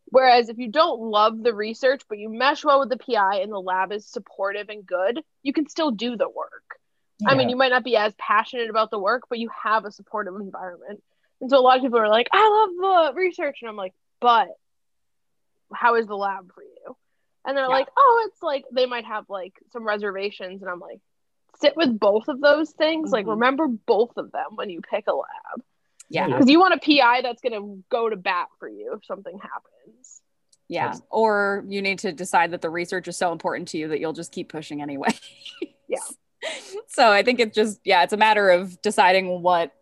whereas 0.06 0.48
if 0.48 0.58
you 0.58 0.68
don't 0.68 1.00
love 1.00 1.42
the 1.42 1.54
research 1.54 2.02
but 2.08 2.18
you 2.18 2.28
mesh 2.30 2.64
well 2.64 2.80
with 2.80 2.88
the 2.88 2.96
pi 2.96 3.40
and 3.40 3.52
the 3.52 3.60
lab 3.60 3.92
is 3.92 4.06
supportive 4.06 4.68
and 4.68 4.86
good 4.86 5.20
you 5.42 5.52
can 5.52 5.68
still 5.68 5.90
do 5.90 6.16
the 6.16 6.28
work 6.28 6.62
I 7.26 7.34
mean, 7.34 7.48
you 7.48 7.56
might 7.56 7.70
not 7.70 7.84
be 7.84 7.96
as 7.96 8.14
passionate 8.16 8.70
about 8.70 8.90
the 8.90 8.98
work, 8.98 9.24
but 9.28 9.38
you 9.38 9.50
have 9.64 9.84
a 9.84 9.90
supportive 9.90 10.36
environment. 10.36 11.02
And 11.40 11.50
so 11.50 11.58
a 11.58 11.60
lot 11.60 11.76
of 11.76 11.82
people 11.82 11.98
are 11.98 12.08
like, 12.08 12.28
I 12.32 12.48
love 12.80 13.14
the 13.14 13.20
research. 13.20 13.58
And 13.60 13.68
I'm 13.68 13.76
like, 13.76 13.92
but 14.20 14.48
how 15.74 15.96
is 15.96 16.06
the 16.06 16.16
lab 16.16 16.52
for 16.54 16.62
you? 16.62 16.96
And 17.44 17.56
they're 17.56 17.68
Yeah. 17.68 17.68
like, 17.68 17.88
oh, 17.96 18.26
it's 18.28 18.42
like 18.42 18.64
they 18.72 18.86
might 18.86 19.04
have 19.04 19.28
like 19.28 19.54
some 19.72 19.84
reservations. 19.86 20.62
And 20.62 20.70
I'm 20.70 20.80
like, 20.80 21.00
sit 21.60 21.76
with 21.76 21.98
both 21.98 22.28
of 22.28 22.40
those 22.40 22.70
things. 22.70 23.10
Like, 23.10 23.26
Mhm. 23.26 23.30
remember 23.30 23.66
both 23.68 24.16
of 24.16 24.30
them 24.32 24.54
when 24.54 24.70
you 24.70 24.80
pick 24.80 25.06
a 25.06 25.12
lab. 25.14 25.62
yeah 26.08 26.26
Yeah. 26.26 26.34
Because 26.34 26.48
you 26.48 26.58
want 26.58 26.74
a 26.74 26.78
PI 26.78 27.22
that's 27.22 27.42
going 27.42 27.52
to 27.52 27.84
go 27.90 28.08
to 28.08 28.16
bat 28.16 28.48
for 28.58 28.68
you 28.68 28.94
if 28.94 29.04
something 29.04 29.38
happens. 29.38 30.22
Yeah. 30.68 30.94
Or 31.10 31.64
you 31.66 31.82
need 31.82 31.98
to 32.00 32.12
decide 32.12 32.50
that 32.52 32.60
the 32.62 32.70
research 32.70 33.08
is 33.08 33.16
so 33.16 33.32
important 33.32 33.68
to 33.68 33.78
you 33.78 33.88
that 33.88 34.00
you'll 34.00 34.12
just 34.12 34.32
keep 34.32 34.48
pushing 34.50 34.80
anyway. 34.82 35.08
Yeah. 35.88 35.98
so 36.88 37.10
I 37.10 37.22
think 37.22 37.40
it's 37.40 37.54
just 37.54 37.80
yeah, 37.84 38.02
it's 38.02 38.12
a 38.12 38.16
matter 38.18 38.50
of 38.50 38.80
deciding 38.82 39.42
what 39.42 39.72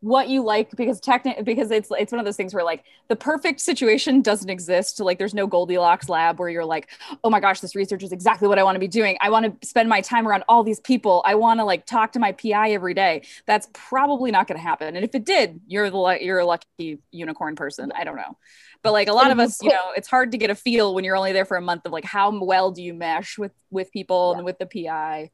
what 0.00 0.28
you 0.28 0.44
like 0.44 0.70
because 0.76 1.00
technically 1.00 1.42
because 1.42 1.70
it's 1.72 1.90
it's 1.98 2.12
one 2.12 2.20
of 2.20 2.24
those 2.24 2.36
things 2.36 2.54
where 2.54 2.62
like 2.62 2.84
the 3.08 3.16
perfect 3.16 3.60
situation 3.60 4.22
doesn't 4.22 4.48
exist. 4.48 5.00
Like 5.00 5.18
there's 5.18 5.34
no 5.34 5.46
goldilocks 5.46 6.08
lab 6.08 6.38
where 6.38 6.48
you're 6.48 6.64
like 6.64 6.88
oh 7.24 7.30
my 7.30 7.40
gosh 7.40 7.60
this 7.60 7.74
research 7.74 8.02
is 8.02 8.12
exactly 8.12 8.46
what 8.46 8.58
i 8.58 8.62
want 8.62 8.76
to 8.76 8.80
be 8.80 8.88
doing. 8.88 9.16
I 9.20 9.30
want 9.30 9.60
to 9.60 9.66
spend 9.66 9.88
my 9.88 10.00
time 10.00 10.28
around 10.28 10.44
all 10.48 10.62
these 10.62 10.80
people. 10.80 11.22
I 11.26 11.34
want 11.34 11.58
to 11.58 11.64
like 11.64 11.84
talk 11.84 12.12
to 12.12 12.20
my 12.20 12.32
pi 12.32 12.70
every 12.70 12.94
day. 12.94 13.22
That's 13.46 13.68
probably 13.72 14.30
not 14.30 14.46
going 14.46 14.58
to 14.58 14.62
happen. 14.62 14.94
And 14.94 15.04
if 15.04 15.14
it 15.14 15.24
did 15.24 15.60
you're 15.66 15.90
the 15.90 16.18
you're 16.20 16.38
a 16.38 16.46
lucky 16.46 16.98
unicorn 17.10 17.56
person. 17.56 17.92
I 17.94 18.04
don't 18.04 18.16
know. 18.16 18.36
But 18.82 18.92
like 18.92 19.08
a 19.08 19.12
lot 19.12 19.32
of 19.32 19.40
us 19.40 19.60
you 19.62 19.70
know 19.70 19.92
it's 19.96 20.08
hard 20.08 20.30
to 20.32 20.38
get 20.38 20.50
a 20.50 20.54
feel 20.54 20.94
when 20.94 21.02
you're 21.02 21.16
only 21.16 21.32
there 21.32 21.44
for 21.44 21.56
a 21.56 21.62
month 21.62 21.86
of 21.86 21.92
like 21.92 22.04
how 22.04 22.38
well 22.38 22.70
do 22.70 22.82
you 22.82 22.94
mesh 22.94 23.36
with 23.36 23.52
with 23.70 23.90
people 23.90 24.34
and 24.34 24.44
with 24.44 24.58
the 24.58 24.66
pi 24.66 25.30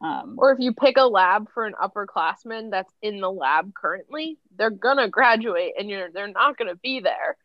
um 0.00 0.34
Or 0.38 0.52
if 0.52 0.58
you 0.60 0.72
pick 0.72 0.96
a 0.96 1.02
lab 1.06 1.50
for 1.52 1.64
an 1.66 1.74
upperclassman 1.74 2.70
that's 2.70 2.92
in 3.02 3.20
the 3.20 3.30
lab 3.30 3.72
currently, 3.74 4.38
they're 4.56 4.70
gonna 4.70 5.08
graduate 5.08 5.74
and 5.78 5.88
you're 5.88 6.10
they're 6.10 6.28
not 6.28 6.56
gonna 6.56 6.76
be 6.76 7.00
there. 7.00 7.36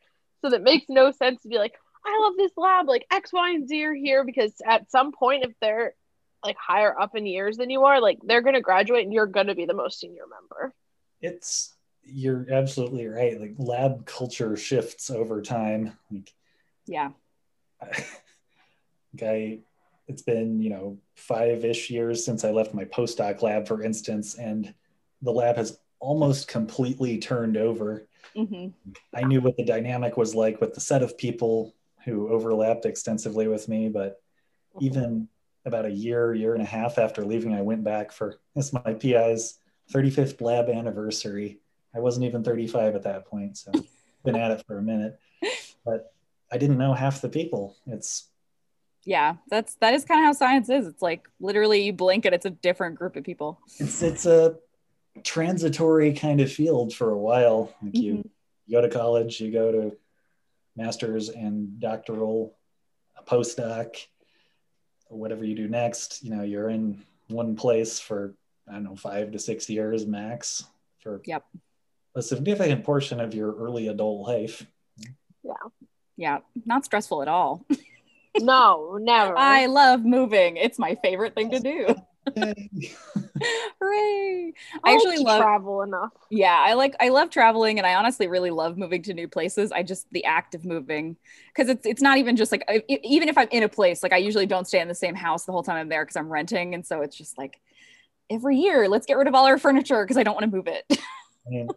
So 0.42 0.50
that 0.50 0.64
makes 0.64 0.88
no 0.90 1.12
sense 1.12 1.42
to 1.44 1.48
be 1.50 1.58
like, 1.58 1.76
I 2.06 2.20
love 2.24 2.34
this 2.36 2.52
lab, 2.58 2.88
like 2.88 3.06
X, 3.12 3.32
Y, 3.32 3.52
and 3.52 3.68
Z 3.68 3.84
are 3.84 3.94
here 3.94 4.24
because 4.26 4.54
at 4.66 4.90
some 4.90 5.12
point 5.12 5.44
if 5.46 5.52
they're 5.62 5.94
like 6.44 6.58
higher 6.58 7.00
up 7.00 7.16
in 7.16 7.28
years 7.28 7.58
than 7.58 7.70
you 7.70 7.86
are, 7.86 8.02
like 8.02 8.18
they're 8.24 8.42
gonna 8.42 8.62
graduate 8.62 9.04
and 9.06 9.14
you're 9.14 9.28
gonna 9.28 9.56
be 9.56 9.66
the 9.66 9.74
most 9.76 10.00
senior 10.00 10.24
member. 10.28 10.74
it's 11.22 11.76
you're 12.04 12.48
absolutely 12.52 13.06
right 13.06 13.40
like 13.40 13.54
lab 13.60 14.08
culture 14.08 14.58
shifts 14.58 15.12
over 15.12 15.40
time 15.40 15.96
like 16.10 16.34
yeah 16.88 17.12
I, 19.22 19.60
it's 20.08 20.22
been 20.22 20.62
you 20.62 20.70
know 20.70 20.98
five-ish 21.16 21.90
years 21.90 22.24
since 22.24 22.44
i 22.44 22.52
left 22.52 22.74
my 22.74 22.86
postdoc 22.86 23.42
lab 23.42 23.68
for 23.68 23.84
instance 23.84 24.36
and 24.36 24.74
the 25.22 25.32
lab 25.32 25.56
has 25.56 25.80
almost 26.00 26.48
completely 26.48 27.18
turned 27.18 27.58
over 27.58 28.08
hmm 28.36 28.68
i 29.14 29.22
knew 29.22 29.42
what 29.42 29.56
the 29.58 29.66
dynamic 29.66 30.18
was 30.18 30.34
like 30.34 30.60
with 30.62 30.74
the 30.74 30.82
set 30.82 31.04
of 31.04 31.18
people 31.18 31.76
who 32.06 32.30
overlapped 32.30 32.86
extensively 32.86 33.48
with 33.48 33.68
me 33.68 33.90
but 33.90 34.22
even 34.80 35.28
about 35.66 35.86
a 35.86 35.92
year, 35.92 36.34
year 36.34 36.54
and 36.54 36.62
a 36.62 36.66
half 36.66 36.98
after 36.98 37.24
leaving, 37.24 37.54
I 37.54 37.62
went 37.62 37.84
back 37.84 38.12
for 38.12 38.40
this 38.56 38.74
my 38.74 38.94
PI's 38.94 39.60
35th 39.92 40.42
lab 40.42 40.70
anniversary. 40.70 41.60
I 41.94 42.00
wasn't 42.00 42.26
even 42.26 42.44
35 42.44 42.96
at 42.96 43.04
that 43.04 43.26
point, 43.26 43.58
so 43.58 43.72
been 44.24 44.36
at 44.36 44.52
it 44.52 44.64
for 44.66 44.78
a 44.78 44.82
minute. 44.82 45.20
But 45.84 46.14
I 46.52 46.60
didn't 46.60 46.78
know 46.78 46.94
half 46.94 47.22
the 47.22 47.28
people. 47.28 47.76
It's 47.88 48.28
yeah, 49.06 49.36
that's 49.50 49.76
that 49.76 49.94
is 49.94 50.06
kind 50.06 50.20
of 50.22 50.26
how 50.26 50.34
science 50.34 50.70
is. 50.70 50.88
It's 50.88 51.02
like 51.02 51.28
literally 51.40 51.84
you 51.84 51.94
blink 51.94 52.26
and 52.26 52.36
it's 52.36 52.46
a 52.46 52.50
different 52.52 52.96
group 52.96 53.16
of 53.16 53.24
people. 53.24 53.60
it's 53.80 54.02
it's 54.02 54.26
a 54.26 54.56
transitory 55.24 56.14
kind 56.14 56.40
of 56.42 56.52
field 56.52 56.94
for 56.94 57.12
a 57.12 57.18
while. 57.18 57.74
Like 57.82 57.96
you, 57.98 58.14
Mhm. 58.16 58.30
you 58.68 58.72
go 58.78 58.82
to 58.82 58.90
college, 58.90 59.42
you 59.42 59.52
go 59.52 59.72
to 59.72 59.98
master's 60.76 61.30
and 61.30 61.80
doctoral, 61.80 62.56
a 63.18 63.24
postdoc, 63.24 63.96
whatever 65.10 65.44
you 65.44 65.56
do 65.56 65.68
next. 65.68 66.24
You 66.24 66.30
know, 66.36 66.44
you're 66.44 66.70
in 66.70 67.02
one 67.28 67.56
place 67.56 68.00
for 68.00 68.36
I 68.68 68.74
don't 68.74 68.84
know 68.84 68.96
five 68.96 69.32
to 69.32 69.40
six 69.40 69.70
years 69.70 70.06
max 70.06 70.64
for 71.00 71.22
Yep. 71.26 71.44
a 72.16 72.22
significant 72.22 72.84
portion 72.86 73.20
of 73.20 73.34
your 73.34 73.54
early 73.56 73.88
adult 73.88 74.28
life. 74.28 74.66
Yeah. 75.44 75.54
Yeah, 76.18 76.38
not 76.66 76.86
stressful 76.86 77.22
at 77.24 77.28
all. 77.28 77.66
No, 78.40 78.98
never. 79.02 79.38
I 79.38 79.66
love 79.66 80.06
moving. 80.06 80.58
It's 80.58 80.80
my 80.80 80.96
favorite 81.04 81.36
thing 81.36 81.52
to 81.52 81.60
do. 81.60 81.96
Yay. 82.36 82.70
Hooray! 83.82 84.54
I 84.84 84.92
I 84.92 84.94
actually 84.94 85.18
like 85.18 85.18
to 85.18 85.24
love 85.24 85.42
travel 85.42 85.82
enough. 85.82 86.12
yeah, 86.30 86.56
I 86.66 86.74
like 86.74 86.96
I 87.00 87.10
love 87.10 87.30
traveling 87.32 87.78
and 87.80 87.88
I 87.88 87.96
honestly 87.96 88.28
really 88.28 88.52
love 88.52 88.78
moving 88.78 89.02
to 89.04 89.14
new 89.14 89.28
places. 89.28 89.72
I 89.72 89.82
just 89.84 90.06
the 90.12 90.24
act 90.26 90.54
of 90.54 90.64
moving 90.64 91.18
cuz 91.56 91.68
it's 91.68 91.86
it's 91.86 92.02
not 92.02 92.20
even 92.20 92.36
just 92.36 92.52
like 92.52 92.64
I, 92.70 92.84
even 92.88 93.28
if 93.28 93.38
I'm 93.38 93.48
in 93.52 93.64
a 93.64 93.70
place 93.70 94.04
like 94.04 94.14
I 94.14 94.18
usually 94.18 94.46
don't 94.46 94.68
stay 94.68 94.80
in 94.80 94.88
the 94.88 94.96
same 94.96 95.16
house 95.16 95.46
the 95.46 95.52
whole 95.52 95.64
time 95.64 95.78
I'm 95.78 95.90
there 95.90 96.06
cuz 96.06 96.16
I'm 96.16 96.30
renting 96.32 96.76
and 96.76 96.86
so 96.86 97.02
it's 97.02 97.18
just 97.18 97.38
like 97.40 97.60
every 98.30 98.58
year 98.58 98.88
let's 98.88 99.06
get 99.08 99.18
rid 99.18 99.28
of 99.28 99.34
all 99.34 99.46
our 99.48 99.58
furniture 99.58 100.06
cuz 100.06 100.16
I 100.16 100.24
don't 100.24 100.36
want 100.36 100.50
to 100.50 100.56
move 100.56 100.68
it. 100.68 100.86
I 100.92 101.50
mean, 101.50 101.70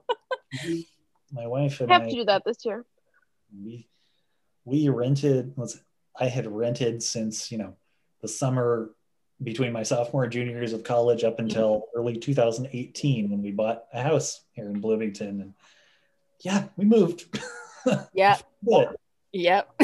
we- 0.66 0.88
my 1.32 1.46
wife 1.46 1.80
I 1.80 1.84
and 1.84 1.92
have 1.92 2.00
I 2.02 2.04
have 2.04 2.10
to 2.10 2.16
do 2.16 2.24
that 2.26 2.42
this 2.44 2.64
year. 2.66 2.84
we 3.64 3.88
we 4.66 4.88
rented 4.90 5.56
was 5.56 5.80
i 6.18 6.26
had 6.26 6.46
rented 6.46 7.02
since 7.02 7.50
you 7.50 7.58
know 7.58 7.74
the 8.22 8.28
summer 8.28 8.90
between 9.42 9.72
my 9.72 9.82
sophomore 9.82 10.24
and 10.24 10.32
junior 10.32 10.52
years 10.52 10.72
of 10.72 10.84
college 10.84 11.24
up 11.24 11.38
until 11.38 11.84
early 11.94 12.16
2018 12.16 13.30
when 13.30 13.42
we 13.42 13.50
bought 13.50 13.84
a 13.92 14.00
house 14.02 14.42
here 14.52 14.68
in 14.70 14.80
bloomington 14.80 15.40
and 15.40 15.54
yeah 16.40 16.64
we 16.76 16.84
moved 16.84 17.26
yeah. 18.14 18.38
Yep. 19.32 19.82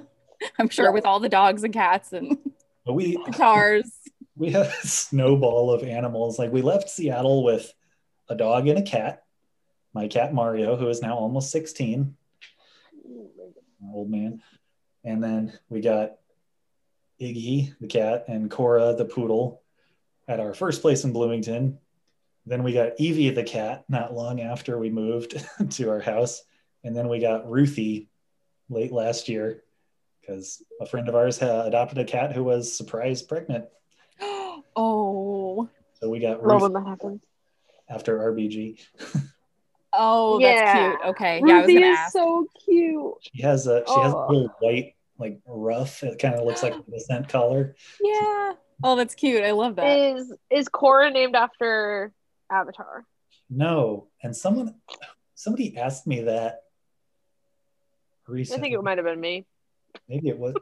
I'm 0.58 0.68
sure 0.70 0.86
Yeah. 0.86 0.90
with 0.90 1.04
all 1.06 1.20
the 1.20 1.28
dogs 1.28 1.62
and 1.62 1.72
cats 1.72 2.12
and 2.12 2.38
we 2.86 3.16
cars. 3.32 3.92
we 4.36 4.50
had 4.50 4.66
a 4.66 4.72
snowball 4.86 5.70
of 5.70 5.82
animals 5.82 6.38
like 6.38 6.50
we 6.52 6.62
left 6.62 6.88
seattle 6.88 7.44
with 7.44 7.72
a 8.28 8.34
dog 8.34 8.66
and 8.66 8.78
a 8.78 8.82
cat 8.82 9.24
my 9.94 10.08
cat 10.08 10.32
mario 10.34 10.76
who 10.76 10.88
is 10.88 11.02
now 11.02 11.14
almost 11.16 11.50
16 11.50 12.16
old 13.92 14.10
man. 14.10 14.42
And 15.08 15.24
then 15.24 15.58
we 15.70 15.80
got 15.80 16.16
Iggy, 17.18 17.74
the 17.80 17.86
cat, 17.86 18.26
and 18.28 18.50
Cora, 18.50 18.94
the 18.94 19.06
poodle, 19.06 19.62
at 20.28 20.38
our 20.38 20.52
first 20.52 20.82
place 20.82 21.02
in 21.04 21.14
Bloomington. 21.14 21.78
Then 22.44 22.62
we 22.62 22.74
got 22.74 22.92
Evie, 23.00 23.30
the 23.30 23.42
cat, 23.42 23.84
not 23.88 24.12
long 24.14 24.42
after 24.42 24.78
we 24.78 24.90
moved 24.90 25.42
to 25.70 25.88
our 25.90 26.00
house. 26.00 26.42
And 26.84 26.94
then 26.94 27.08
we 27.08 27.20
got 27.20 27.48
Ruthie 27.50 28.10
late 28.68 28.92
last 28.92 29.30
year 29.30 29.62
because 30.20 30.62
a 30.78 30.84
friend 30.84 31.08
of 31.08 31.14
ours 31.14 31.38
had 31.38 31.66
adopted 31.66 31.96
a 31.96 32.04
cat 32.04 32.32
who 32.34 32.44
was 32.44 32.76
surprised 32.76 33.28
pregnant. 33.28 33.64
oh. 34.76 35.70
So 36.00 36.10
we 36.10 36.18
got 36.18 36.44
Love 36.46 36.60
Ruth 36.60 36.72
when 36.72 36.84
that 36.84 36.86
happens. 36.90 37.22
after 37.88 38.18
RBG. 38.18 38.78
Oh, 40.00 40.38
Yeah. 40.38 40.52
that's 40.52 40.78
cute. 41.00 41.10
Okay. 41.10 41.42
Yeah, 41.44 41.54
I 41.54 41.56
was 41.60 41.66
Ruthie 41.66 41.74
gonna 41.80 41.92
is 41.92 41.98
ask. 41.98 42.12
so 42.12 42.46
cute. 42.64 43.14
She 43.34 43.42
has 43.42 43.66
a 43.66 43.82
she 43.92 44.00
has 44.00 44.12
a 44.12 44.16
Oh. 44.16 44.26
little 44.28 44.54
white 44.60 44.94
like 45.18 45.40
rough. 45.46 46.02
It 46.02 46.18
kind 46.18 46.34
of 46.34 46.44
looks 46.44 46.62
like 46.62 46.74
a 46.88 46.90
dissent 46.90 47.28
collar. 47.28 47.74
Yeah. 48.00 48.52
Oh, 48.82 48.96
that's 48.96 49.14
cute. 49.14 49.42
I 49.42 49.50
love 49.52 49.76
that. 49.76 49.86
Is 49.86 50.32
is 50.50 50.68
Cora 50.68 51.10
named 51.10 51.34
after 51.34 52.12
Avatar? 52.50 53.04
No, 53.50 54.08
and 54.22 54.36
someone 54.36 54.74
somebody 55.34 55.76
asked 55.76 56.06
me 56.06 56.22
that 56.22 56.62
recently. 58.26 58.58
I 58.58 58.62
think 58.62 58.74
it 58.74 58.82
might 58.82 58.98
have 58.98 59.06
been 59.06 59.20
me. 59.20 59.46
Maybe 60.08 60.28
it 60.28 60.38
was. 60.38 60.54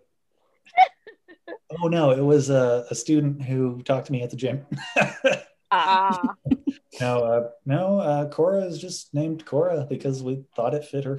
oh 1.82 1.88
no, 1.88 2.12
it 2.12 2.22
was 2.22 2.48
a, 2.48 2.86
a 2.90 2.94
student 2.94 3.42
who 3.42 3.82
talked 3.82 4.06
to 4.06 4.12
me 4.12 4.22
at 4.22 4.30
the 4.30 4.36
gym. 4.36 4.66
Ah. 4.96 5.16
Ah, 5.68 6.34
no, 7.00 7.24
uh, 7.24 7.48
no, 7.66 7.98
uh, 7.98 8.28
Cora 8.28 8.62
is 8.62 8.78
just 8.78 9.12
named 9.12 9.44
Cora 9.44 9.84
because 9.88 10.22
we 10.22 10.44
thought 10.54 10.74
it 10.74 10.84
fit 10.84 11.02
her. 11.02 11.16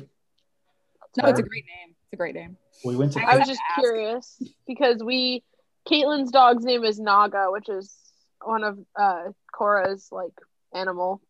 no, 1.18 1.28
it's 1.28 1.40
a 1.40 1.44
great 1.44 1.66
name. 1.66 1.94
It's 2.04 2.14
a 2.14 2.16
great 2.16 2.34
name. 2.34 2.56
We 2.86 2.96
went 2.96 3.14
to. 3.14 3.22
I 3.22 3.38
was 3.38 3.48
just 3.48 3.62
ask. 3.72 3.80
curious 3.82 4.42
because 4.68 5.02
we 5.04 5.44
Caitlin's 5.90 6.32
dog's 6.32 6.64
name 6.64 6.84
is 6.84 7.00
Naga, 7.00 7.48
which 7.50 7.70
is 7.70 7.96
one 8.44 8.64
of 8.64 8.78
uh 9.00 9.32
Korra's 9.54 10.10
like 10.12 10.34
animal 10.74 11.22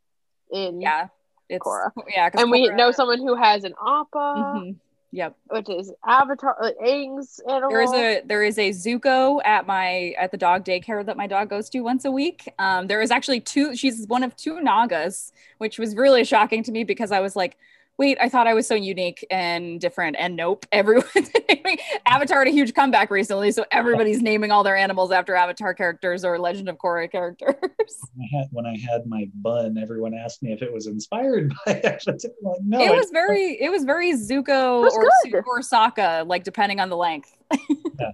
in 0.52 0.82
Yeah. 0.82 1.08
It's 1.50 1.64
Cora. 1.64 1.94
Yeah. 2.10 2.30
'cause 2.30 2.42
and 2.42 2.52
we 2.52 2.68
know 2.70 2.92
someone 2.92 3.20
who 3.20 3.36
has 3.36 3.64
an 3.64 3.74
Appa, 3.82 4.18
Mhm. 4.58 4.76
Yep. 5.12 5.36
which 5.52 5.70
is 5.70 5.94
Avatar 6.06 6.58
like 6.62 6.76
Aang's 6.80 7.40
animal. 7.48 7.70
There 7.70 7.82
is 7.82 7.94
a 7.94 8.22
there 8.26 8.44
is 8.44 8.58
a 8.60 8.72
Zuko 8.72 9.40
at 9.46 9.66
my 9.66 10.14
at 10.18 10.32
the 10.32 10.38
dog 10.38 10.66
daycare 10.66 11.06
that 11.06 11.16
my 11.16 11.28
dog 11.28 11.50
goes 11.50 11.70
to 11.70 11.80
once 11.80 12.04
a 12.04 12.12
week. 12.12 12.52
Um, 12.60 12.88
there 12.88 13.02
is 13.02 13.10
actually 13.12 13.40
two. 13.40 13.74
She's 13.78 14.06
one 14.08 14.24
of 14.24 14.36
two 14.36 14.60
Nagas, 14.60 15.32
which 15.60 15.80
was 15.80 15.96
really 15.96 16.26
shocking 16.26 16.62
to 16.64 16.72
me 16.74 16.84
because 16.84 17.14
I 17.14 17.22
was 17.22 17.38
like, 17.38 17.58
wait, 17.98 18.18
I 18.22 18.30
thought 18.30 18.48
I 18.48 18.54
was 18.54 18.68
so 18.68 18.76
unique 18.76 19.26
and 19.32 19.82
different, 19.82 20.16
and 20.20 20.36
nope, 20.36 20.66
everyone's 20.72 21.32
naming 21.50 21.80
Avatar 22.06 22.40
had 22.40 22.48
a 22.48 22.52
huge 22.52 22.74
comeback 22.74 23.10
recently, 23.10 23.52
so 23.52 23.66
everybody's 23.72 24.22
naming 24.22 24.52
all 24.52 24.64
their 24.64 24.76
animals 24.76 25.12
after 25.12 25.36
Avatar 25.36 25.74
characters 25.74 26.24
or 26.24 26.38
Legend 26.40 26.70
of 26.70 26.78
Korra 26.78 27.12
characters. 27.12 27.54
I 27.54 28.38
had, 28.38 28.48
when 28.52 28.66
I 28.66 28.78
had 28.78 29.06
my 29.08 29.28
bun, 29.36 29.78
everyone 29.78 30.14
asked 30.14 30.44
me 30.44 30.54
if 30.54 30.62
it 30.62 30.72
was 30.72 30.88
inspired 30.88 31.54
by 31.66 31.80
Avatar. 31.82 32.16
Like, 32.42 32.62
no, 32.64 32.80
it 32.80 32.96
was 32.96 33.10
very 33.12 33.60
it 33.62 33.72
was 33.72 33.84
very 33.84 34.14
Zuko 34.14 34.82
was 34.82 34.96
or 34.96 35.10
good. 35.32 35.44
Or 35.48 35.60
Sokka, 35.62 36.28
like 36.28 36.44
depending 36.44 36.80
on 36.80 36.90
the 36.90 36.98
length. 36.98 37.36
Yeah. 38.00 38.12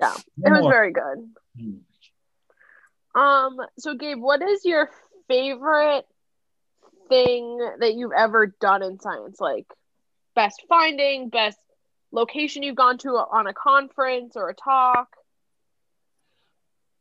yeah, 0.00 0.14
it 0.14 0.48
no 0.48 0.50
was 0.52 0.62
more. 0.62 0.72
very 0.72 0.92
good. 0.92 1.30
Hmm. 3.14 3.20
Um, 3.20 3.56
so 3.78 3.94
Gabe, 3.94 4.18
what 4.18 4.42
is 4.42 4.64
your 4.64 4.90
favorite 5.28 6.04
thing 7.08 7.58
that 7.80 7.94
you've 7.94 8.12
ever 8.16 8.46
done 8.46 8.82
in 8.82 9.00
science? 9.00 9.40
Like 9.40 9.66
best 10.34 10.62
finding, 10.68 11.28
best 11.28 11.58
location 12.12 12.62
you've 12.62 12.76
gone 12.76 12.98
to 12.98 13.10
on 13.10 13.46
a 13.46 13.54
conference 13.54 14.36
or 14.36 14.48
a 14.48 14.54
talk? 14.54 15.08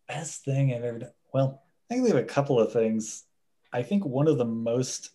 best 0.07 0.43
thing 0.43 0.73
I've 0.73 0.83
ever 0.83 0.99
done. 0.99 1.11
Well, 1.33 1.61
I 1.89 1.93
think 1.93 2.03
we 2.03 2.09
have 2.09 2.19
a 2.19 2.23
couple 2.23 2.59
of 2.59 2.71
things. 2.71 3.25
I 3.73 3.83
think 3.83 4.05
one 4.05 4.27
of 4.27 4.37
the 4.37 4.45
most 4.45 5.11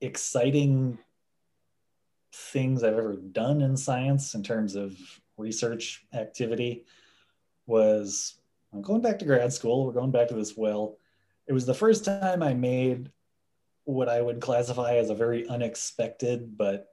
exciting 0.00 0.98
things 2.32 2.82
I've 2.82 2.98
ever 2.98 3.16
done 3.16 3.62
in 3.62 3.76
science 3.76 4.34
in 4.34 4.42
terms 4.42 4.74
of 4.74 4.96
research 5.38 6.04
activity 6.12 6.84
was 7.66 8.34
I'm 8.72 8.82
going 8.82 9.00
back 9.00 9.18
to 9.20 9.24
grad 9.24 9.52
school. 9.52 9.86
We're 9.86 9.92
going 9.92 10.10
back 10.10 10.28
to 10.28 10.34
this 10.34 10.56
well. 10.56 10.98
It 11.46 11.52
was 11.52 11.64
the 11.64 11.74
first 11.74 12.04
time 12.04 12.42
I 12.42 12.52
made 12.52 13.10
what 13.86 14.08
I 14.08 14.20
would 14.20 14.40
classify 14.40 14.96
as 14.96 15.10
a 15.10 15.14
very 15.14 15.48
unexpected 15.48 16.58
but 16.58 16.88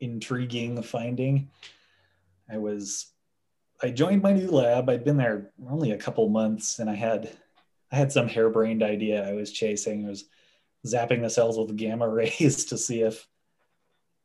intriguing 0.00 0.80
finding. 0.82 1.50
I 2.50 2.58
was 2.58 3.08
I 3.82 3.90
joined 3.90 4.22
my 4.22 4.32
new 4.32 4.50
lab. 4.50 4.88
I'd 4.88 5.04
been 5.04 5.16
there 5.16 5.50
only 5.68 5.90
a 5.90 5.98
couple 5.98 6.28
months 6.28 6.78
and 6.78 6.88
I 6.88 6.94
had 6.94 7.30
I 7.92 7.96
had 7.96 8.12
some 8.12 8.28
harebrained 8.28 8.82
idea 8.82 9.28
I 9.28 9.34
was 9.34 9.50
chasing. 9.52 10.06
I 10.06 10.10
was 10.10 10.24
zapping 10.86 11.20
the 11.20 11.30
cells 11.30 11.58
with 11.58 11.76
gamma 11.76 12.08
rays 12.20 12.64
to 12.66 12.78
see 12.78 13.02
if 13.02 13.26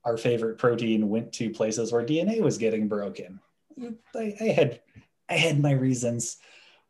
our 0.06 0.16
favorite 0.16 0.60
protein 0.60 1.10
went 1.10 1.34
to 1.34 1.50
places 1.50 1.92
where 1.92 2.06
DNA 2.06 2.42
was 2.42 2.58
getting 2.58 2.88
broken. 2.88 3.40
I, 4.16 4.36
I 4.40 4.46
had 4.46 4.82
I 5.28 5.38
had 5.38 5.60
my 5.60 5.72
reasons, 5.72 6.38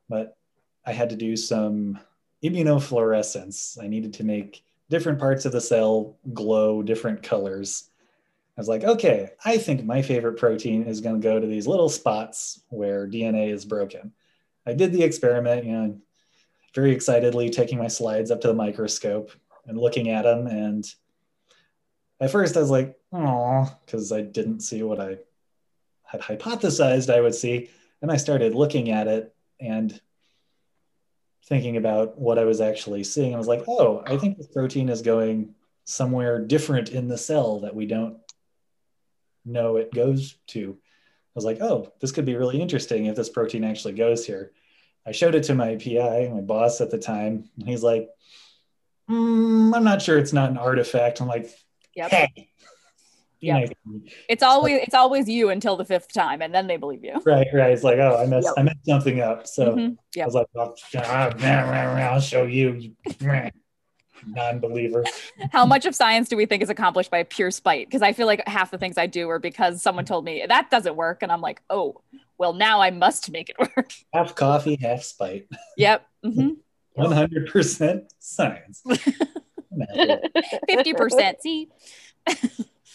but 0.09 0.37
I 0.85 0.91
had 0.91 1.09
to 1.11 1.15
do 1.15 1.37
some 1.37 1.99
immunofluorescence. 2.43 3.81
I 3.81 3.87
needed 3.87 4.13
to 4.15 4.23
make 4.23 4.63
different 4.89 5.19
parts 5.19 5.45
of 5.45 5.51
the 5.51 5.61
cell 5.61 6.17
glow 6.33 6.81
different 6.81 7.23
colors. 7.23 7.89
I 8.57 8.61
was 8.61 8.67
like, 8.67 8.83
okay, 8.83 9.29
I 9.45 9.57
think 9.57 9.85
my 9.85 10.01
favorite 10.01 10.37
protein 10.37 10.83
is 10.83 11.01
going 11.01 11.21
to 11.21 11.25
go 11.25 11.39
to 11.39 11.47
these 11.47 11.67
little 11.67 11.89
spots 11.89 12.61
where 12.69 13.07
DNA 13.07 13.53
is 13.53 13.63
broken. 13.63 14.11
I 14.65 14.73
did 14.73 14.91
the 14.91 15.03
experiment, 15.03 15.65
you 15.65 15.71
know, 15.71 15.97
very 16.75 16.91
excitedly 16.91 17.49
taking 17.49 17.77
my 17.77 17.87
slides 17.87 18.31
up 18.31 18.41
to 18.41 18.47
the 18.47 18.53
microscope 18.53 19.31
and 19.65 19.77
looking 19.77 20.09
at 20.09 20.23
them. 20.23 20.47
And 20.47 20.85
at 22.19 22.31
first 22.31 22.57
I 22.57 22.59
was 22.59 22.69
like, 22.69 22.99
oh, 23.13 23.73
because 23.85 24.11
I 24.11 24.21
didn't 24.21 24.59
see 24.59 24.83
what 24.83 24.99
I 24.99 25.19
had 26.03 26.21
hypothesized 26.21 27.13
I 27.13 27.21
would 27.21 27.35
see. 27.35 27.69
And 28.01 28.11
I 28.11 28.17
started 28.17 28.55
looking 28.55 28.91
at 28.91 29.07
it 29.07 29.33
and 29.59 29.99
thinking 31.45 31.77
about 31.77 32.17
what 32.17 32.37
I 32.37 32.45
was 32.45 32.61
actually 32.61 33.03
seeing. 33.03 33.33
I 33.33 33.37
was 33.37 33.47
like, 33.47 33.63
oh, 33.67 34.03
I 34.05 34.17
think 34.17 34.37
this 34.37 34.47
protein 34.47 34.89
is 34.89 35.01
going 35.01 35.55
somewhere 35.85 36.39
different 36.39 36.89
in 36.89 37.07
the 37.07 37.17
cell 37.17 37.61
that 37.61 37.75
we 37.75 37.87
don't 37.87 38.17
know 39.45 39.77
it 39.77 39.93
goes 39.93 40.37
to. 40.47 40.77
I 40.79 41.31
was 41.35 41.45
like, 41.45 41.59
oh, 41.61 41.91
this 42.01 42.11
could 42.11 42.25
be 42.25 42.35
really 42.35 42.61
interesting 42.61 43.05
if 43.05 43.15
this 43.15 43.29
protein 43.29 43.63
actually 43.63 43.93
goes 43.93 44.25
here. 44.25 44.51
I 45.07 45.11
showed 45.11 45.35
it 45.35 45.43
to 45.43 45.55
my 45.55 45.75
PI, 45.75 46.29
my 46.31 46.41
boss 46.41 46.81
at 46.81 46.91
the 46.91 46.99
time, 46.99 47.49
and 47.57 47.67
he's 47.67 47.83
like, 47.83 48.09
mm, 49.09 49.75
I'm 49.75 49.83
not 49.83 50.01
sure 50.01 50.17
it's 50.17 50.33
not 50.33 50.51
an 50.51 50.57
artifact. 50.57 51.21
I'm 51.21 51.27
like, 51.27 51.49
Yep. 51.95 52.11
hey, 52.11 52.49
be 53.41 53.47
Yep. 53.47 53.59
nice 53.59 53.69
to 53.69 53.75
me. 53.85 54.11
It's 54.27 54.43
always 54.43 54.79
it's 54.81 54.93
always 54.93 55.29
you 55.29 55.49
until 55.49 55.75
the 55.77 55.85
fifth 55.85 56.11
time, 56.13 56.41
and 56.41 56.53
then 56.53 56.67
they 56.67 56.77
believe 56.77 57.03
you. 57.03 57.21
right, 57.25 57.47
right. 57.53 57.71
It's 57.71 57.83
like, 57.83 57.97
oh, 57.99 58.17
I 58.17 58.25
messed, 58.25 58.45
Yep. 58.47 58.53
I 58.57 58.63
messed 58.63 58.85
something 58.85 59.21
up. 59.21 59.47
So 59.47 59.75
Mhm. 59.75 59.97
I 59.97 60.01
Yep. 60.15 60.25
was 60.25 60.35
like, 60.35 60.47
oh, 60.55 60.75
ah, 60.97 61.31
I'll 62.11 62.19
show 62.21 62.43
you, 62.43 62.73
you 62.73 62.95
non-believer. 64.27 65.05
How 65.51 65.65
much 65.65 65.85
of 65.85 65.95
science 65.95 66.27
do 66.29 66.35
we 66.35 66.45
think 66.45 66.61
is 66.61 66.69
accomplished 66.69 67.09
by 67.11 67.23
pure 67.23 67.51
spite? 67.51 67.87
Because 67.87 68.01
I 68.01 68.13
feel 68.13 68.27
like 68.27 68.45
half 68.47 68.71
the 68.71 68.77
things 68.77 68.97
I 68.97 69.07
do 69.07 69.29
are 69.29 69.39
because 69.39 69.81
someone 69.81 70.05
told 70.05 70.25
me 70.25 70.43
that 70.47 70.69
doesn't 70.69 70.95
work, 70.95 71.23
and 71.23 71.31
I'm 71.31 71.41
like, 71.41 71.61
oh, 71.69 72.01
well, 72.37 72.53
now 72.53 72.81
I 72.81 72.91
must 72.91 73.31
make 73.31 73.49
it 73.49 73.55
work. 73.77 73.91
Half 74.13 74.35
coffee, 74.35 74.77
half 74.81 75.03
spite. 75.03 75.47
yep. 75.77 76.05
hmm 76.23 76.49
100% 76.97 78.01
science. 78.19 78.83
Fifty 80.67 80.93
percent. 80.93 81.41
See, 81.41 81.69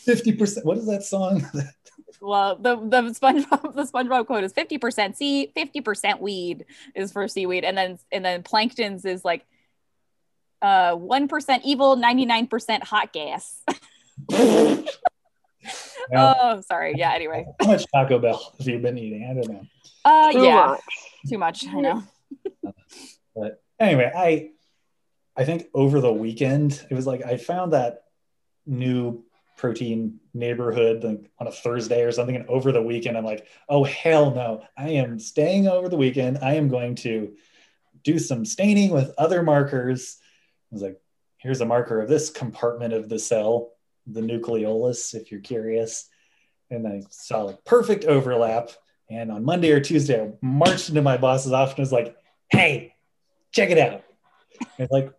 50%. 0.06 0.64
What 0.64 0.78
is 0.78 0.86
that 0.86 1.02
song? 1.02 1.46
well, 2.20 2.56
the 2.56 2.76
the 2.76 3.02
SpongeBob 3.02 3.74
the 3.74 3.82
SpongeBob 3.84 4.26
quote 4.26 4.44
is 4.44 4.52
fifty 4.52 4.78
percent 4.78 5.16
sea, 5.16 5.50
fifty 5.54 5.80
percent 5.80 6.20
weed 6.20 6.66
is 6.94 7.12
for 7.12 7.26
seaweed, 7.28 7.64
and 7.64 7.76
then 7.76 7.98
and 8.12 8.24
then 8.24 8.42
plankton's 8.42 9.04
is 9.04 9.24
like 9.24 9.44
uh 10.62 10.94
one 10.94 11.28
percent 11.28 11.64
evil, 11.64 11.96
ninety 11.96 12.24
nine 12.24 12.46
percent 12.46 12.84
hot 12.84 13.12
gas. 13.12 13.62
Now, 16.10 16.36
oh, 16.38 16.60
sorry. 16.60 16.94
Yeah. 16.96 17.12
Anyway. 17.12 17.46
How 17.60 17.66
much 17.66 17.86
Taco 17.94 18.18
Bell 18.18 18.54
have 18.58 18.68
you 18.68 18.78
been 18.78 18.98
eating? 18.98 19.24
I 19.24 19.34
don't 19.34 19.48
know. 19.48 19.66
Uh, 20.04 20.32
Too 20.32 20.42
yeah. 20.42 20.66
much. 20.66 20.80
Too 21.28 21.38
much. 21.38 21.66
I 21.66 21.80
know. 21.80 22.02
But 23.36 23.60
anyway, 23.80 24.12
I 24.14 24.50
I 25.36 25.44
think 25.44 25.66
over 25.74 26.00
the 26.00 26.12
weekend 26.12 26.86
it 26.88 26.94
was 26.94 27.04
like 27.04 27.24
I 27.26 27.36
found 27.36 27.72
that 27.72 28.04
new 28.64 29.24
protein 29.56 30.18
neighborhood 30.32 31.04
like 31.04 31.30
on 31.38 31.46
a 31.46 31.52
Thursday 31.52 32.02
or 32.02 32.12
something, 32.12 32.36
and 32.36 32.48
over 32.48 32.72
the 32.72 32.82
weekend 32.82 33.16
I'm 33.16 33.24
like, 33.24 33.46
oh 33.68 33.84
hell 33.84 34.34
no! 34.34 34.64
I 34.76 34.90
am 34.90 35.18
staying 35.18 35.68
over 35.68 35.88
the 35.88 35.96
weekend. 35.96 36.38
I 36.42 36.54
am 36.54 36.68
going 36.68 36.96
to 36.96 37.34
do 38.02 38.18
some 38.18 38.44
staining 38.44 38.90
with 38.90 39.14
other 39.16 39.42
markers. 39.42 40.18
I 40.70 40.74
was 40.74 40.82
like, 40.82 41.00
here's 41.38 41.60
a 41.60 41.66
marker 41.66 42.00
of 42.00 42.08
this 42.08 42.30
compartment 42.30 42.92
of 42.92 43.08
the 43.08 43.18
cell, 43.18 43.72
the 44.06 44.20
nucleolus, 44.20 45.14
if 45.14 45.30
you're 45.30 45.40
curious. 45.40 46.08
And 46.70 46.86
I 46.86 47.02
saw 47.10 47.42
like 47.42 47.64
perfect 47.64 48.04
overlap. 48.04 48.70
And 49.10 49.30
on 49.30 49.44
Monday 49.44 49.70
or 49.70 49.80
Tuesday, 49.80 50.22
I 50.22 50.32
marched 50.40 50.88
into 50.88 51.02
my 51.02 51.16
boss's 51.16 51.52
office 51.52 51.74
and 51.74 51.82
was 51.82 51.92
like, 51.92 52.16
hey, 52.48 52.94
check 53.52 53.70
it 53.70 53.78
out. 53.78 54.02
And 54.78 54.88
like, 54.90 55.12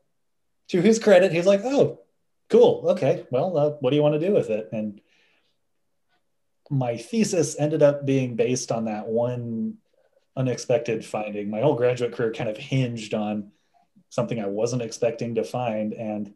to 0.69 0.81
his 0.81 0.97
credit, 0.97 1.31
he's 1.31 1.45
like, 1.45 1.61
oh, 1.63 2.01
cool. 2.49 2.83
Okay. 2.89 3.25
Well, 3.31 3.57
uh, 3.57 3.69
what 3.79 3.89
do 3.89 3.95
you 3.95 4.01
want 4.03 4.19
to 4.19 4.27
do 4.27 4.33
with 4.33 4.49
it? 4.49 4.69
And 4.71 5.01
my 6.69 6.97
thesis 6.97 7.55
ended 7.59 7.83
up 7.83 8.05
being 8.05 8.35
based 8.35 8.71
on 8.71 8.85
that 8.85 9.07
one 9.07 9.77
unexpected 10.35 11.05
finding. 11.05 11.49
My 11.49 11.61
whole 11.61 11.75
graduate 11.75 12.13
career 12.13 12.33
kind 12.33 12.49
of 12.49 12.57
hinged 12.57 13.13
on 13.13 13.51
something 14.09 14.39
I 14.39 14.47
wasn't 14.47 14.81
expecting 14.81 15.35
to 15.35 15.43
find. 15.43 15.93
And 15.93 16.33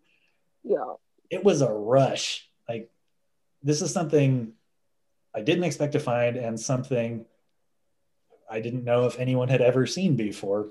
Yeah. 0.64 0.96
it 1.30 1.44
was 1.44 1.62
a 1.62 1.72
rush. 1.72 2.50
Like, 2.68 2.92
this 3.64 3.82
is 3.82 3.92
something 3.92 4.54
I 5.34 5.42
didn't 5.42 5.64
expect 5.64 5.94
to 5.94 6.00
find 6.00 6.38
and 6.38 6.60
something 6.60 7.26
I 8.50 8.62
didn't 8.62 8.84
know 8.84 9.06
if 9.06 9.20
anyone 9.20 9.48
had 9.48 9.62
ever 9.62 9.86
seen 9.86 10.16
before. 10.16 10.70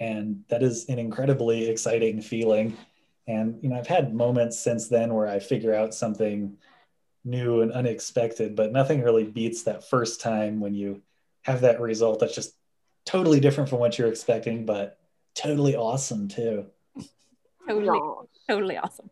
And 0.00 0.44
that 0.48 0.62
is 0.62 0.86
an 0.88 0.98
incredibly 0.98 1.68
exciting 1.68 2.20
feeling. 2.22 2.76
And, 3.28 3.62
you 3.62 3.68
know, 3.68 3.76
I've 3.76 3.86
had 3.86 4.14
moments 4.14 4.58
since 4.58 4.88
then 4.88 5.12
where 5.14 5.28
I 5.28 5.38
figure 5.38 5.74
out 5.74 5.94
something 5.94 6.56
new 7.24 7.60
and 7.60 7.70
unexpected, 7.72 8.56
but 8.56 8.72
nothing 8.72 9.02
really 9.02 9.24
beats 9.24 9.64
that 9.64 9.88
first 9.88 10.22
time 10.22 10.60
when 10.60 10.74
you 10.74 11.02
have 11.42 11.60
that 11.60 11.80
result 11.80 12.20
that's 12.20 12.34
just 12.34 12.54
totally 13.04 13.38
different 13.38 13.68
from 13.68 13.80
what 13.80 13.98
you're 13.98 14.08
expecting, 14.08 14.64
but 14.64 14.98
totally 15.34 15.76
awesome 15.76 16.26
too. 16.26 16.66
Totally, 17.68 17.86
No. 17.86 18.28
totally 18.48 18.78
awesome. 18.78 19.10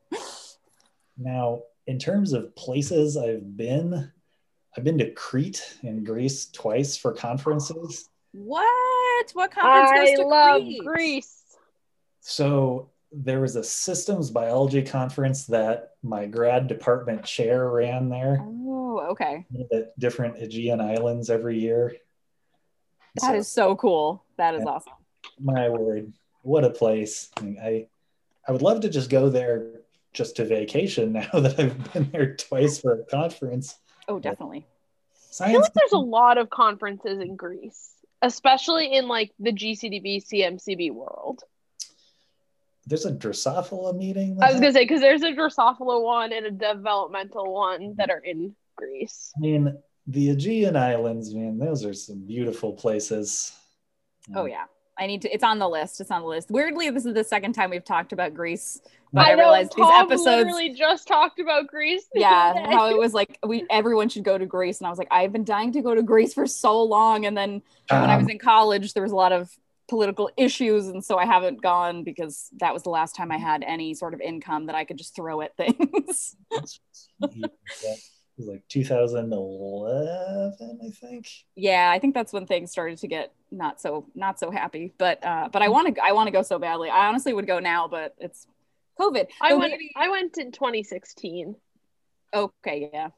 Now, 1.18 1.62
in 1.86 1.98
terms 1.98 2.32
of 2.32 2.56
places 2.56 3.18
I've 3.18 3.56
been, 3.56 4.10
I've 4.76 4.84
been 4.84 4.98
to 4.98 5.10
Crete 5.12 5.76
in 5.82 6.04
Greece 6.04 6.46
twice 6.46 6.96
for 6.96 7.12
conferences. 7.12 8.08
What? 8.32 9.30
What 9.34 9.50
conference 9.50 9.90
I 9.90 10.04
goes 10.06 10.18
to 10.18 10.26
love 10.26 10.62
Crete? 10.62 10.84
Greece. 10.84 11.42
So 12.20 12.90
there 13.12 13.40
was 13.40 13.56
a 13.56 13.64
systems 13.64 14.30
biology 14.30 14.82
conference 14.82 15.46
that 15.46 15.92
my 16.02 16.26
grad 16.26 16.66
department 16.66 17.24
chair 17.24 17.68
ran 17.70 18.08
there 18.08 18.38
Oh, 18.42 19.08
okay. 19.10 19.44
at 19.72 19.98
different 19.98 20.42
Aegean 20.42 20.80
islands 20.80 21.30
every 21.30 21.58
year. 21.58 21.94
That 23.22 23.36
is 23.36 23.48
so 23.48 23.76
cool. 23.76 24.24
That 24.36 24.54
is 24.54 24.64
awesome. 24.64 24.92
my 25.40 25.68
word, 25.68 26.12
what 26.42 26.64
a 26.64 26.70
place. 26.70 27.30
I, 27.36 27.40
mean, 27.42 27.58
I 27.62 27.88
I 28.46 28.52
would 28.52 28.62
love 28.62 28.80
to 28.80 28.88
just 28.88 29.10
go 29.10 29.28
there 29.28 29.66
just 30.12 30.36
to 30.36 30.44
vacation 30.44 31.12
now 31.14 31.28
that 31.32 31.58
I've 31.58 31.92
been 31.92 32.10
there 32.10 32.34
twice 32.36 32.78
for 32.80 33.00
a 33.00 33.04
conference. 33.04 33.76
Oh, 34.08 34.18
definitely. 34.18 34.66
I 35.40 35.50
feel 35.52 35.60
like 35.60 35.74
there's 35.74 35.92
a 35.92 35.98
lot 35.98 36.38
of 36.38 36.48
conferences 36.48 37.20
in 37.20 37.36
Greece, 37.36 37.90
especially 38.22 38.94
in 38.94 39.08
like 39.08 39.32
the 39.38 39.52
GCDB 39.52 40.24
CMCB 40.26 40.92
world. 40.92 41.42
There's 42.86 43.04
a 43.04 43.12
Drosophila 43.12 43.96
meeting. 43.96 44.38
I 44.40 44.52
was 44.52 44.60
gonna 44.60 44.72
say 44.72 44.84
because 44.84 45.00
there's 45.00 45.22
a 45.22 45.32
Drosophila 45.32 46.02
one 46.02 46.32
and 46.32 46.46
a 46.46 46.50
developmental 46.50 47.52
one 47.52 47.94
that 47.96 48.10
are 48.10 48.20
in 48.20 48.54
Greece. 48.76 49.32
I 49.36 49.40
mean, 49.40 49.76
the 50.06 50.30
Aegean 50.30 50.76
Islands, 50.76 51.34
man, 51.34 51.58
those 51.58 51.84
are 51.84 51.94
some 51.94 52.24
beautiful 52.24 52.72
places. 52.72 53.52
Oh 54.34 54.44
yeah. 54.44 54.64
I 54.98 55.06
need 55.06 55.22
to 55.22 55.30
it's 55.30 55.44
on 55.44 55.58
the 55.58 55.68
list. 55.68 56.00
It's 56.00 56.10
on 56.10 56.22
the 56.22 56.28
list. 56.28 56.50
Weirdly, 56.50 56.88
this 56.90 57.04
is 57.04 57.14
the 57.14 57.24
second 57.24 57.52
time 57.52 57.70
we've 57.70 57.84
talked 57.84 58.12
about 58.12 58.32
Greece. 58.32 58.80
But 59.12 59.26
I, 59.26 59.30
know 59.32 59.38
realized 59.38 59.72
these 59.76 59.84
Tom 59.84 60.06
episodes 60.06 60.26
literally 60.26 60.74
just 60.74 61.06
talked 61.06 61.38
about 61.38 61.66
Greece. 61.66 62.06
the 62.14 62.20
yeah, 62.20 62.54
day. 62.54 62.74
how 62.74 62.88
it 62.88 62.96
was 62.96 63.12
like 63.12 63.38
we 63.46 63.66
everyone 63.70 64.08
should 64.08 64.24
go 64.24 64.38
to 64.38 64.46
Greece. 64.46 64.78
And 64.78 64.86
I 64.86 64.90
was 64.90 64.98
like, 64.98 65.08
I've 65.10 65.32
been 65.32 65.44
dying 65.44 65.72
to 65.72 65.82
go 65.82 65.94
to 65.94 66.02
Greece 66.02 66.32
for 66.32 66.46
so 66.46 66.82
long. 66.82 67.26
And 67.26 67.36
then 67.36 67.62
when 67.90 68.10
I 68.10 68.16
was 68.16 68.24
Um, 68.24 68.30
in 68.30 68.38
college, 68.38 68.94
there 68.94 69.02
was 69.02 69.12
a 69.12 69.16
lot 69.16 69.32
of 69.32 69.50
political 69.88 70.30
issues, 70.36 70.88
and 70.88 71.04
so 71.04 71.16
I 71.18 71.26
haven't 71.26 71.62
gone 71.62 72.02
because 72.04 72.48
that 72.60 72.72
was 72.74 72.82
the 72.82 72.90
last 72.90 73.14
time 73.16 73.30
I 73.30 73.38
had 73.38 73.62
any 73.62 73.94
sort 73.94 74.14
of 74.14 74.20
income 74.20 74.66
that 74.66 74.74
I 74.74 74.84
could 74.84 74.98
just 74.98 75.14
throw 75.14 75.40
at 75.42 75.56
things. 75.56 76.36
that 76.50 77.98
was 78.38 78.48
like 78.48 78.62
2011, 78.68 80.78
I 80.84 80.90
think. 80.90 81.28
yeah, 81.54 81.90
I 81.90 81.98
think 81.98 82.14
that's 82.14 82.32
when 82.32 82.46
things 82.46 82.70
started 82.70 82.98
to 82.98 83.06
get 83.08 83.32
not 83.50 83.80
so 83.80 84.06
not 84.14 84.38
so 84.38 84.50
happy. 84.50 84.92
But 84.98 85.24
uh, 85.24 85.48
but 85.52 85.62
I 85.62 85.68
want 85.68 85.94
to 85.94 86.02
I 86.02 86.12
want 86.12 86.26
to 86.26 86.30
go 86.32 86.42
so 86.42 86.58
badly. 86.58 86.90
I 86.90 87.06
honestly 87.08 87.32
would 87.32 87.46
go 87.46 87.58
now, 87.58 87.88
but 87.88 88.14
it's 88.18 88.46
COVID. 89.00 89.28
I 89.40 89.50
Though 89.50 89.58
went. 89.58 89.72
maybe- 89.72 89.92
I 89.96 90.08
went 90.10 90.36
in 90.38 90.52
2016. 90.52 91.56
okay, 92.34 92.90
yeah. 92.92 93.08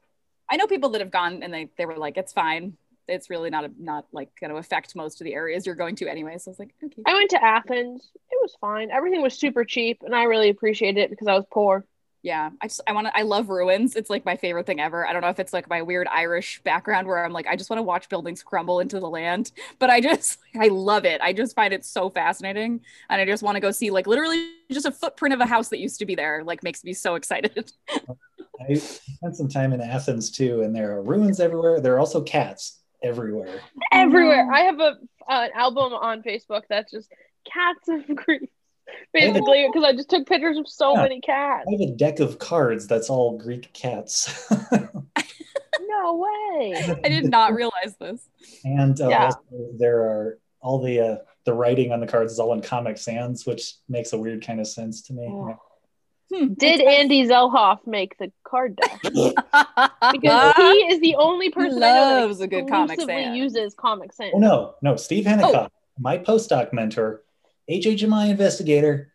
I 0.51 0.57
know 0.57 0.67
people 0.67 0.89
that 0.91 1.01
have 1.01 1.11
gone 1.11 1.43
and 1.43 1.53
they 1.53 1.69
they 1.77 1.85
were 1.85 1.97
like, 1.97 2.17
it's 2.17 2.33
fine. 2.33 2.77
It's 3.09 3.29
really 3.29 3.49
not 3.49 3.65
a, 3.65 3.71
not 3.77 4.05
like 4.11 4.29
going 4.39 4.51
to 4.51 4.57
affect 4.57 4.95
most 4.95 5.21
of 5.21 5.25
the 5.25 5.33
areas 5.33 5.65
you're 5.65 5.75
going 5.75 5.95
to 5.97 6.07
anyway. 6.07 6.37
So 6.37 6.49
I 6.49 6.51
was 6.51 6.59
like, 6.59 6.73
okay. 6.83 7.01
I 7.05 7.13
went 7.13 7.29
to 7.31 7.43
Athens. 7.43 8.09
It 8.31 8.37
was 8.41 8.55
fine. 8.61 8.91
Everything 8.91 9.21
was 9.21 9.33
super 9.33 9.65
cheap, 9.65 10.03
and 10.03 10.15
I 10.15 10.23
really 10.23 10.49
appreciated 10.49 11.01
it 11.01 11.09
because 11.09 11.27
I 11.27 11.33
was 11.33 11.45
poor. 11.51 11.85
Yeah, 12.21 12.49
I 12.61 12.67
just 12.67 12.81
I 12.85 12.91
want 12.91 13.07
to 13.07 13.17
I 13.17 13.21
love 13.21 13.47
ruins. 13.47 13.95
It's 13.95 14.09
like 14.09 14.25
my 14.25 14.35
favorite 14.35 14.65
thing 14.65 14.81
ever. 14.81 15.07
I 15.07 15.13
don't 15.13 15.21
know 15.21 15.29
if 15.29 15.39
it's 15.39 15.53
like 15.53 15.69
my 15.69 15.81
weird 15.81 16.05
Irish 16.07 16.61
background 16.63 17.07
where 17.07 17.23
I'm 17.23 17.31
like 17.31 17.47
I 17.47 17.55
just 17.55 17.69
want 17.69 17.77
to 17.77 17.83
watch 17.83 18.09
buildings 18.09 18.43
crumble 18.43 18.81
into 18.81 18.99
the 18.99 19.09
land, 19.09 19.51
but 19.79 19.89
I 19.89 20.01
just 20.01 20.39
I 20.59 20.67
love 20.67 21.05
it. 21.05 21.21
I 21.21 21.31
just 21.31 21.55
find 21.55 21.73
it 21.73 21.85
so 21.85 22.09
fascinating 22.09 22.81
and 23.09 23.21
I 23.21 23.25
just 23.25 23.41
want 23.41 23.55
to 23.55 23.61
go 23.61 23.71
see 23.71 23.89
like 23.89 24.05
literally 24.05 24.49
just 24.69 24.85
a 24.85 24.91
footprint 24.91 25.33
of 25.33 25.39
a 25.39 25.45
house 25.45 25.69
that 25.69 25.79
used 25.79 25.99
to 25.99 26.05
be 26.05 26.15
there 26.15 26.43
like 26.43 26.61
makes 26.61 26.83
me 26.83 26.93
so 26.93 27.15
excited. 27.15 27.71
I 28.69 28.73
spent 28.73 29.37
some 29.37 29.47
time 29.47 29.71
in 29.71 29.79
Athens 29.79 30.29
too, 30.29 30.63
and 30.63 30.75
there 30.75 30.91
are 30.91 31.01
ruins 31.01 31.39
everywhere. 31.39 31.79
There 31.79 31.95
are 31.95 31.99
also 31.99 32.21
cats 32.21 32.78
everywhere. 33.03 33.61
Everywhere. 33.91 34.45
no. 34.45 34.53
I 34.53 34.61
have 34.61 34.79
a 34.79 34.97
uh, 35.29 35.43
an 35.45 35.49
album 35.53 35.93
on 35.93 36.21
Facebook 36.23 36.63
that's 36.69 36.91
just 36.91 37.09
cats 37.51 37.87
of 37.87 38.15
Greece, 38.15 38.49
basically, 39.13 39.67
because 39.67 39.83
I 39.87 39.93
just 39.93 40.09
took 40.09 40.27
pictures 40.27 40.57
of 40.57 40.67
so 40.67 40.95
Yeah. 40.95 41.03
many 41.03 41.21
cats. 41.21 41.65
I 41.67 41.71
have 41.71 41.81
a 41.89 41.95
deck 41.95 42.19
of 42.19 42.39
cards 42.39 42.87
that's 42.87 43.09
all 43.09 43.37
Greek 43.37 43.71
cats. 43.73 44.51
No 45.81 46.15
way. 46.17 46.73
I 47.03 47.09
did 47.09 47.29
not 47.29 47.53
realize 47.53 47.95
this. 47.99 48.21
And 48.63 48.99
uh, 49.01 49.09
Yeah. 49.09 49.25
also 49.25 49.39
there 49.77 50.01
are 50.01 50.39
all 50.61 50.79
the 50.81 50.99
uh, 50.99 51.17
the 51.45 51.53
writing 51.53 51.91
on 51.91 51.99
the 51.99 52.05
cards 52.07 52.31
is 52.33 52.39
all 52.39 52.53
in 52.53 52.61
Comic 52.61 52.97
Sans, 52.97 53.45
which 53.45 53.73
makes 53.87 54.13
a 54.13 54.17
weird 54.17 54.45
kind 54.45 54.59
of 54.59 54.67
sense 54.67 55.01
to 55.03 55.13
me. 55.13 55.25
Oh. 55.27 55.57
Hmm. 56.33 56.53
Did 56.53 56.81
Andy 56.81 57.25
Zelhof 57.25 57.79
make 57.87 58.17
the 58.17 58.31
card 58.43 58.75
deck? 58.75 59.01
Because 60.11 60.55
he 60.57 60.71
is 60.91 61.01
the 61.01 61.15
only 61.15 61.49
person 61.49 61.83
I 61.83 61.93
know 61.93 62.09
that 62.09 62.21
loves 62.21 62.41
a 62.41 62.47
good 62.47 62.67
Comic 62.67 62.93
exclusively 62.93 63.23
Sans. 63.25 63.37
uses 63.37 63.73
Comic 63.73 64.13
Sans. 64.13 64.31
Oh 64.33 64.39
no, 64.39 64.75
no, 64.81 64.95
Steve 64.95 65.25
Henikoff, 65.25 65.69
my 65.99 66.17
postdoc 66.17 66.73
mentor, 66.73 67.23
HHMI 67.69 68.29
investigator, 68.29 69.11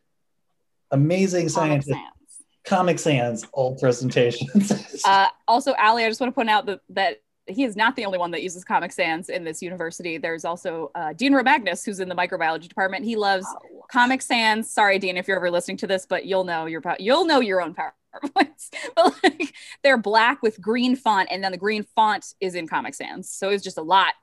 amazing 0.90 1.48
Comic 1.48 1.50
scientist, 1.50 1.90
Sans. 1.90 2.44
Comic 2.64 2.98
Sans, 2.98 3.44
all 3.52 3.76
presentations. 3.76 5.04
Uh, 5.04 5.26
also, 5.48 5.74
Ali, 5.74 6.04
I 6.04 6.08
just 6.08 6.20
want 6.20 6.32
to 6.32 6.34
point 6.34 6.50
out 6.50 6.66
that, 6.66 6.80
that 6.90 7.22
he 7.47 7.64
is 7.64 7.76
not 7.76 7.97
the 7.97 8.05
only 8.05 8.18
one 8.18 8.30
that 8.30 8.42
uses 8.42 8.64
Comic 8.64 8.92
Sans 8.92 9.28
in 9.28 9.45
this 9.45 9.61
university. 9.61 10.18
There's 10.18 10.45
also 10.45 10.90
uh, 10.95 11.12
Dean 11.12 11.34
Rowe-Magnus, 11.34 11.84
who's 11.84 12.01
in 12.01 12.09
the 12.09 12.14
microbiology 12.14 12.68
department. 12.68 13.05
He 13.05 13.16
loves 13.16 13.47
Oh. 13.47 13.84
Comic 13.90 14.22
Sans. 14.22 14.70
Sorry, 14.70 14.99
Dean, 14.99 15.16
if 15.16 15.28
you're 15.28 15.36
ever 15.36 15.51
listening 15.51 15.76
to 15.78 15.86
this, 15.86 16.07
but 16.07 16.24
you'll 16.24 16.45
know 16.45 16.66
your 16.66 16.82
you'll 16.99 17.26
know 17.26 17.40
your 17.40 17.61
own 17.61 17.74
PowerPoints. 17.74 18.70
but 18.97 19.14
like, 19.22 19.55
they're 19.82 19.99
black 19.99 20.42
with 20.42 20.61
green 20.61 20.97
font, 20.97 21.28
and 21.30 21.45
then 21.45 21.53
the 21.53 21.59
green 21.59 21.84
font 21.95 22.34
is 22.40 22.55
in 22.55 22.66
Comic 22.66 22.95
Sans. 22.95 23.28
So 23.28 23.51
it's 23.51 23.62
just 23.62 23.78
a 23.78 23.82
lot. 23.82 24.14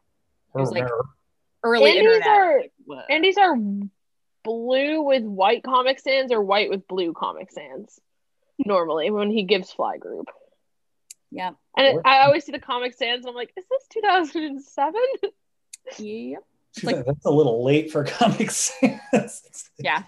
It 0.55 0.59
was 0.59 0.71
like 0.71 0.87
early 1.63 1.91
Andy's 1.91 2.03
internet. 2.03 2.27
are 2.27 2.61
Whoa. 2.85 3.01
Andy's 3.09 3.37
are 3.37 3.55
blue 4.43 5.01
with 5.01 5.23
white 5.23 5.63
Comic 5.63 5.99
Sans 5.99 6.31
or 6.31 6.41
white 6.41 6.69
with 6.69 6.87
blue 6.87 7.13
Comic 7.13 7.51
Sans. 7.51 7.99
Normally, 8.65 9.11
when 9.11 9.29
he 9.29 9.43
gives 9.43 9.71
Fly 9.71 9.97
Group, 9.97 10.27
yeah. 11.31 11.51
and 11.77 11.87
it, 11.87 12.01
I 12.05 12.25
always 12.25 12.45
see 12.45 12.51
the 12.51 12.59
Comic 12.59 12.93
Sans, 12.93 13.19
and 13.19 13.29
I'm 13.29 13.35
like, 13.35 13.51
is 13.57 13.65
this 13.69 13.87
2007? 13.89 15.01
Yep. 15.97 16.43
like, 16.83 17.05
that's 17.05 17.25
a 17.25 17.31
little 17.31 17.63
late 17.63 17.91
for 17.91 18.03
Comic 18.05 18.51
Sans. 18.51 19.69
Yeah. 19.79 20.03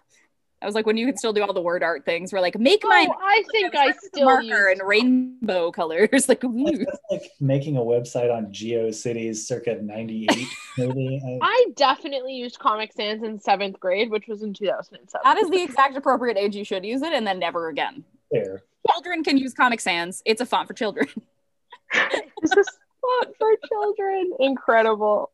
I 0.64 0.66
was 0.66 0.76
like, 0.76 0.86
when 0.86 0.96
you 0.96 1.06
could 1.06 1.20
still 1.20 1.34
do 1.34 1.44
all 1.44 1.52
the 1.52 1.62
word 1.62 1.84
art 1.84 2.06
things, 2.06 2.32
we're 2.32 2.40
like, 2.40 2.58
make 2.58 2.84
oh, 2.86 2.90
mine 2.90 3.10
Oh, 3.12 3.18
I 3.22 3.44
think 3.52 3.76
I 3.76 3.92
still 3.92 4.26
marker 4.26 4.70
use 4.70 4.80
and 4.80 4.88
rainbow 4.88 5.72
colors. 5.72 6.10
Like. 6.30 6.40
That's 6.40 7.00
like 7.12 7.32
making 7.42 7.76
a 7.76 7.82
website 7.82 8.34
on 8.34 8.46
GeoCities 8.54 9.36
circa 9.38 9.76
98, 9.82 10.48
maybe. 10.78 11.22
I- 11.42 11.46
I 11.46 11.66
definitely 11.76 12.36
used 12.36 12.60
Comic 12.60 12.94
Sans 12.94 13.24
in 13.24 13.40
seventh 13.40 13.80
grade, 13.80 14.10
which 14.10 14.28
was 14.28 14.42
in 14.42 14.54
2007. 14.54 15.22
that 15.24 15.38
is 15.38 15.50
the 15.50 15.62
exact 15.62 15.98
appropriate 15.98 16.38
age 16.38 16.56
you 16.56 16.64
should 16.64 16.86
use 16.86 17.02
it, 17.02 17.12
and 17.12 17.28
then 17.28 17.40
never 17.40 17.68
again. 17.68 18.06
there. 18.32 18.64
Children 18.92 19.24
can 19.24 19.38
use 19.38 19.54
Comic 19.54 19.80
Sans. 19.80 20.22
It's 20.26 20.42
a 20.42 20.46
font 20.46 20.68
for 20.68 20.74
children. 20.74 21.08
this 21.94 22.52
is 22.52 22.68
fun 23.04 23.34
for 23.38 23.50
children. 23.68 24.32
Incredible. 24.40 25.32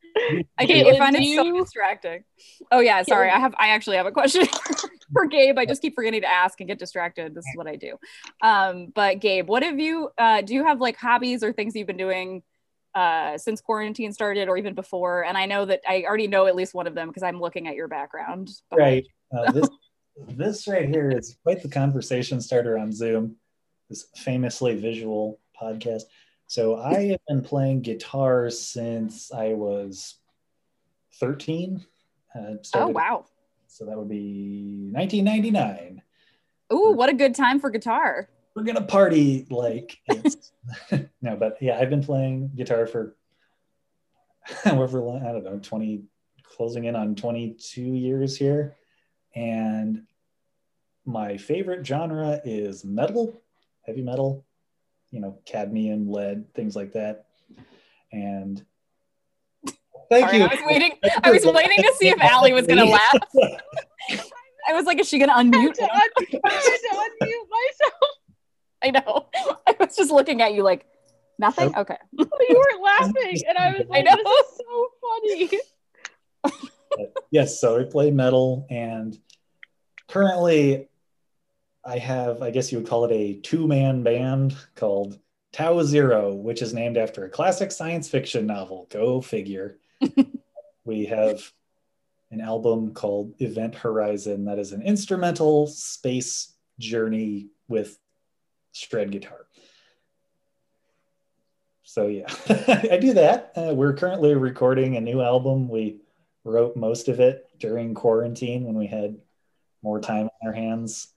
I, 0.57 0.65
can't, 0.65 0.87
I 0.87 0.91
Caitlin, 0.91 0.97
find 0.97 1.15
it 1.15 1.35
so 1.35 1.57
distracting. 1.57 2.23
Oh 2.71 2.79
yeah, 2.79 3.03
sorry. 3.03 3.29
I 3.29 3.39
have. 3.39 3.53
I 3.57 3.69
actually 3.69 3.97
have 3.97 4.05
a 4.05 4.11
question 4.11 4.47
for 5.13 5.25
Gabe. 5.27 5.57
I 5.57 5.65
just 5.65 5.81
keep 5.81 5.95
forgetting 5.95 6.21
to 6.21 6.27
ask 6.27 6.59
and 6.59 6.67
get 6.67 6.79
distracted. 6.79 7.33
This 7.33 7.45
is 7.45 7.51
what 7.55 7.67
I 7.67 7.75
do. 7.75 7.97
Um, 8.41 8.91
but 8.93 9.19
Gabe, 9.19 9.47
what 9.47 9.63
have 9.63 9.79
you? 9.79 10.09
Uh, 10.17 10.41
do 10.41 10.53
you 10.53 10.65
have 10.65 10.81
like 10.81 10.97
hobbies 10.97 11.43
or 11.43 11.53
things 11.53 11.75
you've 11.75 11.87
been 11.87 11.97
doing 11.97 12.43
uh, 12.95 13.37
since 13.37 13.61
quarantine 13.61 14.11
started, 14.11 14.49
or 14.49 14.57
even 14.57 14.73
before? 14.73 15.23
And 15.25 15.37
I 15.37 15.45
know 15.45 15.65
that 15.65 15.81
I 15.87 16.03
already 16.07 16.27
know 16.27 16.47
at 16.47 16.55
least 16.55 16.73
one 16.73 16.87
of 16.87 16.95
them 16.95 17.07
because 17.07 17.23
I'm 17.23 17.39
looking 17.39 17.67
at 17.67 17.75
your 17.75 17.87
background. 17.87 18.49
behind 18.69 19.05
Right. 19.31 19.47
Uh, 19.47 19.51
this, 19.51 19.69
this 20.28 20.67
right 20.67 20.88
here 20.88 21.09
is 21.09 21.38
quite 21.43 21.61
the 21.61 21.70
conversation 21.70 22.41
starter 22.41 22.78
on 22.78 22.91
Zoom, 22.91 23.36
this 23.89 24.07
famously 24.15 24.76
visual 24.76 25.39
podcast. 25.59 26.03
So 26.47 26.78
I 26.78 27.07
have 27.09 27.20
been 27.28 27.41
playing 27.41 27.82
guitar 27.82 28.49
since 28.49 29.32
I 29.32 29.53
was 29.53 30.15
13. 31.20 31.86
Uh. 32.36 32.55
Oh 32.74 32.88
wow. 32.88 33.26
So 33.67 33.86
that 33.86 33.97
would 33.97 34.09
be 34.09 34.89
1999. 34.91 36.01
Ooh, 36.72 36.91
what 36.91 37.09
a 37.09 37.13
good 37.13 37.36
time 37.36 37.59
for 37.59 37.70
guitar. 37.70 38.30
We're 38.55 38.63
gonna 38.63 38.82
party 38.82 39.47
like 39.49 39.99
no, 41.22 41.36
but 41.36 41.57
yeah, 41.61 41.78
I've 41.80 41.89
been 41.89 42.03
playing 42.03 42.51
guitar 42.55 42.88
for 42.88 43.15
however 44.63 44.99
long, 44.99 45.26
I 45.26 45.32
don't 45.32 45.43
know, 45.43 45.59
20 45.59 46.03
closing 46.43 46.86
in 46.86 46.95
on 46.95 47.15
22 47.15 47.82
years 47.82 48.36
here. 48.36 48.76
And 49.36 50.03
my 51.10 51.38
favorite 51.38 51.86
genre 51.86 52.39
is 52.45 52.86
metal, 52.86 53.41
heavy 53.82 54.03
metal, 54.03 54.45
you 55.10 55.20
know, 55.20 55.39
cadmium, 55.45 56.10
lead, 56.10 56.53
things 56.53 56.76
like 56.76 56.93
that. 56.93 57.26
And 58.12 58.64
thank 60.10 60.26
Sorry, 60.28 60.38
you. 60.38 60.43
I 60.43 60.47
was 60.47 60.60
waiting. 60.68 60.91
I 61.24 61.32
was 61.32 61.45
waiting 61.53 61.78
to 61.78 61.93
see 61.97 62.10
if 62.10 62.22
Allie 62.22 62.53
was 62.53 62.68
gonna 62.68 62.86
laugh. 62.86 63.18
I 64.68 64.74
was 64.74 64.86
like, 64.86 64.99
is 64.99 65.10
she 65.10 65.18
gonna 65.18 65.34
I 65.34 65.38
had 65.43 65.47
unmute? 65.47 65.74
to, 65.74 65.84
un- 65.84 65.89
I 65.91 66.51
had 66.51 66.78
to 66.78 66.95
unmute 66.95 67.49
myself. 67.49 68.12
I 68.84 68.91
know. 68.91 69.26
I 69.68 69.76
was 69.80 69.95
just 69.95 70.12
looking 70.12 70.41
at 70.43 70.53
you 70.53 70.62
like 70.64 70.86
nothing. 71.39 71.76
Okay. 71.76 71.97
You 72.18 72.28
weren't 72.30 72.84
laughing, 72.84 73.41
and 73.47 73.57
I 73.57 73.72
was 73.72 73.88
like, 73.89 74.05
I 74.07 74.14
like, 74.14 74.24
know. 74.24 74.32
"This 74.32 74.47
is 74.47 74.57
so 74.57 75.60
funny." 76.62 77.10
Yes, 77.32 77.60
so 77.60 77.80
I 77.80 77.84
play 77.84 78.12
metal, 78.12 78.68
and 78.70 79.18
currently 80.07 80.88
I 81.89 81.97
have, 81.97 82.43
I 82.43 82.51
guess 82.51 82.71
you 82.71 82.77
would 82.77 82.87
call 82.87 83.05
it 83.05 83.11
a 83.11 83.39
two 83.41 83.67
man 83.67 84.03
band 84.03 84.55
called 84.75 85.17
Tau 85.51 85.81
Zero, 85.81 86.35
which 86.35 86.61
is 86.61 86.71
named 86.71 86.97
after 86.97 87.25
a 87.25 87.29
classic 87.29 87.71
science 87.71 88.07
fiction 88.07 88.45
novel. 88.45 88.85
Go 88.91 89.21
figure. 89.21 89.79
we 90.85 91.05
have 91.05 91.51
an 92.29 92.41
album 92.41 92.93
called 92.93 93.33
Event 93.39 93.73
Horizon 93.73 94.45
that 94.45 94.59
is 94.59 94.71
an 94.71 94.83
instrumental 94.83 95.65
space 95.65 96.53
journey 96.77 97.47
with 97.67 97.97
shred 98.71 99.09
guitar. 99.09 99.47
So 101.81 102.05
yeah, 102.05 102.31
I 102.91 102.99
do 103.01 103.13
that. 103.13 103.51
Uh, 103.55 103.73
we're 103.73 103.95
currently 103.95 104.35
recording 104.35 104.95
a 104.95 105.01
new 105.01 105.21
album. 105.21 105.67
We 105.67 106.01
wrote 106.43 106.75
most 106.75 107.07
of 107.07 107.19
it 107.19 107.49
during 107.57 107.95
quarantine 107.95 108.65
when 108.65 108.75
we 108.75 108.85
had 108.85 109.17
more 109.81 109.99
time 109.99 110.25
on 110.25 110.47
our 110.47 110.53
hands. 110.53 111.15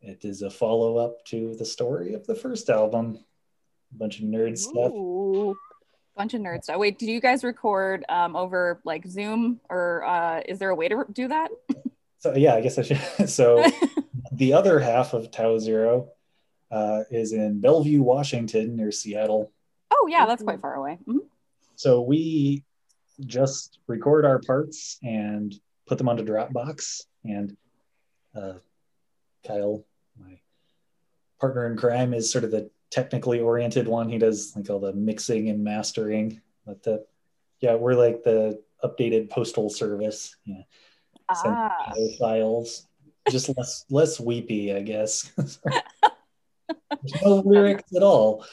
It 0.00 0.24
is 0.24 0.42
a 0.42 0.50
follow 0.50 0.96
up 0.98 1.24
to 1.26 1.54
the 1.56 1.64
story 1.64 2.14
of 2.14 2.26
the 2.26 2.34
first 2.34 2.70
album. 2.70 3.18
A 3.94 3.98
bunch 3.98 4.18
of 4.20 4.26
nerd 4.26 4.56
stuff. 4.58 4.92
Ooh. 4.92 5.56
Bunch 6.16 6.34
of 6.34 6.40
nerd 6.40 6.62
stuff. 6.64 6.78
Wait, 6.78 6.98
do 6.98 7.06
you 7.10 7.20
guys 7.20 7.44
record 7.44 8.04
um, 8.08 8.36
over 8.36 8.80
like 8.84 9.06
Zoom 9.06 9.60
or 9.70 10.04
uh, 10.04 10.40
is 10.46 10.58
there 10.58 10.70
a 10.70 10.74
way 10.74 10.88
to 10.88 11.04
do 11.12 11.28
that? 11.28 11.50
So 12.20 12.34
yeah, 12.34 12.54
I 12.56 12.60
guess 12.62 12.76
I 12.78 12.82
should. 12.82 13.00
So 13.28 13.64
the 14.32 14.52
other 14.52 14.80
half 14.80 15.12
of 15.14 15.30
Tau 15.30 15.56
Zero 15.58 16.08
uh, 16.68 17.04
is 17.12 17.32
in 17.32 17.60
Bellevue, 17.60 18.02
Washington, 18.02 18.74
near 18.74 18.90
Seattle. 18.90 19.52
oh 19.92 20.08
yeah, 20.10 20.26
that's 20.26 20.42
quite 20.42 20.60
far 20.60 20.74
away. 20.74 20.98
Mhm. 21.06 21.20
So 21.76 22.00
we 22.00 22.64
just 23.24 23.78
record 23.86 24.24
our 24.24 24.40
parts 24.40 24.98
and 25.00 25.54
put 25.86 25.96
them 25.96 26.08
onto 26.08 26.24
Dropbox. 26.24 27.02
And 27.24 27.56
uh, 28.34 28.54
Kyle, 29.46 29.84
my 30.18 30.38
partner 31.40 31.66
in 31.66 31.76
crime, 31.76 32.14
is 32.14 32.30
sort 32.30 32.44
of 32.44 32.50
the 32.50 32.70
technically 32.90 33.40
oriented 33.40 33.86
one. 33.86 34.08
He 34.08 34.18
does 34.18 34.54
like 34.56 34.70
all 34.70 34.80
the 34.80 34.92
mixing 34.92 35.48
and 35.48 35.62
mastering. 35.62 36.40
But 36.66 36.82
the 36.82 37.06
yeah, 37.60 37.74
we're 37.74 37.94
like 37.94 38.22
the 38.24 38.62
updated 38.84 39.30
postal 39.30 39.68
service. 39.70 40.36
Yeah, 40.44 40.62
Ah, 41.28 41.92
files. 42.18 42.86
Just 43.28 43.56
less 43.56 43.84
less 43.90 44.20
weepy, 44.20 44.74
I 44.74 44.82
guess. 44.82 45.30
No 47.22 47.36
lyrics 47.44 47.94
at 47.96 48.02
all. 48.02 48.44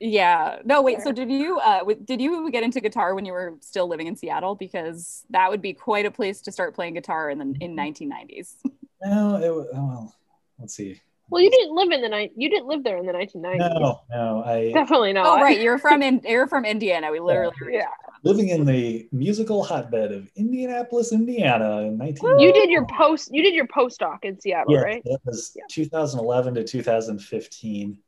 yeah. 0.00 0.60
No, 0.64 0.80
wait. 0.80 1.00
So 1.02 1.12
did 1.12 1.30
you 1.30 1.58
uh, 1.58 1.80
w- 1.80 1.98
did 2.02 2.20
you 2.20 2.50
get 2.50 2.62
into 2.62 2.80
guitar 2.80 3.14
when 3.14 3.24
you 3.24 3.32
were 3.32 3.56
still 3.60 3.88
living 3.88 4.06
in 4.06 4.16
Seattle? 4.16 4.54
Because 4.54 5.24
that 5.30 5.50
would 5.50 5.60
be 5.60 5.72
quite 5.72 6.06
a 6.06 6.10
place 6.10 6.40
to 6.42 6.52
start 6.52 6.74
playing 6.74 6.94
guitar 6.94 7.30
in 7.30 7.38
the 7.38 7.54
in 7.60 7.76
1990s. 7.76 8.54
No, 9.04 9.36
it, 9.36 9.54
wa- 9.54 9.64
oh, 9.74 9.86
well, 9.88 10.14
let's 10.58 10.74
see. 10.74 11.00
Well, 11.30 11.42
you 11.42 11.50
didn't 11.50 11.74
live 11.74 11.90
in 11.90 12.00
the 12.00 12.08
night. 12.08 12.32
You 12.36 12.48
didn't 12.48 12.66
live 12.68 12.82
there 12.82 12.96
in 12.96 13.04
the 13.04 13.12
1990s. 13.12 13.58
No, 13.58 14.00
no, 14.10 14.42
I 14.46 14.72
Definitely 14.72 15.12
not. 15.12 15.26
Oh 15.26 15.42
right, 15.42 15.60
you're 15.60 15.76
from 15.78 16.00
in 16.02 16.22
you're 16.24 16.46
from 16.46 16.64
Indiana. 16.64 17.12
We 17.12 17.20
literally 17.20 17.52
Yeah. 17.70 17.84
living 18.24 18.48
in 18.48 18.64
the 18.64 19.06
musical 19.12 19.62
hotbed 19.62 20.10
of 20.10 20.30
Indianapolis, 20.36 21.12
Indiana 21.12 21.80
in 21.82 21.98
19. 21.98 22.38
You 22.38 22.50
did 22.54 22.70
your 22.70 22.86
post. 22.86 23.28
You 23.30 23.42
did 23.42 23.52
your 23.52 23.66
postdoc 23.66 24.24
in 24.24 24.40
Seattle, 24.40 24.72
Yes, 24.72 24.82
right? 24.82 25.02
that 25.04 25.18
was 25.26 25.52
Yeah. 25.54 25.64
2011 25.68 26.54
to 26.54 26.64
2015. 26.64 27.98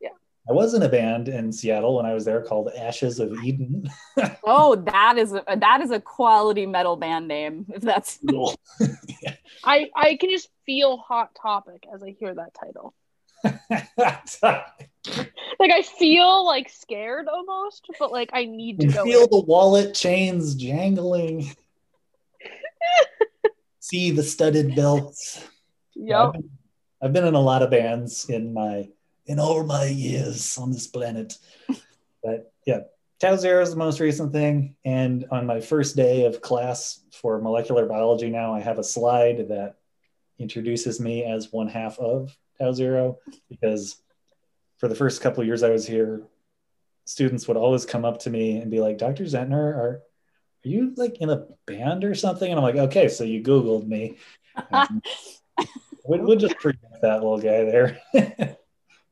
Yeah. 0.00 0.10
I 0.48 0.52
was 0.52 0.72
in 0.74 0.82
a 0.84 0.88
band 0.88 1.26
in 1.28 1.50
Seattle 1.50 1.96
when 1.96 2.06
I 2.06 2.14
was 2.14 2.24
there 2.24 2.42
called 2.42 2.70
Ashes 2.78 3.18
of 3.18 3.32
Eden. 3.42 3.90
Oh, 4.44 4.76
that 4.76 5.18
is 5.18 5.32
a, 5.32 5.42
that 5.56 5.80
is 5.80 5.90
a 5.90 6.00
quality 6.00 6.64
metal 6.64 6.94
band 6.94 7.26
name. 7.26 7.66
If 7.74 7.82
that's 7.82 8.20
I 9.64 9.90
I 9.94 10.16
can 10.16 10.30
just 10.30 10.48
feel 10.66 10.96
Hot 10.98 11.34
Topic 11.40 11.84
as 11.92 12.02
I 12.02 12.10
hear 12.18 12.34
that 12.34 12.54
title. 12.54 12.94
like 15.58 15.70
I 15.70 15.82
feel 15.82 16.44
like 16.44 16.68
scared 16.68 17.28
almost, 17.28 17.86
but 17.98 18.10
like 18.12 18.30
I 18.32 18.44
need 18.44 18.80
to 18.80 18.86
You 18.86 18.92
go. 18.92 19.04
feel 19.04 19.22
in. 19.24 19.28
the 19.30 19.40
wallet 19.40 19.94
chains 19.94 20.54
jangling. 20.54 21.50
See 23.80 24.10
the 24.10 24.22
studded 24.22 24.74
belts. 24.74 25.42
Yep. 25.94 26.18
I've, 26.18 26.32
been, 26.32 26.50
I've 27.02 27.12
been 27.12 27.26
in 27.26 27.34
a 27.34 27.40
lot 27.40 27.62
of 27.62 27.70
bands 27.70 28.28
in 28.28 28.52
my 28.52 28.88
in 29.26 29.38
all 29.38 29.62
my 29.64 29.84
years 29.86 30.56
on 30.58 30.72
this 30.72 30.86
planet. 30.86 31.36
But 32.20 32.52
yeah, 32.66 32.80
Tau 33.20 33.36
Zero 33.36 33.62
is 33.62 33.70
the 33.70 33.76
most 33.76 33.98
recent 34.00 34.32
thing. 34.32 34.76
And 34.84 35.26
on 35.30 35.46
my 35.46 35.60
first 35.60 35.96
day 35.96 36.24
of 36.26 36.40
class 36.40 37.00
for 37.12 37.40
molecular 37.40 37.86
biology 37.86 38.30
now, 38.30 38.54
I 38.54 38.60
have 38.60 38.78
a 38.78 38.84
slide 38.84 39.48
that 39.48 39.74
introduces 40.38 41.00
me 41.00 41.24
as 41.24 41.52
one 41.52 41.66
half 41.68 41.98
of 41.98 42.36
Tau 42.58 42.72
Zero 42.72 43.18
because 43.48 43.96
for 44.78 44.86
the 44.88 44.94
first 44.94 45.20
couple 45.20 45.40
of 45.40 45.46
years 45.48 45.64
I 45.64 45.70
was 45.70 45.86
here, 45.86 46.22
students 47.06 47.48
would 47.48 47.56
always 47.56 47.84
come 47.84 48.04
up 48.04 48.20
to 48.20 48.30
me 48.30 48.58
and 48.58 48.70
be 48.70 48.80
like, 48.80 48.98
Dr. 48.98 49.24
Zentner, 49.24 49.74
are 49.74 50.02
are 50.64 50.68
you 50.68 50.92
like 50.96 51.18
in 51.18 51.30
a 51.30 51.46
band 51.66 52.04
or 52.04 52.14
something? 52.14 52.50
And 52.50 52.58
I'm 52.58 52.64
like, 52.64 52.74
okay, 52.76 53.08
so 53.08 53.22
you 53.24 53.42
Googled 53.42 53.86
me. 53.86 54.18
Um, 54.72 55.00
we'll, 56.04 56.20
we'll 56.22 56.36
just 56.36 56.58
forget 56.58 57.00
that 57.02 57.22
little 57.22 57.38
guy 57.38 57.64
there. 57.64 58.00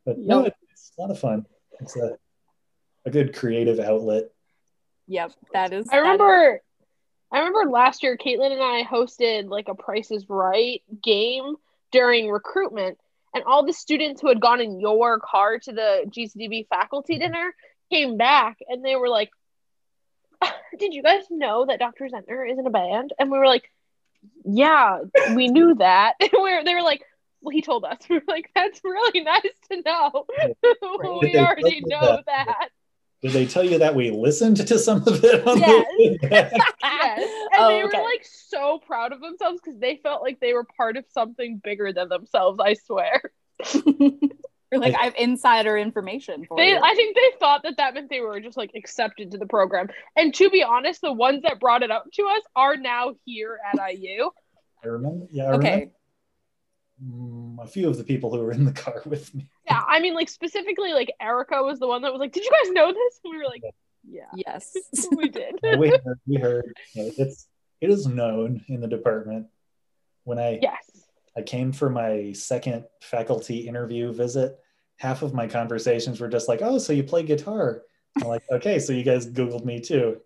but 0.05 0.19
no, 0.19 0.45
Yep. 0.45 0.57
it's 0.73 0.93
a 0.99 1.01
lot 1.01 1.11
of 1.13 1.19
fun. 1.21 1.47
It's 1.81 1.97
a, 1.97 2.19
a 3.07 3.11
good 3.11 3.35
creative 3.35 3.81
outlet. 3.81 4.25
Yep, 5.09 5.33
that 5.53 5.73
is. 5.73 5.89
I 5.91 5.99
remember 5.99 6.61
I 7.33 7.39
remember 7.39 7.71
last 7.71 8.03
year 8.03 8.17
Caitlin 8.17 8.53
and 8.53 8.63
I 8.63 8.85
hosted 8.85 9.49
like 9.49 9.69
a 9.69 9.75
Price 9.75 10.11
is 10.11 10.29
Right 10.29 10.83
game 11.03 11.55
during 11.93 12.29
recruitment 12.29 12.99
and 13.35 13.45
all 13.45 13.65
the 13.65 13.73
students 13.73 14.21
who 14.21 14.29
had 14.29 14.41
gone 14.41 14.61
in 14.61 14.81
your 14.81 15.21
car 15.21 15.59
to 15.59 15.73
the 15.73 16.05
GCDB 16.09 16.69
faculty 16.69 17.15
mm-hmm. 17.15 17.23
dinner 17.23 17.55
came 17.91 18.17
back 18.17 18.59
and 18.69 18.85
they 18.85 18.97
were 18.97 19.09
like 19.09 19.31
did 20.79 20.93
you 20.93 21.03
guys 21.03 21.25
know 21.31 21.67
that 21.67 21.79
Dr. 21.79 22.07
Zentner 22.07 22.51
is 22.51 22.59
in 22.59 22.67
a 22.67 22.71
band? 22.71 23.13
And 23.19 23.31
we 23.31 23.39
were 23.39 23.47
like, 23.47 23.71
yeah, 24.45 24.99
we 25.35 25.49
knew 25.49 25.75
that. 25.77 26.15
And 26.21 26.31
we 26.33 26.55
were, 26.55 26.65
they 26.65 26.75
were 26.75 26.83
like, 26.83 27.03
well, 27.41 27.53
he 27.53 27.63
told 27.63 27.85
us. 27.85 27.99
We 28.09 28.17
were 28.17 28.23
like, 28.27 28.51
that's 28.55 28.81
really 28.85 29.21
nice 29.21 29.43
to 29.71 29.83
know. 29.85 30.27
We 31.23 31.39
already 31.39 31.81
know 31.87 32.01
that? 32.01 32.27
that. 32.27 32.69
Did 33.23 33.33
they 33.33 33.47
tell 33.47 33.65
you 33.65 33.79
that 33.79 33.95
we 33.95 34.11
listened 34.11 34.59
to 34.67 34.79
some 34.79 35.03
of 35.07 35.25
it 35.25 35.47
on 35.47 35.59
Yes. 35.59 35.87
the? 35.97 36.19
Yes. 36.23 36.53
And 36.83 37.65
Oh, 37.65 37.69
they 37.69 37.85
okay. 37.85 37.99
were 37.99 38.05
like 38.05 38.25
so 38.25 38.79
proud 38.87 39.13
of 39.13 39.21
themselves 39.21 39.61
because 39.65 39.79
they 39.81 39.97
felt 40.03 40.21
like 40.23 40.39
they 40.41 40.53
were 40.53 40.65
part 40.77 40.97
of 40.99 41.05
something 41.09 41.61
bigger 41.65 41.93
than 41.93 42.09
themselves, 42.11 42.59
I 42.63 42.75
swear. 42.75 43.23
You're 43.75 44.81
like, 44.81 44.95
I 44.95 45.05
have 45.05 45.15
insider 45.17 45.79
information 45.79 46.45
for 46.47 46.59
They, 46.59 46.71
you. 46.71 46.81
I 46.83 46.95
think 46.95 47.17
they 47.17 47.39
thought 47.39 47.63
that 47.63 47.77
that 47.79 47.95
meant 47.95 48.11
they 48.11 48.21
were 48.21 48.41
just 48.41 48.57
like 48.57 48.73
accepted 48.75 49.31
to 49.31 49.39
the 49.39 49.47
program. 49.47 49.89
And 50.17 50.35
to 50.35 50.51
be 50.51 50.63
honest, 50.63 51.01
the 51.01 51.13
ones 51.13 51.43
that 51.45 51.61
brought 51.61 51.83
it 51.83 51.91
up 51.91 52.05
to 52.15 52.23
us 52.25 52.43
are 52.55 52.77
now 52.77 53.15
here 53.25 53.59
at 53.73 53.79
IU. 53.95 54.31
I 54.85 54.89
remember. 54.89 55.27
Yeah, 55.31 55.45
I 55.45 55.53
okay. 55.53 55.71
remember 55.71 55.93
Mm, 57.05 57.63
a 57.63 57.67
few 57.67 57.89
of 57.89 57.99
the 57.99 58.05
people 58.05 58.35
who 58.35 58.41
were 58.41 58.53
in 58.53 58.65
the 58.65 58.73
car 58.73 59.03
with 59.07 59.35
me. 59.35 59.49
Yeah, 59.67 59.83
I 59.87 60.01
mean, 60.01 60.15
like 60.15 60.29
specifically, 60.29 60.93
like 60.93 61.13
Erica 61.21 61.63
was 61.63 61.79
the 61.79 61.87
one 61.87 62.03
that 62.03 62.13
was 62.13 62.21
like, 62.21 62.33
"Did 62.33 62.45
you 62.45 62.51
guys 62.51 62.73
know 62.73 62.93
this?" 62.93 63.21
And 63.25 63.33
we 63.33 63.39
were 63.39 63.45
like, 63.45 63.63
"Yeah, 64.09 64.25
Yes. 64.35 64.75
we 65.17 65.29
did." 65.29 65.59
Yeah, 65.63 65.77
we 65.77 65.91
heard. 65.91 66.21
We 66.27 66.37
heard 66.37 66.75
you 66.95 67.13
it's 67.19 67.49
it 67.81 67.91
is 67.91 68.07
known 68.07 68.65
in 68.69 68.81
the 68.81 68.89
department. 68.89 69.47
When 70.25 70.39
I 70.39 70.59
yes. 70.63 70.85
I 71.37 71.43
came 71.43 71.73
for 71.73 71.91
my 71.91 72.33
second 72.33 72.85
faculty 73.03 73.69
interview 73.69 74.13
visit, 74.13 74.59
half 74.97 75.21
of 75.21 75.35
my 75.35 75.47
conversations 75.47 76.19
were 76.19 76.29
just 76.29 76.49
like, 76.49 76.63
"Oh, 76.63 76.79
so 76.79 76.95
you 76.95 77.05
play 77.05 77.25
guitar?" 77.25 77.83
I'm 78.23 78.29
like, 78.29 78.45
"Okay, 78.51 78.79
so 78.79 78.95
you 78.95 79.03
guys 79.03 79.27
googled 79.27 79.67
me 79.67 79.81
too." 79.81 80.23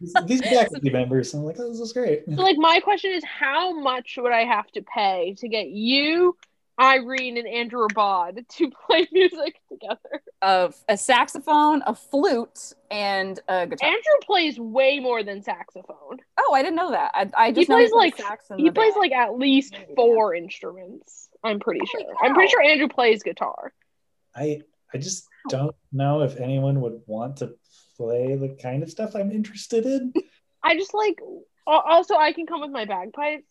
These, 0.00 0.14
these 0.26 0.40
faculty 0.48 0.90
members, 0.90 1.32
I'm 1.34 1.42
like, 1.44 1.56
"Oh, 1.58 1.68
this 1.70 1.80
is 1.80 1.92
great." 1.92 2.24
So, 2.26 2.42
like, 2.42 2.56
my 2.58 2.80
question 2.80 3.12
is, 3.12 3.24
how 3.24 3.78
much 3.78 4.18
would 4.20 4.32
I 4.32 4.44
have 4.44 4.66
to 4.72 4.82
pay 4.82 5.34
to 5.38 5.48
get 5.48 5.68
you, 5.68 6.36
Irene, 6.78 7.38
and 7.38 7.48
Andrew 7.48 7.86
Abad 7.90 8.44
to 8.48 8.70
play 8.86 9.06
music 9.12 9.60
together? 9.70 10.22
Of 10.42 10.74
a 10.88 10.96
saxophone, 10.98 11.82
a 11.86 11.94
flute, 11.94 12.74
and 12.90 13.40
a 13.48 13.66
guitar. 13.66 13.88
Andrew 13.88 14.18
plays 14.22 14.58
way 14.60 15.00
more 15.00 15.22
than 15.22 15.42
saxophone. 15.42 16.18
oh, 16.38 16.52
I 16.54 16.62
didn't 16.62 16.76
know 16.76 16.90
that. 16.90 17.12
I, 17.14 17.30
I 17.36 17.50
just 17.52 17.60
He 17.60 17.66
plays 17.66 17.90
plays 17.90 17.92
like 17.92 18.16
sax 18.18 18.50
in 18.50 18.58
he 18.58 18.70
plays 18.70 18.92
band. 18.92 19.00
like 19.00 19.12
at 19.12 19.38
least 19.38 19.76
four 19.96 20.34
instruments. 20.34 21.30
I'm 21.42 21.58
pretty 21.58 21.80
Holy 21.90 22.04
sure. 22.04 22.14
I'm 22.22 22.34
pretty 22.34 22.50
sure 22.50 22.62
Andrew 22.62 22.88
plays 22.88 23.22
guitar. 23.22 23.72
I 24.36 24.60
I 24.92 24.98
just 24.98 25.26
don't 25.48 25.74
know 25.92 26.22
if 26.22 26.36
anyone 26.38 26.80
would 26.82 27.00
want 27.06 27.38
to 27.38 27.54
play 27.96 28.36
the 28.36 28.56
kind 28.60 28.82
of 28.82 28.90
stuff 28.90 29.14
I'm 29.14 29.30
interested 29.30 29.84
in. 29.86 30.12
I 30.62 30.76
just 30.76 30.94
like. 30.94 31.18
Also, 31.66 32.14
I 32.14 32.32
can 32.32 32.46
come 32.46 32.60
with 32.60 32.70
my 32.70 32.84
bagpipes 32.84 33.44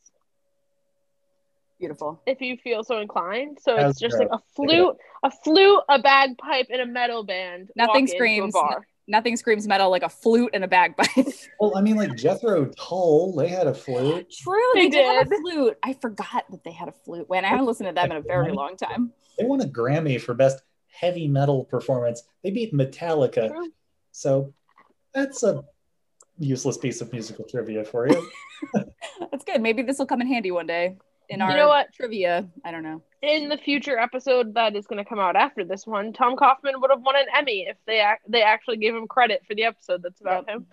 beautiful. 1.79 2.21
if 2.25 2.41
you 2.41 2.57
feel 2.57 2.83
so 2.83 2.99
inclined. 2.99 3.57
So 3.61 3.77
How's 3.77 3.91
it's 3.91 3.99
just 3.99 4.17
that? 4.17 4.29
like 4.29 4.39
a 4.39 4.41
flute, 4.55 4.95
a 5.23 5.31
flute, 5.43 5.81
a 5.89 5.99
bagpipe, 5.99 6.67
and 6.69 6.81
a 6.81 6.85
metal 6.85 7.23
band. 7.23 7.69
Nothing 7.75 7.87
walk 7.89 7.97
into 7.99 8.13
a 8.13 8.17
screams. 8.17 8.53
bar. 8.53 8.87
Nothing 9.07 9.35
screams 9.37 9.67
metal 9.67 9.91
like 9.91 10.01
a 10.03 10.09
flute 10.09 10.51
and 10.53 10.63
a 10.63 10.67
bagpipe. 10.67 11.09
Well, 11.59 11.77
I 11.77 11.81
mean, 11.81 11.95
like 11.95 12.15
Jethro 12.15 12.65
Tull, 12.77 13.33
they 13.35 13.47
had 13.47 13.67
a 13.67 13.73
flute. 13.73 14.29
True, 14.31 14.59
they, 14.73 14.83
They 14.83 14.89
did. 14.89 15.05
have 15.05 15.31
a 15.31 15.35
flute. 15.41 15.77
I 15.83 15.93
forgot 15.93 16.43
that 16.49 16.63
they 16.65 16.71
had 16.71 16.89
a 16.89 16.91
flute. 16.91 17.29
When 17.29 17.45
I 17.45 17.49
haven't 17.49 17.65
listened 17.65 17.87
to 17.87 17.93
them 17.93 18.11
in 18.11 18.17
a 18.17 18.21
very 18.21 18.51
long 18.51 18.75
time. 18.77 19.11
They 19.37 19.45
won 19.45 19.61
a 19.61 19.65
Grammy 19.65 20.19
for 20.19 20.33
best 20.33 20.61
heavy 20.87 21.27
metal 21.27 21.63
performance. 21.65 22.23
They 22.43 22.51
beat 22.51 22.73
Metallica. 22.73 23.49
True. 23.49 23.71
So 24.15 24.53
that's 25.13 25.43
a 25.43 25.61
useless 26.39 26.77
piece 26.77 27.01
of 27.01 27.11
musical 27.11 27.43
trivia 27.43 27.83
for 27.83 28.07
you. 28.07 28.29
That's 29.31 29.43
good. 29.43 29.61
Maybe 29.61 29.81
this 29.83 29.99
will 29.99 30.05
come 30.05 30.21
in 30.21 30.27
handy 30.27 30.51
one 30.51 30.67
day 30.67 30.95
in 31.27 31.41
our 31.41 31.51
You 31.51 31.57
know 31.57 31.67
what? 31.67 31.93
trivia. 31.93 32.47
I 32.63 32.71
don't 32.71 32.83
know. 32.83 33.01
In 33.21 33.49
the 33.49 33.57
future 33.57 33.99
episode 33.99 34.53
that 34.53 34.73
is 34.73 34.87
going 34.87 35.03
to 35.03 35.07
come 35.09 35.19
out 35.19 35.35
after 35.35 35.65
this 35.65 35.85
one, 35.85 36.13
Thom 36.13 36.37
Kaufman 36.37 36.79
would 36.79 36.91
have 36.91 37.01
won 37.01 37.17
an 37.17 37.25
Emmy 37.35 37.65
if 37.67 37.75
they 37.85 37.99
ac- 37.99 38.21
they 38.25 38.41
actually 38.41 38.77
gave 38.77 38.95
him 38.95 39.05
credit 39.05 39.43
for 39.45 39.53
the 39.53 39.65
episode 39.65 40.01
that's 40.01 40.21
about 40.21 40.49
him. 40.49 40.65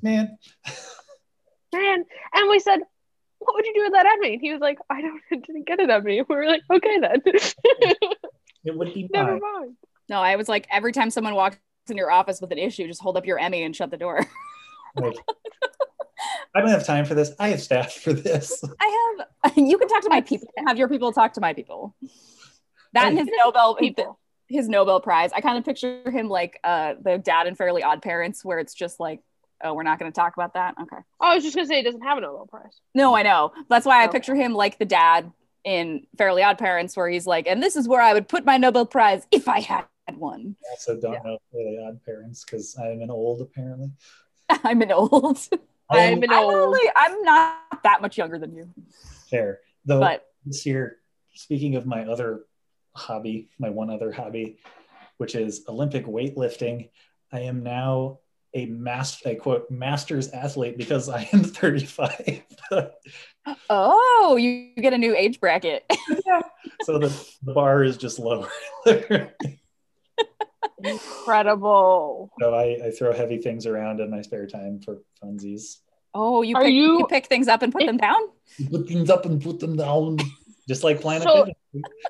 Man, 0.00 0.38
Man, 1.74 2.04
and 2.34 2.48
we 2.48 2.60
said, 2.60 2.78
"What 3.40 3.54
would 3.56 3.66
you 3.66 3.74
do 3.74 3.82
with 3.82 3.92
that 3.94 4.06
Emmy?" 4.06 4.34
And 4.34 4.40
he 4.40 4.52
was 4.52 4.60
like, 4.60 4.78
"I 4.88 5.00
don't 5.02 5.20
I 5.32 5.36
didn't 5.36 5.66
get 5.66 5.80
an 5.80 5.90
Emmy." 5.90 6.22
We 6.22 6.36
were 6.36 6.46
like, 6.46 6.62
"Okay 6.72 6.98
then, 7.00 7.22
it 7.24 8.76
would 8.76 8.94
be 8.94 9.08
never 9.12 9.32
mine. 9.32 9.40
mind." 9.40 9.76
No, 10.08 10.20
I 10.20 10.36
was 10.36 10.48
like, 10.48 10.66
every 10.70 10.92
time 10.92 11.10
someone 11.10 11.34
walks 11.34 11.56
in 11.90 11.96
your 11.96 12.10
office 12.10 12.40
with 12.40 12.52
an 12.52 12.58
issue, 12.58 12.86
just 12.86 13.00
hold 13.00 13.16
up 13.16 13.26
your 13.26 13.38
Emmy 13.38 13.62
and 13.64 13.74
shut 13.74 13.90
the 13.90 13.96
door. 13.96 14.26
Like, 14.94 15.16
I 16.54 16.60
don't 16.60 16.68
have 16.68 16.84
time 16.86 17.04
for 17.06 17.14
this. 17.14 17.32
I 17.38 17.48
have 17.48 17.60
staff 17.62 17.92
for 17.94 18.12
this. 18.12 18.62
I 18.80 19.16
have. 19.18 19.52
You 19.56 19.76
can 19.78 19.88
talk 19.88 20.02
to 20.02 20.08
my 20.10 20.20
people. 20.20 20.48
Have 20.66 20.78
your 20.78 20.88
people 20.88 21.12
talk 21.12 21.32
to 21.34 21.40
my 21.40 21.52
people. 21.52 21.94
That 22.92 23.08
and 23.08 23.18
his 23.18 23.28
Nobel 23.42 23.74
People. 23.74 24.18
his 24.48 24.68
Nobel 24.68 25.00
Prize. 25.00 25.30
I 25.34 25.40
kind 25.40 25.58
of 25.58 25.64
picture 25.64 26.08
him 26.10 26.28
like 26.28 26.60
uh, 26.62 26.94
the 27.02 27.18
dad 27.18 27.46
in 27.46 27.54
Fairly 27.56 27.82
Odd 27.82 28.02
Parents, 28.02 28.44
where 28.44 28.58
it's 28.58 28.74
just 28.74 29.00
like, 29.00 29.20
oh, 29.64 29.74
we're 29.74 29.82
not 29.82 29.98
going 29.98 30.12
to 30.12 30.14
talk 30.14 30.34
about 30.36 30.54
that. 30.54 30.74
Okay. 30.80 30.96
Oh, 31.20 31.26
I 31.26 31.34
was 31.34 31.42
just 31.42 31.56
gonna 31.56 31.66
say 31.66 31.76
he 31.76 31.82
doesn't 31.82 32.02
have 32.02 32.18
a 32.18 32.20
Nobel 32.20 32.46
Prize. 32.46 32.80
No, 32.94 33.14
I 33.16 33.22
know. 33.22 33.52
That's 33.68 33.86
why 33.86 34.02
I 34.02 34.04
Okay. 34.04 34.12
picture 34.18 34.34
him 34.34 34.52
like 34.54 34.78
the 34.78 34.84
dad 34.84 35.32
in 35.64 36.06
Fairly 36.18 36.42
Odd 36.42 36.58
Parents, 36.58 36.96
where 36.96 37.08
he's 37.08 37.26
like, 37.26 37.46
and 37.48 37.62
this 37.62 37.76
is 37.76 37.88
where 37.88 38.00
I 38.02 38.12
would 38.12 38.28
put 38.28 38.44
my 38.44 38.58
Nobel 38.58 38.84
Prize 38.86 39.26
if 39.32 39.48
I 39.48 39.60
had 39.60 39.84
one. 40.10 40.56
I 40.68 40.70
also 40.72 41.00
don't 41.00 41.12
Yeah. 41.14 41.22
know 41.24 41.38
really 41.52 41.78
odd 41.78 42.02
parents 42.04 42.44
because 42.44 42.76
I'm 42.78 43.00
an 43.02 43.10
old 43.10 43.40
apparently. 43.40 43.90
I'm 44.48 44.82
an 44.82 44.92
old. 44.92 45.38
I 45.90 45.98
am 45.98 46.18
I'm 46.18 46.22
an 46.24 46.30
I'm, 46.32 46.44
old. 46.44 46.54
only, 46.54 46.80
I'm 46.96 47.22
not 47.22 47.82
that 47.82 48.00
much 48.02 48.16
younger 48.18 48.38
than 48.38 48.54
you, 48.54 48.68
fair. 49.30 49.60
Though 49.84 50.00
but 50.00 50.26
this 50.46 50.64
year, 50.66 50.98
speaking 51.34 51.76
of 51.76 51.86
my 51.86 52.04
other 52.06 52.44
hobby, 52.94 53.48
my 53.58 53.70
one 53.70 53.90
other 53.90 54.10
hobby, 54.12 54.58
which 55.18 55.34
is 55.34 55.64
Olympic 55.68 56.06
weightlifting, 56.06 56.90
I 57.32 57.40
am 57.40 57.62
now 57.62 58.18
a 58.54 58.66
master, 58.66 59.30
a 59.30 59.34
quote, 59.34 59.70
master's 59.70 60.28
athlete 60.30 60.76
because 60.76 61.08
I 61.08 61.28
am 61.32 61.42
35. 61.44 62.42
oh, 63.70 64.36
you 64.36 64.72
get 64.76 64.92
a 64.92 64.98
new 64.98 65.16
age 65.16 65.40
bracket. 65.40 65.84
yeah. 66.26 66.42
so 66.82 66.98
the, 66.98 67.08
the 67.42 67.52
bar 67.54 67.82
is 67.82 67.96
just 67.96 68.18
lower. 68.18 68.48
Incredible. 70.92 72.30
so 72.40 72.54
I, 72.54 72.86
I 72.86 72.90
throw 72.90 73.12
heavy 73.12 73.38
things 73.38 73.66
around 73.66 74.00
in 74.00 74.10
my 74.10 74.22
spare 74.22 74.46
time 74.46 74.80
for 74.80 74.98
funsies. 75.22 75.78
Oh, 76.14 76.42
you 76.42 76.56
Are 76.56 76.62
pick, 76.64 76.72
you... 76.74 76.98
you- 76.98 77.06
pick 77.08 77.26
things 77.26 77.48
up 77.48 77.62
and 77.62 77.72
put 77.72 77.82
If- 77.82 77.88
them 77.88 77.96
down. 77.96 78.20
Put 78.70 78.86
things 78.88 79.08
up 79.10 79.24
and 79.24 79.40
put 79.42 79.60
them 79.60 79.76
down, 79.76 80.18
just 80.68 80.84
like 80.84 81.00
Planet 81.00 81.22
So- 81.22 81.46
Fitness. 81.46 81.56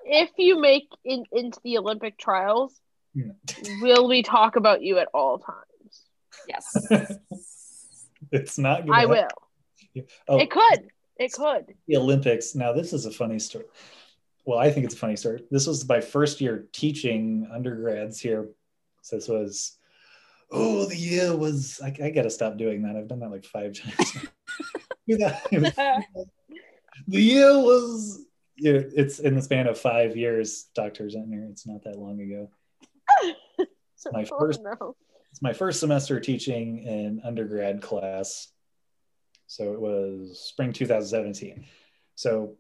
If 0.05 0.31
you 0.39 0.61
make 0.61 0.89
it 1.05 1.27
into 1.33 1.59
the 1.63 1.79
Olympic 1.79 2.19
trials, 2.19 2.75
Yeah. 3.15 3.33
will 3.81 4.09
we 4.09 4.23
talk 4.23 4.57
about 4.57 4.83
you 4.83 4.99
at 4.99 5.09
all 5.15 5.39
times? 5.39 6.03
Yes. 6.49 7.17
It's 8.31 8.57
not 8.57 8.87
gonna 8.87 8.99
I 8.99 9.05
will. 9.07 9.29
Oh, 10.29 10.39
It 10.39 10.51
could. 10.51 10.89
It 11.19 11.33
could. 11.33 11.75
the 11.87 11.97
Olympics. 11.97 12.55
Now, 12.55 12.73
this 12.73 12.93
is 12.93 13.05
a 13.05 13.11
funny 13.11 13.39
story. 13.39 13.65
well, 14.47 14.59
I 14.59 14.71
think 14.71 14.87
it's 14.87 14.95
a 14.95 14.99
funny 14.99 15.17
story. 15.17 15.45
This 15.51 15.67
was 15.67 15.87
my 15.87 16.01
first 16.01 16.41
year 16.41 16.67
teaching 16.73 17.47
undergrads 17.53 18.21
here. 18.21 18.49
So 19.03 19.17
this 19.17 19.29
was, 19.29 19.77
oh, 20.51 20.87
the 20.87 20.97
year 20.97 21.37
was, 21.37 21.81
I, 21.83 21.95
I 22.03 22.11
got 22.11 22.23
to 22.23 22.31
stop 22.31 22.57
doing 22.57 22.83
that. 22.83 22.97
I've 22.97 23.09
done 23.09 23.21
that 23.21 23.31
like 23.31 23.45
five 23.45 23.75
times. 23.79 24.17
the 25.07 26.07
year 27.09 27.53
was, 27.59 28.25
yeah, 28.57 28.81
it's 28.95 29.19
in 29.19 29.35
the 29.35 29.43
span 29.43 29.67
of 29.67 29.79
five 29.79 30.17
years, 30.17 30.69
Dr. 30.75 31.05
Zentner. 31.05 31.51
It's 31.51 31.67
not 31.67 31.83
that 31.85 31.99
long 31.99 32.21
ago. 32.21 32.51
It's 33.59 34.07
my 34.13 34.25
oh, 34.33 34.39
first, 34.39 34.61
Oh, 34.65 34.77
no. 34.81 34.97
it's 35.31 35.43
my 35.43 35.53
first 35.53 35.81
semester 35.81 36.21
teaching 36.21 36.87
an 36.87 37.21
undergrad 37.25 37.83
class. 37.83 38.49
So 39.49 39.73
it 39.73 39.81
was 39.81 40.41
spring 40.41 40.73
2017. 40.73 41.65
So, 42.15 42.57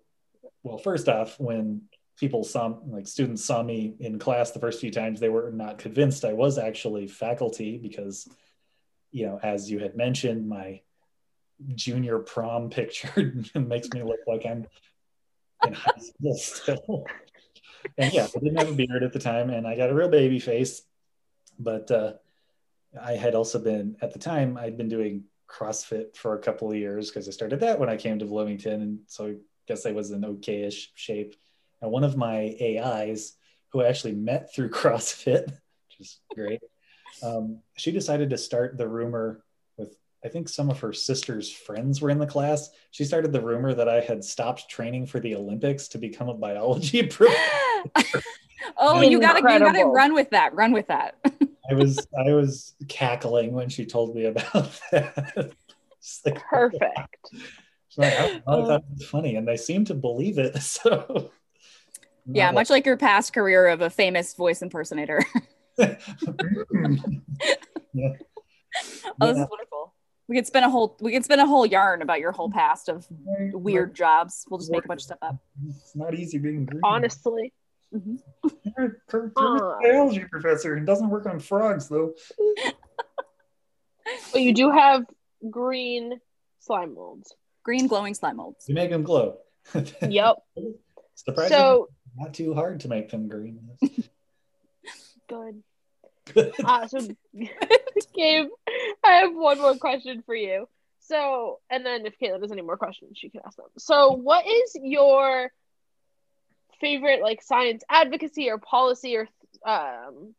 well, 0.64 0.78
first 0.78 1.08
off, 1.08 1.38
when 1.38 1.82
people 2.18 2.44
saw, 2.44 2.74
like 2.86 3.06
students 3.06 3.44
saw 3.44 3.62
me 3.62 3.94
in 4.00 4.18
class 4.18 4.50
the 4.50 4.60
first 4.60 4.80
few 4.80 4.90
times, 4.90 5.20
they 5.20 5.28
were 5.28 5.50
not 5.50 5.78
convinced 5.78 6.24
I 6.24 6.32
was 6.32 6.58
actually 6.58 7.06
faculty 7.06 7.78
because, 7.78 8.28
you 9.10 9.26
know, 9.26 9.38
as 9.42 9.70
you 9.70 9.78
had 9.78 9.96
mentioned, 9.96 10.48
my 10.48 10.80
junior 11.74 12.18
prom 12.18 12.70
picture 12.78 13.34
makes 13.54 13.88
me 13.90 14.02
look 14.02 14.20
like 14.26 14.44
I'm 14.46 14.66
in 15.66 15.72
high 15.72 15.92
school 15.98 16.34
still. 16.36 17.06
And 17.98 18.12
yeah, 18.12 18.26
I 18.34 18.38
didn't 18.38 18.58
have 18.58 18.70
a 18.70 18.74
beard 18.74 19.02
at 19.02 19.12
the 19.12 19.18
time, 19.18 19.50
and 19.50 19.66
I 19.66 19.76
got 19.76 19.90
a 19.90 19.94
real 19.94 20.08
baby 20.08 20.38
face. 20.38 20.82
But 21.58 21.90
uh, 21.90 22.14
I 23.00 23.12
had 23.12 23.34
also 23.34 23.58
been 23.58 23.96
at 24.00 24.12
the 24.12 24.18
time 24.18 24.56
I'd 24.56 24.76
been 24.76 24.88
doing 24.88 25.24
CrossFit 25.48 26.16
for 26.16 26.34
a 26.34 26.38
couple 26.38 26.70
of 26.70 26.76
years 26.76 27.10
because 27.10 27.28
I 27.28 27.32
started 27.32 27.60
that 27.60 27.78
when 27.78 27.88
I 27.88 27.96
came 27.96 28.18
to 28.18 28.24
Bloomington, 28.24 28.82
and 28.82 28.98
so 29.06 29.26
I 29.26 29.34
guess 29.66 29.86
I 29.86 29.92
was 29.92 30.10
in 30.10 30.22
okayish 30.22 30.88
shape. 30.94 31.34
And 31.82 31.90
one 31.90 32.04
of 32.04 32.16
my 32.16 32.56
AIs, 32.60 33.34
who 33.70 33.82
I 33.82 33.88
actually 33.88 34.14
met 34.14 34.54
through 34.54 34.70
CrossFit, 34.70 35.46
which 35.46 36.00
is 36.00 36.20
great, 36.34 36.60
um, 37.22 37.58
she 37.76 37.92
decided 37.92 38.30
to 38.30 38.38
start 38.38 38.78
the 38.78 38.88
rumor 38.88 39.44
with 39.76 39.96
I 40.24 40.28
think 40.28 40.48
some 40.48 40.70
of 40.70 40.78
her 40.80 40.92
sister's 40.92 41.50
friends 41.50 42.00
were 42.00 42.10
in 42.10 42.18
the 42.18 42.26
class. 42.26 42.70
She 42.92 43.04
started 43.04 43.32
the 43.32 43.40
rumor 43.40 43.74
that 43.74 43.88
I 43.88 44.00
had 44.00 44.24
stopped 44.24 44.68
training 44.70 45.06
for 45.06 45.18
the 45.18 45.34
Olympics 45.34 45.88
to 45.88 45.98
become 45.98 46.28
a 46.28 46.34
biology 46.34 47.02
professor. 47.06 47.42
oh, 48.76 49.00
you 49.02 49.20
gotta 49.20 49.40
you 49.40 49.58
gotta 49.58 49.84
run 49.84 50.14
with 50.14 50.30
that. 50.30 50.54
Run 50.54 50.72
with 50.72 50.86
that. 50.86 51.16
I 51.68 51.74
was 51.74 52.06
I 52.16 52.32
was 52.32 52.74
cackling 52.88 53.52
when 53.52 53.68
she 53.68 53.84
told 53.84 54.14
me 54.14 54.26
about 54.26 54.80
that. 54.92 55.52
It's 55.98 56.22
like- 56.24 56.40
Perfect. 56.48 57.28
She's 57.88 57.98
like, 57.98 58.14
I, 58.18 58.24
I 58.24 58.40
thought 58.40 58.80
it 58.80 58.84
was 58.90 59.06
funny, 59.06 59.36
and 59.36 59.46
they 59.46 59.56
seem 59.58 59.84
to 59.86 59.94
believe 59.94 60.38
it. 60.38 60.56
So 60.62 61.30
yeah, 62.26 62.50
much 62.50 62.70
like 62.70 62.86
your 62.86 62.96
past 62.96 63.32
career 63.32 63.68
of 63.68 63.80
a 63.80 63.90
famous 63.90 64.34
voice 64.34 64.62
impersonator. 64.62 65.20
like- 65.78 66.00
yeah. 67.92 68.12
Oh, 69.20 69.26
this 69.26 69.36
Yeah. 69.36 69.42
is 69.44 69.48
wonderful. 69.50 69.94
We 70.28 70.36
could 70.36 70.46
spend 70.46 70.64
a 70.64 70.70
whole 70.70 70.96
we 71.00 71.12
could 71.12 71.24
spend 71.24 71.40
a 71.40 71.46
whole 71.46 71.66
yarn 71.66 72.00
about 72.00 72.20
your 72.20 72.32
whole 72.32 72.50
past 72.50 72.88
of 72.88 73.06
weird 73.52 73.94
jobs. 73.94 74.46
We'll 74.48 74.58
just 74.60 74.70
make 74.70 74.84
a 74.84 74.88
bunch 74.88 75.00
of 75.00 75.04
stuff 75.04 75.18
up. 75.20 75.36
It's 75.66 75.94
not 75.96 76.14
easy 76.14 76.38
being 76.38 76.64
green. 76.64 76.80
Honestly. 76.84 77.52
Mhm. 77.94 78.18
You're 78.76 79.02
a 79.12 79.30
Uh. 79.36 79.78
biology 79.82 80.24
professor 80.30 80.74
and 80.74 80.86
doesn't 80.86 81.10
work 81.10 81.26
on 81.26 81.38
frogs 81.40 81.88
though. 81.88 82.14
But 84.32 84.42
you 84.42 84.52
do 84.52 84.70
have 84.70 85.04
green 85.48 86.20
slime 86.58 86.94
molds. 86.94 87.34
Green 87.62 87.86
glowing 87.86 88.14
slime 88.14 88.36
molds. 88.36 88.64
You 88.68 88.74
make 88.74 88.90
them 88.90 89.04
glow. 89.04 89.36
Yep. 90.02 90.36
Surprisingly, 91.14 91.56
So 91.56 91.88
not 92.16 92.34
too 92.34 92.54
hard 92.54 92.80
to 92.80 92.88
make 92.88 93.10
them 93.10 93.28
green. 93.28 93.70
good. 95.28 95.62
Uh, 96.64 96.86
so, 96.86 96.98
Gabe, 98.14 98.48
I 99.04 99.12
have 99.12 99.34
one 99.34 99.58
more 99.58 99.76
question 99.76 100.22
for 100.24 100.34
you. 100.34 100.68
So, 101.00 101.60
and 101.70 101.84
then 101.84 102.06
if 102.06 102.14
Caitlin 102.18 102.40
has 102.42 102.52
any 102.52 102.62
more 102.62 102.76
questions, 102.76 103.18
she 103.18 103.28
can 103.28 103.40
ask 103.44 103.56
them. 103.56 103.66
So, 103.78 104.12
what 104.12 104.46
is 104.46 104.76
your 104.80 105.50
favorite 106.80 107.22
like 107.22 107.42
science 107.42 107.82
advocacy 107.90 108.50
or 108.50 108.58
policy 108.58 109.16
or 109.16 109.28
um, 109.66 110.34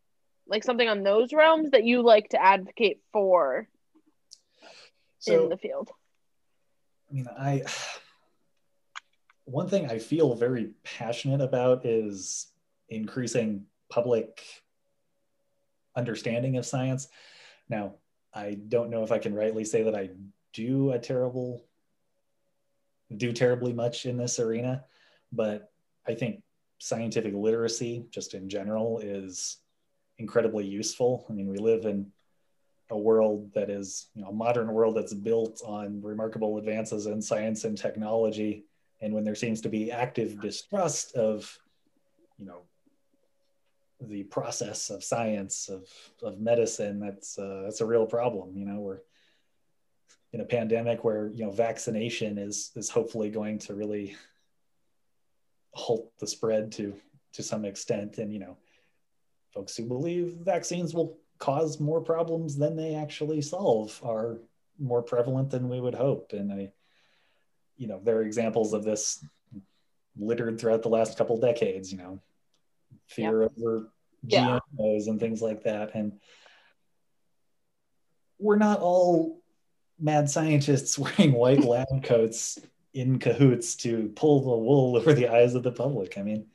like 0.47 0.63
something 0.63 0.88
on 0.88 1.03
those 1.03 1.34
realms 1.34 1.71
that 1.71 1.84
you 1.84 2.01
like 2.01 2.30
to 2.30 2.41
advocate 2.41 2.99
for 3.11 3.67
So 5.19 5.43
in 5.43 5.49
the 5.49 5.57
field? 5.57 5.89
I 7.09 7.13
mean, 7.13 7.28
I 7.28 7.63
one 9.46 9.68
thing 9.68 9.89
I 9.89 10.00
feel 10.00 10.36
very 10.36 10.72
passionate 10.84 11.41
about 11.41 11.86
is 11.86 12.48
increasing 12.89 13.66
public 13.89 14.44
understanding 15.96 16.58
of 16.58 16.66
science. 16.66 17.08
Now, 17.70 17.96
I 18.34 18.58
don't 18.68 18.89
know 18.89 19.04
if 19.04 19.12
I 19.12 19.20
can 19.20 19.36
rightly 19.36 19.64
say 19.66 19.84
that 19.84 19.96
I 19.96 20.10
do 20.54 20.91
a 20.91 21.00
terrible 21.00 21.66
do 23.18 23.32
terribly 23.32 23.74
much 23.74 24.06
in 24.06 24.18
this 24.18 24.39
arena, 24.39 24.86
but 25.32 25.72
I 26.08 26.16
think 26.16 26.41
scientific 26.80 27.34
literacy 27.36 28.06
just 28.10 28.34
in 28.34 28.50
general 28.50 29.00
is 29.00 29.58
incredibly 30.18 30.66
useful. 30.66 31.26
I 31.30 31.34
mean, 31.34 31.48
we 31.48 31.58
live 31.58 31.86
in 31.86 32.12
a 32.89 32.98
world 32.98 33.52
that 33.54 33.70
is, 33.70 34.08
you 34.16 34.22
know, 34.22 34.30
a 34.30 34.34
modern 34.34 34.72
world 34.74 34.98
that's 34.98 35.14
built 35.14 35.62
on 35.66 36.02
remarkable 36.02 36.58
advances 36.58 37.06
in 37.06 37.22
science 37.22 37.64
and 37.66 37.78
technology. 37.78 38.66
And 39.02 39.14
when 39.14 39.24
there 39.24 39.36
seems 39.36 39.62
to 39.62 39.70
be 39.70 39.91
active 39.91 40.39
distrust 40.41 41.16
of, 41.16 41.58
you 42.38 42.46
know, 42.46 42.62
the 44.00 44.24
process 44.24 44.89
of 44.89 45.04
science 45.04 45.70
of, 45.70 45.88
of 46.22 46.39
medicine, 46.39 47.00
that's 47.00 47.38
uh, 47.38 47.62
that's 47.64 47.82
a 47.82 47.86
real 47.86 48.06
problem. 48.06 48.58
You 48.58 48.66
know, 48.66 48.80
we're 48.80 49.00
in 50.34 50.41
a 50.41 50.46
pandemic 50.46 51.04
where 51.04 51.30
you 51.34 51.46
know 51.46 51.52
vaccination 51.52 52.38
is 52.38 52.72
is 52.76 52.89
hopefully 52.89 53.30
going 53.30 53.60
to 53.60 53.76
really 53.76 54.16
halt 55.74 56.12
the 56.20 56.28
spread 56.28 56.72
to 56.74 56.94
to 57.34 57.44
some 57.44 57.66
extent, 57.66 58.18
and 58.18 58.32
you 58.32 58.39
know, 58.39 58.58
folks 59.54 59.76
who 59.76 59.86
believe 59.86 60.38
vaccines 60.41 60.94
will 60.94 61.18
cause 61.39 61.80
more 61.80 62.02
problems 62.02 62.58
than 62.58 62.76
they 62.76 62.96
actually 62.96 63.41
solve 63.41 64.00
are 64.04 64.39
more 64.80 65.02
prevalent 65.02 65.50
than 65.50 65.70
we 65.70 65.80
would 65.80 65.96
hope. 65.96 66.34
And 66.34 66.52
I, 66.52 66.72
you 67.78 67.88
know, 67.88 67.99
there 68.03 68.17
are 68.17 68.24
examples 68.24 68.74
of 68.74 68.84
this 68.84 69.24
littered 70.17 70.59
throughout 70.59 70.84
the 70.84 70.89
last 70.89 71.17
couple 71.17 71.39
decades, 71.39 71.91
you 71.91 71.97
know, 71.97 72.19
fear 73.07 73.43
over 73.43 73.91
Yeah. 74.24 74.59
GMOs 74.80 75.07
and 75.07 75.19
things 75.19 75.41
like 75.41 75.63
that. 75.63 75.95
And 75.95 76.19
we're 78.39 78.57
not 78.57 78.80
all 78.80 79.41
mad 79.99 80.30
scientists 80.30 80.97
wearing 80.99 81.34
white 81.34 81.63
lab 81.63 82.03
coats 82.03 82.59
in 82.93 83.17
cahoots 83.19 83.76
to 83.78 84.11
pull 84.15 84.41
the 84.41 84.57
wool 84.57 84.97
over 84.97 85.13
the 85.13 85.28
eyes 85.30 85.55
of 85.55 85.63
the 85.63 85.71
public. 85.71 86.17
I 86.17 86.21
mean, 86.21 86.47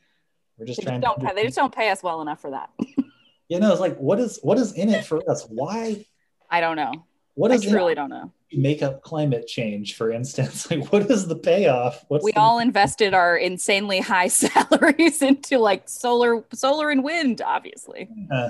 we're 0.57 0.65
just 0.65 0.79
They 0.79 0.85
trying 0.85 1.01
just, 1.01 1.15
don't 1.17 1.19
to 1.21 1.27
pay, 1.33 1.35
they 1.35 1.43
just 1.45 1.57
don't 1.57 1.73
pay 1.75 1.89
us 1.89 2.01
well 2.03 2.21
enough 2.21 2.39
for 2.41 2.51
that. 2.51 2.69
you 3.49 3.59
know, 3.59 3.71
it's 3.71 3.81
like 3.81 3.97
what 3.97 4.19
is 4.19 4.39
what 4.41 4.57
is 4.57 4.73
in 4.73 4.89
it 4.89 5.05
for 5.05 5.29
us? 5.29 5.45
Why 5.49 6.05
I 6.49 6.61
don't 6.61 6.75
know. 6.75 7.05
what 7.35 7.51
is 7.51 7.65
I 7.67 7.71
truly 7.71 7.91
it 7.93 7.95
don't 7.95 8.09
know. 8.09 8.31
To 8.51 8.57
make 8.59 8.81
up 8.81 9.01
climate 9.03 9.47
change, 9.47 9.95
for 9.95 10.11
instance? 10.11 10.69
Like 10.71 10.91
what 10.91 11.09
is 11.09 11.27
the 11.27 11.35
payoff? 11.35 12.03
What's 12.07 12.23
We 12.23 12.31
the, 12.31 12.39
all 12.39 12.59
invested 12.59 13.13
our 13.13 13.37
insanely 13.37 13.99
high 13.99 14.27
salaries 14.29 15.21
into 15.21 15.57
like 15.59 15.87
solar, 15.89 16.43
solar 16.53 16.89
and 16.89 17.03
wind, 17.03 17.41
obviously. 17.41 18.09
uh, 18.31 18.49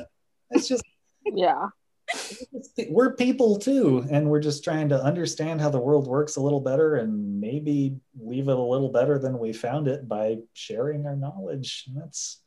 it's 0.52 0.68
just 0.68 0.84
Yeah. 1.26 1.68
we're 2.90 3.14
people 3.14 3.60
too, 3.60 4.04
and 4.10 4.30
we're 4.30 4.40
just 4.40 4.64
trying 4.64 4.90
to 4.90 5.00
understand 5.04 5.62
how 5.62 5.70
the 5.70 5.80
world 5.80 6.08
works 6.08 6.38
a 6.38 6.42
little 6.42 6.60
better 6.60 6.96
and 6.96 7.40
maybe 7.40 7.98
leave 8.20 8.48
it 8.48 8.58
a 8.58 8.62
little 8.62 8.92
better 8.92 9.20
than 9.20 9.38
we 9.38 9.54
found 9.54 9.88
it 9.88 10.08
by 10.08 10.38
sharing 10.54 11.06
our 11.06 11.16
knowledge. 11.16 11.86
And 11.88 11.98
that's 12.02 12.42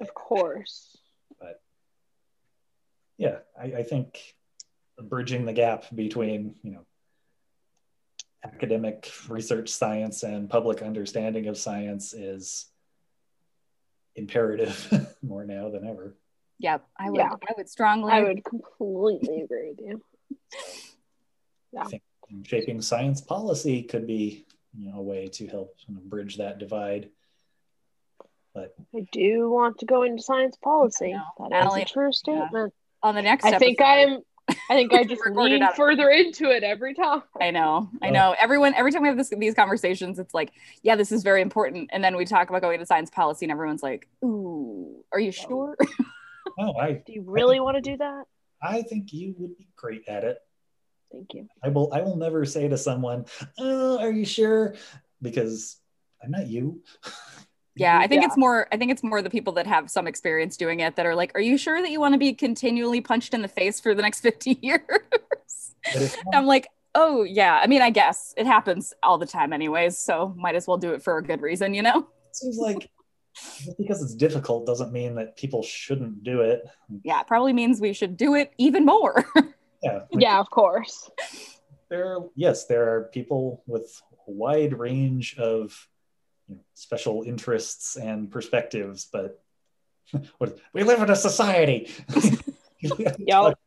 Of 0.00 0.12
course. 0.14 0.96
But 1.40 1.60
yeah, 3.18 3.38
I, 3.56 3.64
I 3.66 3.82
think 3.84 4.18
bridging 5.02 5.44
the 5.44 5.52
gap 5.52 5.84
between 5.94 6.54
you 6.62 6.72
know 6.72 6.86
academic 8.44 9.10
research 9.28 9.68
science 9.68 10.22
and 10.22 10.48
public 10.48 10.82
understanding 10.82 11.48
of 11.48 11.58
science 11.58 12.12
is 12.12 12.66
imperative 14.14 15.08
more 15.22 15.44
now 15.44 15.68
than 15.68 15.86
ever. 15.86 16.16
Yeah, 16.58 16.78
I 16.98 17.10
would. 17.10 17.18
Yeah. 17.18 17.32
I 17.48 17.52
would 17.56 17.68
strongly. 17.68 18.12
I 18.12 18.22
would 18.22 18.44
completely 18.44 19.42
agree 19.42 19.74
with 19.76 19.80
you. 19.80 20.02
I 21.78 21.84
think 21.84 22.02
shaping 22.44 22.80
science 22.80 23.20
policy 23.20 23.82
could 23.82 24.06
be 24.06 24.46
you 24.76 24.90
know 24.90 24.98
a 24.98 25.02
way 25.02 25.28
to 25.28 25.46
help 25.46 25.76
you 25.86 25.94
know, 25.94 26.00
bridge 26.04 26.38
that 26.38 26.58
divide. 26.58 27.10
But 28.54 28.74
I 28.94 29.06
do 29.12 29.50
want 29.50 29.78
to 29.78 29.86
go 29.86 30.02
into 30.02 30.22
science 30.22 30.56
policy. 30.56 31.14
That 31.38 31.52
is 31.52 31.66
Allie- 31.66 31.82
a 31.82 31.84
true 31.84 32.12
statement. 32.12 32.72
on 33.02 33.14
the 33.14 33.22
next. 33.22 33.44
I 33.44 33.58
think 33.58 33.82
I'm 33.82 34.20
I 34.48 34.74
think 34.74 34.92
I 34.92 35.04
just 35.04 35.22
lean 35.26 35.62
out 35.62 35.70
of- 35.70 35.76
further 35.76 36.08
into 36.08 36.50
it 36.50 36.62
every 36.62 36.94
time. 36.94 37.22
I 37.40 37.50
know, 37.50 37.88
I 38.02 38.08
Oh. 38.08 38.12
know. 38.12 38.36
Everyone, 38.40 38.74
every 38.74 38.92
time 38.92 39.02
we 39.02 39.08
have 39.08 39.16
this, 39.16 39.30
these 39.36 39.54
conversations, 39.54 40.18
it's 40.18 40.34
like, 40.34 40.52
yeah, 40.82 40.96
this 40.96 41.10
is 41.12 41.22
very 41.22 41.42
important. 41.42 41.90
And 41.92 42.02
then 42.02 42.16
we 42.16 42.24
talk 42.24 42.48
about 42.48 42.62
going 42.62 42.78
to 42.78 42.86
science 42.86 43.10
policy, 43.10 43.44
and 43.46 43.52
everyone's 43.52 43.82
like, 43.82 44.08
ooh, 44.24 45.04
are 45.12 45.20
you 45.20 45.28
oh. 45.28 45.30
sure? 45.32 45.76
Oh, 46.58 46.74
I 46.78 46.92
Do 46.92 47.12
you 47.12 47.22
really 47.26 47.60
want 47.60 47.76
to 47.76 47.82
do 47.82 47.98
that? 47.98 48.24
I 48.62 48.80
think 48.80 49.12
you 49.12 49.34
would 49.36 49.58
be 49.58 49.68
great 49.76 50.04
at 50.08 50.24
it. 50.24 50.38
Thank 51.12 51.34
you. 51.34 51.48
I 51.62 51.68
will 51.68 51.92
I 51.92 52.00
will 52.00 52.16
never 52.16 52.46
say 52.46 52.66
to 52.66 52.78
someone, 52.78 53.26
oh, 53.58 53.98
are 53.98 54.10
you 54.10 54.24
sure? 54.24 54.74
Because 55.20 55.76
I'm 56.22 56.30
not 56.30 56.46
you. 56.46 56.82
yeah, 57.76 57.98
I 57.98 58.06
think 58.06 58.22
Yeah. 58.22 58.28
it's 58.28 58.36
more. 58.36 58.66
I 58.72 58.76
think 58.76 58.90
it's 58.90 59.02
more 59.02 59.22
the 59.22 59.30
people 59.30 59.52
that 59.54 59.66
have 59.66 59.90
some 59.90 60.06
experience 60.06 60.56
doing 60.56 60.80
it 60.80 60.96
that 60.96 61.06
are 61.06 61.14
like, 61.14 61.32
are 61.34 61.40
you 61.40 61.56
sure 61.58 61.80
that 61.80 61.90
you 61.90 62.00
want 62.00 62.14
to 62.14 62.18
be 62.18 62.32
continually 62.32 63.00
punched 63.00 63.34
in 63.34 63.42
the 63.42 63.48
face 63.48 63.78
for 63.80 63.94
the 63.94 64.02
next 64.02 64.20
fifty 64.28 64.58
years? 64.62 64.80
But 64.90 66.02
it's 66.02 66.16
not- 66.24 66.34
I'm 66.34 66.46
like, 66.46 66.68
oh 66.94 67.22
yeah. 67.22 67.60
I 67.62 67.66
mean, 67.66 67.82
I 67.82 67.90
guess 67.90 68.34
it 68.36 68.46
happens 68.46 68.92
all 69.02 69.18
the 69.18 69.26
time, 69.26 69.52
anyways. 69.52 69.98
So 69.98 70.34
might 70.36 70.54
as 70.54 70.66
well 70.66 70.78
do 70.78 70.92
it 70.94 71.02
for 71.02 71.18
a 71.18 71.22
good 71.22 71.42
reason, 71.42 71.74
you 71.74 71.82
know? 71.82 72.08
seems 72.32 72.58
like 72.58 72.90
because 73.78 74.02
it's 74.02 74.14
difficult 74.14 74.66
doesn't 74.66 74.92
mean 74.92 75.14
that 75.14 75.36
people 75.36 75.62
shouldn't 75.62 76.22
do 76.22 76.40
it. 76.40 76.62
Yeah, 77.02 77.20
it 77.20 77.26
probably 77.26 77.52
means 77.52 77.80
we 77.80 77.92
should 77.92 78.16
do 78.16 78.34
it 78.34 78.52
even 78.58 78.84
more. 78.84 79.24
Yeah. 79.82 79.92
like, 80.10 80.22
Yeah, 80.22 80.40
of 80.40 80.48
course. 80.50 81.10
There 81.90 82.06
are, 82.16 82.26
yes, 82.34 82.64
there 82.64 82.88
are 82.94 83.04
people 83.12 83.62
with 83.66 84.00
a 84.26 84.30
wide 84.30 84.76
range 84.78 85.36
of 85.38 85.86
you 86.48 86.56
know, 86.56 86.60
special 86.74 87.22
interests 87.22 87.96
and 87.96 88.30
perspectives, 88.30 89.08
but 89.12 89.42
what, 90.38 90.58
we 90.72 90.82
live 90.82 91.02
in 91.02 91.10
a 91.10 91.16
society. 91.16 91.90
Yup. 93.18 93.58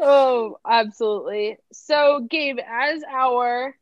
Oh, 0.00 0.58
absolutely. 0.68 1.58
So, 1.72 2.26
Gabe, 2.28 2.58
as 2.66 3.02
our 3.10 3.74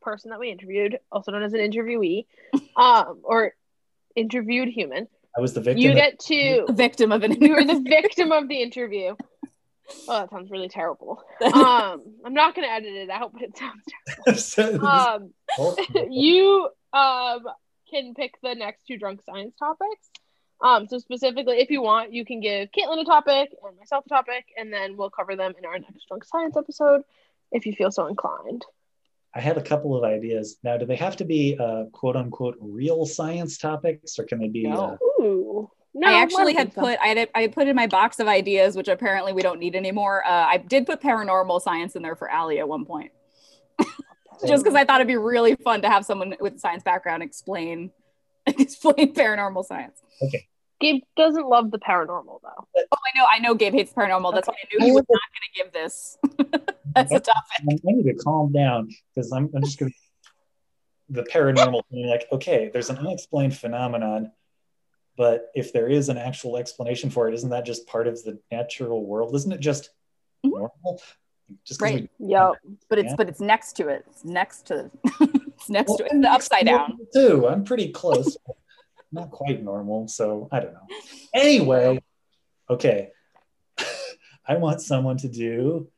person 0.00 0.30
that 0.30 0.40
we 0.40 0.50
interviewed, 0.50 0.98
also 1.12 1.32
known 1.32 1.42
as 1.42 1.52
an 1.52 1.60
interviewee, 1.60 2.26
um, 2.76 3.20
or 3.22 3.54
interviewed 4.16 4.68
human, 4.68 5.08
I 5.36 5.40
was 5.40 5.52
the 5.52 5.60
victim. 5.60 5.82
you 5.82 5.94
get 5.94 6.18
to 6.20 6.64
A 6.68 6.72
victim 6.72 7.12
of 7.12 7.22
an 7.22 7.40
you 7.42 7.54
were 7.54 7.64
the 7.64 7.80
victim 7.80 8.32
of 8.32 8.48
the 8.48 8.62
interview. 8.62 9.14
Oh, 10.06 10.20
that 10.20 10.30
sounds 10.30 10.50
really 10.50 10.68
terrible. 10.68 11.22
Um, 11.42 12.02
I'm 12.24 12.34
not 12.34 12.54
gonna 12.54 12.68
edit 12.68 12.92
it 12.94 13.10
out, 13.10 13.32
but 13.32 13.42
it 13.42 13.56
sounds 13.56 14.54
terrible. 14.54 14.86
Um, 14.86 15.32
you 16.10 16.68
um 16.92 17.40
can 17.90 18.14
pick 18.14 18.34
the 18.42 18.54
next 18.54 18.86
two 18.86 18.98
drunk 18.98 19.22
science 19.24 19.54
topics. 19.58 20.10
Um, 20.60 20.88
so 20.88 20.98
specifically, 20.98 21.60
if 21.60 21.70
you 21.70 21.80
want, 21.80 22.12
you 22.12 22.24
can 22.24 22.40
give 22.40 22.68
Caitlin 22.76 23.00
a 23.00 23.04
topic 23.04 23.50
and 23.62 23.78
myself 23.78 24.04
a 24.06 24.08
topic, 24.08 24.44
and 24.58 24.72
then 24.72 24.96
we'll 24.96 25.10
cover 25.10 25.36
them 25.36 25.54
in 25.56 25.64
our 25.64 25.78
next 25.78 26.06
drunk 26.08 26.24
science 26.24 26.56
episode, 26.56 27.02
if 27.52 27.64
you 27.64 27.72
feel 27.72 27.90
so 27.92 28.08
inclined. 28.08 28.64
I 29.34 29.40
had 29.40 29.56
a 29.56 29.62
couple 29.62 29.96
of 29.96 30.02
ideas. 30.04 30.56
Now, 30.64 30.76
do 30.76 30.84
they 30.86 30.96
have 30.96 31.16
to 31.18 31.24
be 31.24 31.56
uh, 31.58 31.84
quote 31.92 32.16
unquote 32.16 32.56
real 32.60 33.06
science 33.06 33.56
topics, 33.58 34.18
or 34.18 34.24
can 34.24 34.40
they 34.40 34.48
be? 34.48 34.66
Uh, 34.66 34.70
No. 34.70 34.98
Ooh, 35.20 35.70
no, 35.98 36.08
I 36.08 36.22
actually 36.22 36.54
had 36.54 36.74
put 36.74 36.98
I 37.00 37.08
had 37.08 37.28
I 37.34 37.42
had 37.42 37.52
put 37.52 37.66
in 37.66 37.74
my 37.74 37.86
box 37.86 38.20
of 38.20 38.28
ideas, 38.28 38.76
which 38.76 38.88
apparently 38.88 39.32
we 39.32 39.42
don't 39.42 39.58
need 39.58 39.74
anymore. 39.74 40.24
Uh, 40.24 40.46
I 40.46 40.58
did 40.58 40.86
put 40.86 41.00
paranormal 41.00 41.60
science 41.60 41.96
in 41.96 42.02
there 42.02 42.16
for 42.16 42.28
Allie 42.30 42.58
at 42.58 42.68
one 42.68 42.84
point, 42.84 43.12
just 44.46 44.62
because 44.62 44.74
I 44.74 44.84
thought 44.84 45.00
it'd 45.00 45.08
be 45.08 45.16
really 45.16 45.56
fun 45.56 45.82
to 45.82 45.88
have 45.88 46.04
someone 46.04 46.34
with 46.40 46.54
a 46.54 46.58
science 46.58 46.82
background 46.82 47.22
explain 47.22 47.90
explain 48.46 49.14
paranormal 49.14 49.64
science. 49.64 50.00
Okay. 50.22 50.46
Gabe 50.80 51.02
doesn't 51.16 51.48
love 51.48 51.70
the 51.72 51.78
paranormal 51.78 52.40
though. 52.42 52.68
Oh, 52.76 52.82
I 52.92 53.18
know, 53.18 53.26
I 53.30 53.38
know. 53.40 53.54
Gabe 53.54 53.74
hates 53.74 53.92
paranormal. 53.92 54.32
That's 54.32 54.46
why 54.46 54.54
I 54.54 54.68
knew 54.72 54.86
he 54.86 54.92
was 54.92 55.04
not 55.08 55.20
going 55.34 55.42
to 55.42 55.62
give 55.62 55.72
this 55.72 56.16
as 56.96 57.10
a 57.10 57.20
topic. 57.20 57.32
I 57.60 57.78
need 57.82 58.04
to 58.04 58.14
calm 58.14 58.52
down 58.52 58.88
because 59.14 59.32
I'm, 59.32 59.50
I'm 59.54 59.64
just 59.64 59.78
going 59.78 59.90
to. 59.90 59.98
The 61.10 61.22
paranormal 61.22 61.82
thing, 61.90 62.06
like, 62.06 62.26
okay, 62.30 62.70
there's 62.70 62.90
an 62.90 62.98
unexplained 62.98 63.56
phenomenon, 63.56 64.30
but 65.18 65.50
if 65.54 65.72
there 65.74 65.88
is 65.88 66.08
an 66.08 66.16
actual 66.16 66.56
explanation 66.56 67.10
for 67.10 67.28
it, 67.28 67.34
isn't 67.34 67.50
that 67.50 67.66
just 67.66 67.86
part 67.86 68.06
of 68.06 68.14
the 68.22 68.38
natural 68.50 69.04
world? 69.04 69.34
Isn't 69.34 69.52
it 69.52 69.60
just 69.60 69.90
Mhm. 70.46 70.52
normal? 70.52 71.02
Just 71.64 71.82
Right. 71.82 72.08
Yep. 72.18 72.52
But 72.88 72.98
it's 73.00 73.10
Yeah. 73.10 73.16
but 73.16 73.28
it's 73.28 73.40
next 73.40 73.72
to 73.76 73.88
it. 73.88 74.04
It's 74.08 74.24
next 74.24 74.66
to 74.68 74.90
it's 75.20 75.68
next 75.68 75.96
to 75.96 76.04
it. 76.04 76.12
Well, 76.12 76.20
It's 76.20 76.26
the 76.28 76.30
upside 76.32 76.66
down. 76.66 76.98
Too. 77.12 77.46
I'm 77.48 77.64
pretty 77.64 77.90
close. 77.90 78.36
Not 79.12 79.30
quite 79.30 79.62
normal, 79.62 80.06
so 80.08 80.48
I 80.52 80.60
don't 80.60 80.74
know. 80.74 80.86
Anyway, 81.34 82.02
okay. 82.70 83.10
I 84.46 84.56
want 84.56 84.80
someone 84.82 85.16
to 85.18 85.28
do 85.28 85.90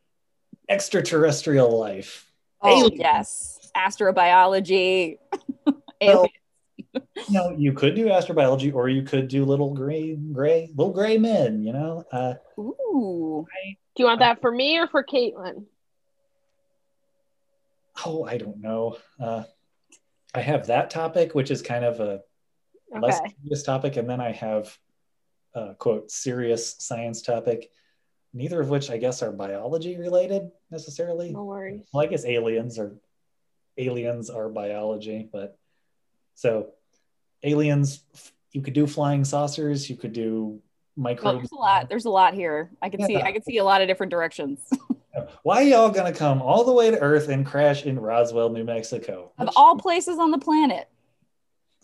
extraterrestrial 0.68 1.77
life. 1.79 2.33
Oh 2.62 2.68
Aliens. 2.85 2.99
yes, 3.01 3.71
astrobiology. 3.77 5.18
Alien. 6.01 6.29
You 6.95 7.35
know, 7.35 7.55
you 7.57 7.72
could 7.72 7.95
do 7.95 8.07
astrobiology, 8.07 8.74
or 8.74 8.89
you 8.89 9.03
could 9.03 9.28
do 9.28 9.45
little 9.45 9.74
gray, 9.74 10.16
gray, 10.16 10.70
little 10.74 10.93
gray 10.93 11.18
men. 11.18 11.62
You 11.62 11.72
know, 11.72 12.05
uh, 12.12 12.35
Ooh. 12.59 13.47
Do 13.97 14.03
you 14.03 14.07
want 14.07 14.20
that 14.20 14.41
for 14.41 14.51
me 14.51 14.78
or 14.78 14.89
for 14.89 15.05
Caitlin? 15.05 15.64
oh, 18.07 18.24
I 18.24 18.39
don't 18.39 18.61
know. 18.61 18.97
Uh, 19.18 19.45
I 20.35 20.41
have 20.41 20.68
that 20.68 20.91
topic, 20.91 21.35
which 21.35 21.51
is 21.51 21.62
kind 21.62 21.85
of 21.85 22.01
a 22.01 22.22
less 22.99 23.18
Okay. 23.20 23.35
serious 23.43 23.62
topic, 23.62 23.97
and 23.97 24.09
then 24.09 24.20
I 24.20 24.33
have 24.33 24.76
a 25.55 25.74
quote 25.74 26.11
serious 26.11 26.76
science 26.78 27.22
topic. 27.22 27.70
Neither 28.33 28.61
of 28.61 28.70
which 28.70 28.91
I 28.91 28.97
guess 28.97 29.22
are 29.22 29.33
biology 29.33 29.97
related 29.97 30.51
necessarily. 30.70 31.33
No 31.33 31.45
worries. 31.45 31.89
Well, 31.93 32.05
I 32.05 32.07
guess 32.07 32.24
aliens 32.24 32.78
are 32.78 32.97
aliens 33.76 34.31
are 34.31 34.49
biology, 34.49 35.28
but 35.33 35.59
so 36.41 36.68
aliens. 37.43 38.03
You 38.53 38.62
could 38.62 38.72
do 38.72 38.86
flying 38.86 39.24
saucers. 39.24 39.91
You 39.91 39.97
could 39.97 40.14
do 40.14 40.61
Well, 40.97 41.05
microbes. 41.05 41.38
there's 41.38 41.53
a 41.53 41.55
lot. 41.57 41.88
There's 41.91 42.05
a 42.07 42.11
lot 42.11 42.32
here. 42.34 42.70
I 42.80 42.88
can 42.88 43.05
see. 43.05 43.16
I 43.16 43.30
can 43.30 43.43
see 43.43 43.59
a 43.59 43.64
lot 43.64 43.82
of 43.82 43.88
different 43.88 44.11
directions. 44.11 44.61
Why 45.43 45.57
are 45.62 45.64
y'all 45.64 45.91
gonna 45.91 46.14
come 46.14 46.41
all 46.41 46.64
the 46.64 46.72
way 46.72 46.91
to 46.91 46.99
Earth 46.99 47.28
and 47.28 47.45
crash 47.45 47.84
in 47.84 48.01
Roswell, 48.01 48.49
New 48.49 48.64
Mexico? 48.64 49.32
of 49.38 49.51
all 49.55 49.76
places 49.76 50.18
on 50.18 50.30
the 50.30 50.38
planet. 50.38 50.88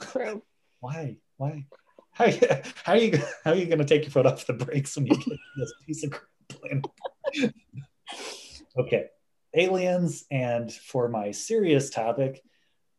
True. 0.01 0.43
Why? 0.81 1.19
Why? 1.37 1.67
How, 2.13 2.31
how 2.85 2.93
are 2.93 2.97
you 2.97 3.19
how 3.45 3.51
are 3.51 3.57
you 3.57 3.67
gonna 3.67 3.85
take 3.85 4.03
your 4.05 4.11
foot 4.11 4.25
off 4.25 4.47
the 4.47 4.55
brakes 4.55 4.97
when 4.97 5.07
you 5.07 5.17
get 5.17 5.39
this 5.59 5.73
piece 5.87 6.03
of 6.05 6.13
crap 6.13 6.25
planet? 6.49 7.53
okay, 8.79 9.05
aliens, 9.55 10.25
and 10.31 10.73
for 10.73 11.09
my 11.09 11.31
serious 11.31 11.91
topic, 11.91 12.43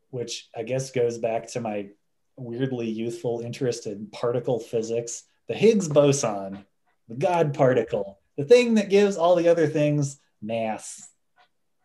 which 0.09 0.49
I 0.55 0.63
guess 0.63 0.91
goes 0.91 1.17
back 1.17 1.47
to 1.51 1.61
my 1.61 1.89
weirdly 2.37 2.89
youthful 2.89 3.41
interest 3.41 3.87
in 3.87 4.07
particle 4.07 4.59
physics, 4.59 5.23
the 5.47 5.55
Higgs 5.55 5.87
boson, 5.87 6.65
the 7.07 7.15
God 7.15 7.53
particle, 7.53 8.19
the 8.37 8.45
thing 8.45 8.75
that 8.75 8.89
gives 8.89 9.17
all 9.17 9.35
the 9.35 9.47
other 9.47 9.67
things 9.67 10.19
mass. 10.41 11.09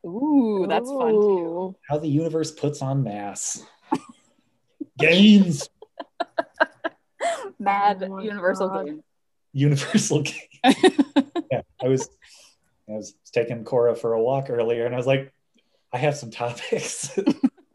Ooh, 0.04 0.66
that's 0.68 0.90
fun 0.90 1.12
too. 1.12 1.76
How 1.88 1.98
the 1.98 2.08
universe 2.08 2.50
puts 2.50 2.82
on 2.82 3.02
mass. 3.02 3.64
Gains. 4.98 5.68
Mad 7.58 8.02
Oh 8.10 8.18
universal 8.20 8.68
God. 8.68 8.86
game. 8.86 9.02
Universal 9.52 10.22
game. 10.22 10.34
yeah, 11.52 11.62
I 11.82 11.88
was 11.88 12.08
I 12.88 12.92
was 12.92 13.14
taking 13.32 13.64
Korra 13.64 13.96
for 13.96 14.14
a 14.14 14.22
walk 14.22 14.50
earlier, 14.50 14.86
and 14.86 14.94
I 14.94 14.98
was 14.98 15.06
like, 15.06 15.32
I 15.92 15.98
have 15.98 16.16
some 16.16 16.30
topics. 16.30 17.16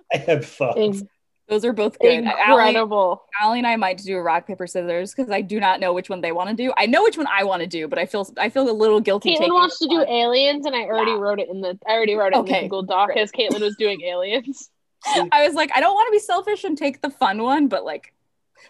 I 0.13 0.17
have 0.17 0.45
thoughts. 0.45 1.03
Those 1.49 1.63
are 1.63 1.71
both 1.71 1.97
good. 1.99 2.11
Incredible. 2.11 3.23
Allie 3.41 3.59
and 3.59 3.67
I 3.67 3.77
might 3.77 3.99
do 3.99 4.17
a 4.17 4.21
rock 4.21 4.45
paper 4.47 4.67
scissors 4.67 5.13
because 5.15 5.31
I 5.31 5.39
do 5.39 5.61
not 5.61 5.79
know 5.79 5.93
which 5.93 6.09
one 6.09 6.19
they 6.19 6.33
want 6.33 6.49
to 6.49 6.55
do. 6.55 6.73
I 6.75 6.87
know 6.87 7.03
which 7.03 7.17
one 7.17 7.27
I 7.27 7.45
want 7.45 7.61
to 7.61 7.67
do, 7.67 7.87
but 7.87 7.97
I 7.97 8.05
feel 8.05 8.27
I 8.37 8.49
feel 8.49 8.69
a 8.69 8.71
little 8.71 8.99
guilty. 8.99 9.33
Caitlin 9.35 9.53
wants 9.53 9.79
to 9.79 9.87
do 9.87 10.01
aliens, 10.05 10.65
and 10.65 10.75
I 10.75 10.81
already 10.81 11.11
Yeah. 11.11 11.17
wrote 11.19 11.39
it 11.39 11.47
in 11.49 11.61
the. 11.61 11.79
I 11.87 11.93
already 11.93 12.15
wrote 12.15 12.33
it 12.33 12.39
in 12.39 12.45
the 12.45 12.61
Google 12.63 12.83
Doc 12.83 13.07
great. 13.07 13.19
as 13.19 13.31
Caitlin 13.31 13.61
was 13.61 13.77
doing 13.77 14.01
aliens. 14.01 14.69
I 15.31 15.45
was 15.45 15.53
like, 15.53 15.71
I 15.73 15.79
don't 15.79 15.93
want 15.93 16.07
to 16.07 16.11
be 16.11 16.19
selfish 16.19 16.65
and 16.65 16.77
take 16.77 17.01
the 17.01 17.09
fun 17.09 17.41
one, 17.41 17.69
but 17.69 17.85
like, 17.85 18.13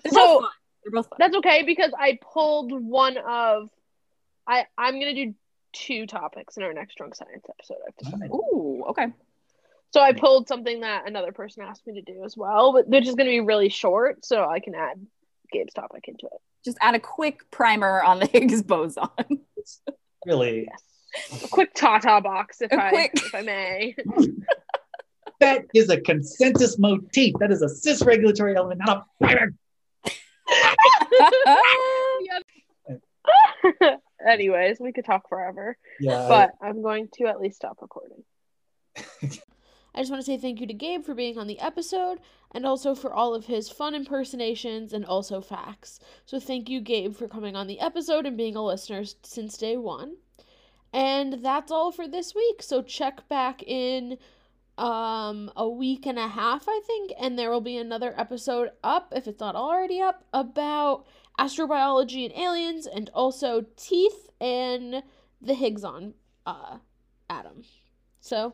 they're 0.04 0.12
So- 0.12 0.20
both 0.20 0.42
fun. 0.42 0.50
They're 0.84 0.92
both 0.92 1.08
fun. 1.10 1.18
That's 1.20 1.36
okay 1.38 1.64
because 1.64 1.92
I 1.98 2.20
pulled 2.22 2.72
one 2.72 3.18
of. 3.18 3.70
I 4.46 4.66
I'm 4.78 5.00
gonna 5.00 5.16
do 5.16 5.34
two 5.74 6.06
topics 6.06 6.58
in 6.58 6.64
our 6.64 6.74
next 6.74 6.96
drunk 6.96 7.16
science 7.16 7.44
episode. 7.50 7.78
I've 7.88 7.98
decided. 7.98 8.30
Ooh, 8.32 8.86
okay. 8.90 9.08
So 9.94 10.02
I 10.02 10.12
pulled 10.14 10.48
something 10.48 10.82
that 10.82 11.08
another 11.08 11.32
person 11.32 11.64
asked 11.64 11.88
me 11.88 11.94
to 11.96 12.02
do 12.02 12.24
as 12.26 12.36
well, 12.36 12.74
but 12.74 12.88
which 12.88 13.08
is 13.08 13.16
gonna 13.16 13.30
be 13.30 13.40
really 13.42 13.70
short, 13.70 14.26
so 14.26 14.44
I 14.46 14.60
can 14.60 14.76
add 14.76 15.06
Gabe's 15.54 15.74
topic 15.74 16.06
into 16.08 16.26
it. 16.26 16.42
Just 16.66 16.78
add 16.82 16.96
a 16.96 17.00
quick 17.00 17.50
primer 17.52 18.02
on 18.04 18.20
the 18.20 18.26
Higgs 18.32 18.62
boson. 18.64 19.08
Really, 20.26 20.68
Yes. 20.70 21.44
A 21.46 21.48
quick 21.48 21.74
TATA 21.74 22.22
box, 22.22 22.62
if 22.62 22.72
A 22.72 22.84
I 22.84 22.90
quick- 22.90 23.12
if 23.16 23.34
I 23.34 23.42
may. 23.42 23.96
that 25.40 25.66
is 25.74 25.90
a 25.90 26.00
consensus 26.02 26.78
motif. 26.78 27.34
That 27.40 27.50
is 27.52 27.62
a 27.62 27.70
cis 27.70 28.04
regulatory 28.04 28.56
element, 28.56 28.82
not 28.86 29.06
a 29.22 29.26
primer. 29.26 29.54
anyways, 34.28 34.80
we 34.80 34.92
could 34.92 35.06
talk 35.06 35.30
forever. 35.30 35.78
Yeah, 36.00 36.28
But 36.28 36.52
I'm 36.62 36.82
going 36.82 37.10
to 37.18 37.26
at 37.28 37.40
least 37.40 37.56
stop 37.58 37.78
recording. 37.82 38.24
I 39.98 40.02
just 40.02 40.12
want 40.12 40.24
to 40.24 40.32
say 40.32 40.38
thank 40.38 40.62
you 40.62 40.68
to 40.68 40.76
Gabe 40.76 41.04
for 41.04 41.16
being 41.16 41.40
on 41.40 41.48
the 41.48 41.60
episode 41.60 42.20
and 42.52 42.68
also 42.68 42.94
for 42.94 43.12
all 43.12 43.34
of 43.34 43.48
his 43.48 43.68
fun 43.68 43.96
impersonations 43.96 44.94
and 44.94 45.04
also 45.04 45.42
facts. 45.42 46.00
So 46.24 46.40
thank 46.40 46.70
you, 46.70 46.82
Gabe, 46.82 47.16
for 47.16 47.28
coming 47.28 47.56
on 47.56 47.66
the 47.66 47.80
episode 47.80 48.28
and 48.28 48.38
being 48.38 48.56
a 48.56 48.64
listener 48.64 49.04
since 49.24 49.58
day 49.58 49.76
one. 49.76 50.18
And 50.94 51.44
that's 51.44 51.72
all 51.72 51.92
for 51.92 52.08
this 52.08 52.36
week. 52.36 52.62
So 52.62 52.84
check 52.84 53.28
back 53.28 53.64
in 53.64 54.20
um 54.78 55.52
a 55.56 55.68
week 55.68 56.06
and 56.06 56.20
a 56.20 56.28
half 56.28 56.66
I 56.68 56.80
think 56.86 57.12
and 57.20 57.40
there 57.40 57.50
will 57.50 57.62
be 57.62 57.78
another 57.78 58.14
episode 58.16 58.70
up 58.84 59.12
if 59.16 59.28
it's 59.28 59.40
not 59.40 59.56
already 59.56 60.00
up 60.00 60.24
about 60.32 61.08
astrobiology 61.40 62.26
and 62.26 62.40
aliens 62.40 62.86
and 62.86 63.10
also 63.16 63.66
teeth 63.76 64.30
and 64.40 65.02
the 65.42 65.56
Higgs 65.56 65.84
on 65.84 66.14
uh 66.46 66.78
atom. 67.28 67.64
So 68.20 68.54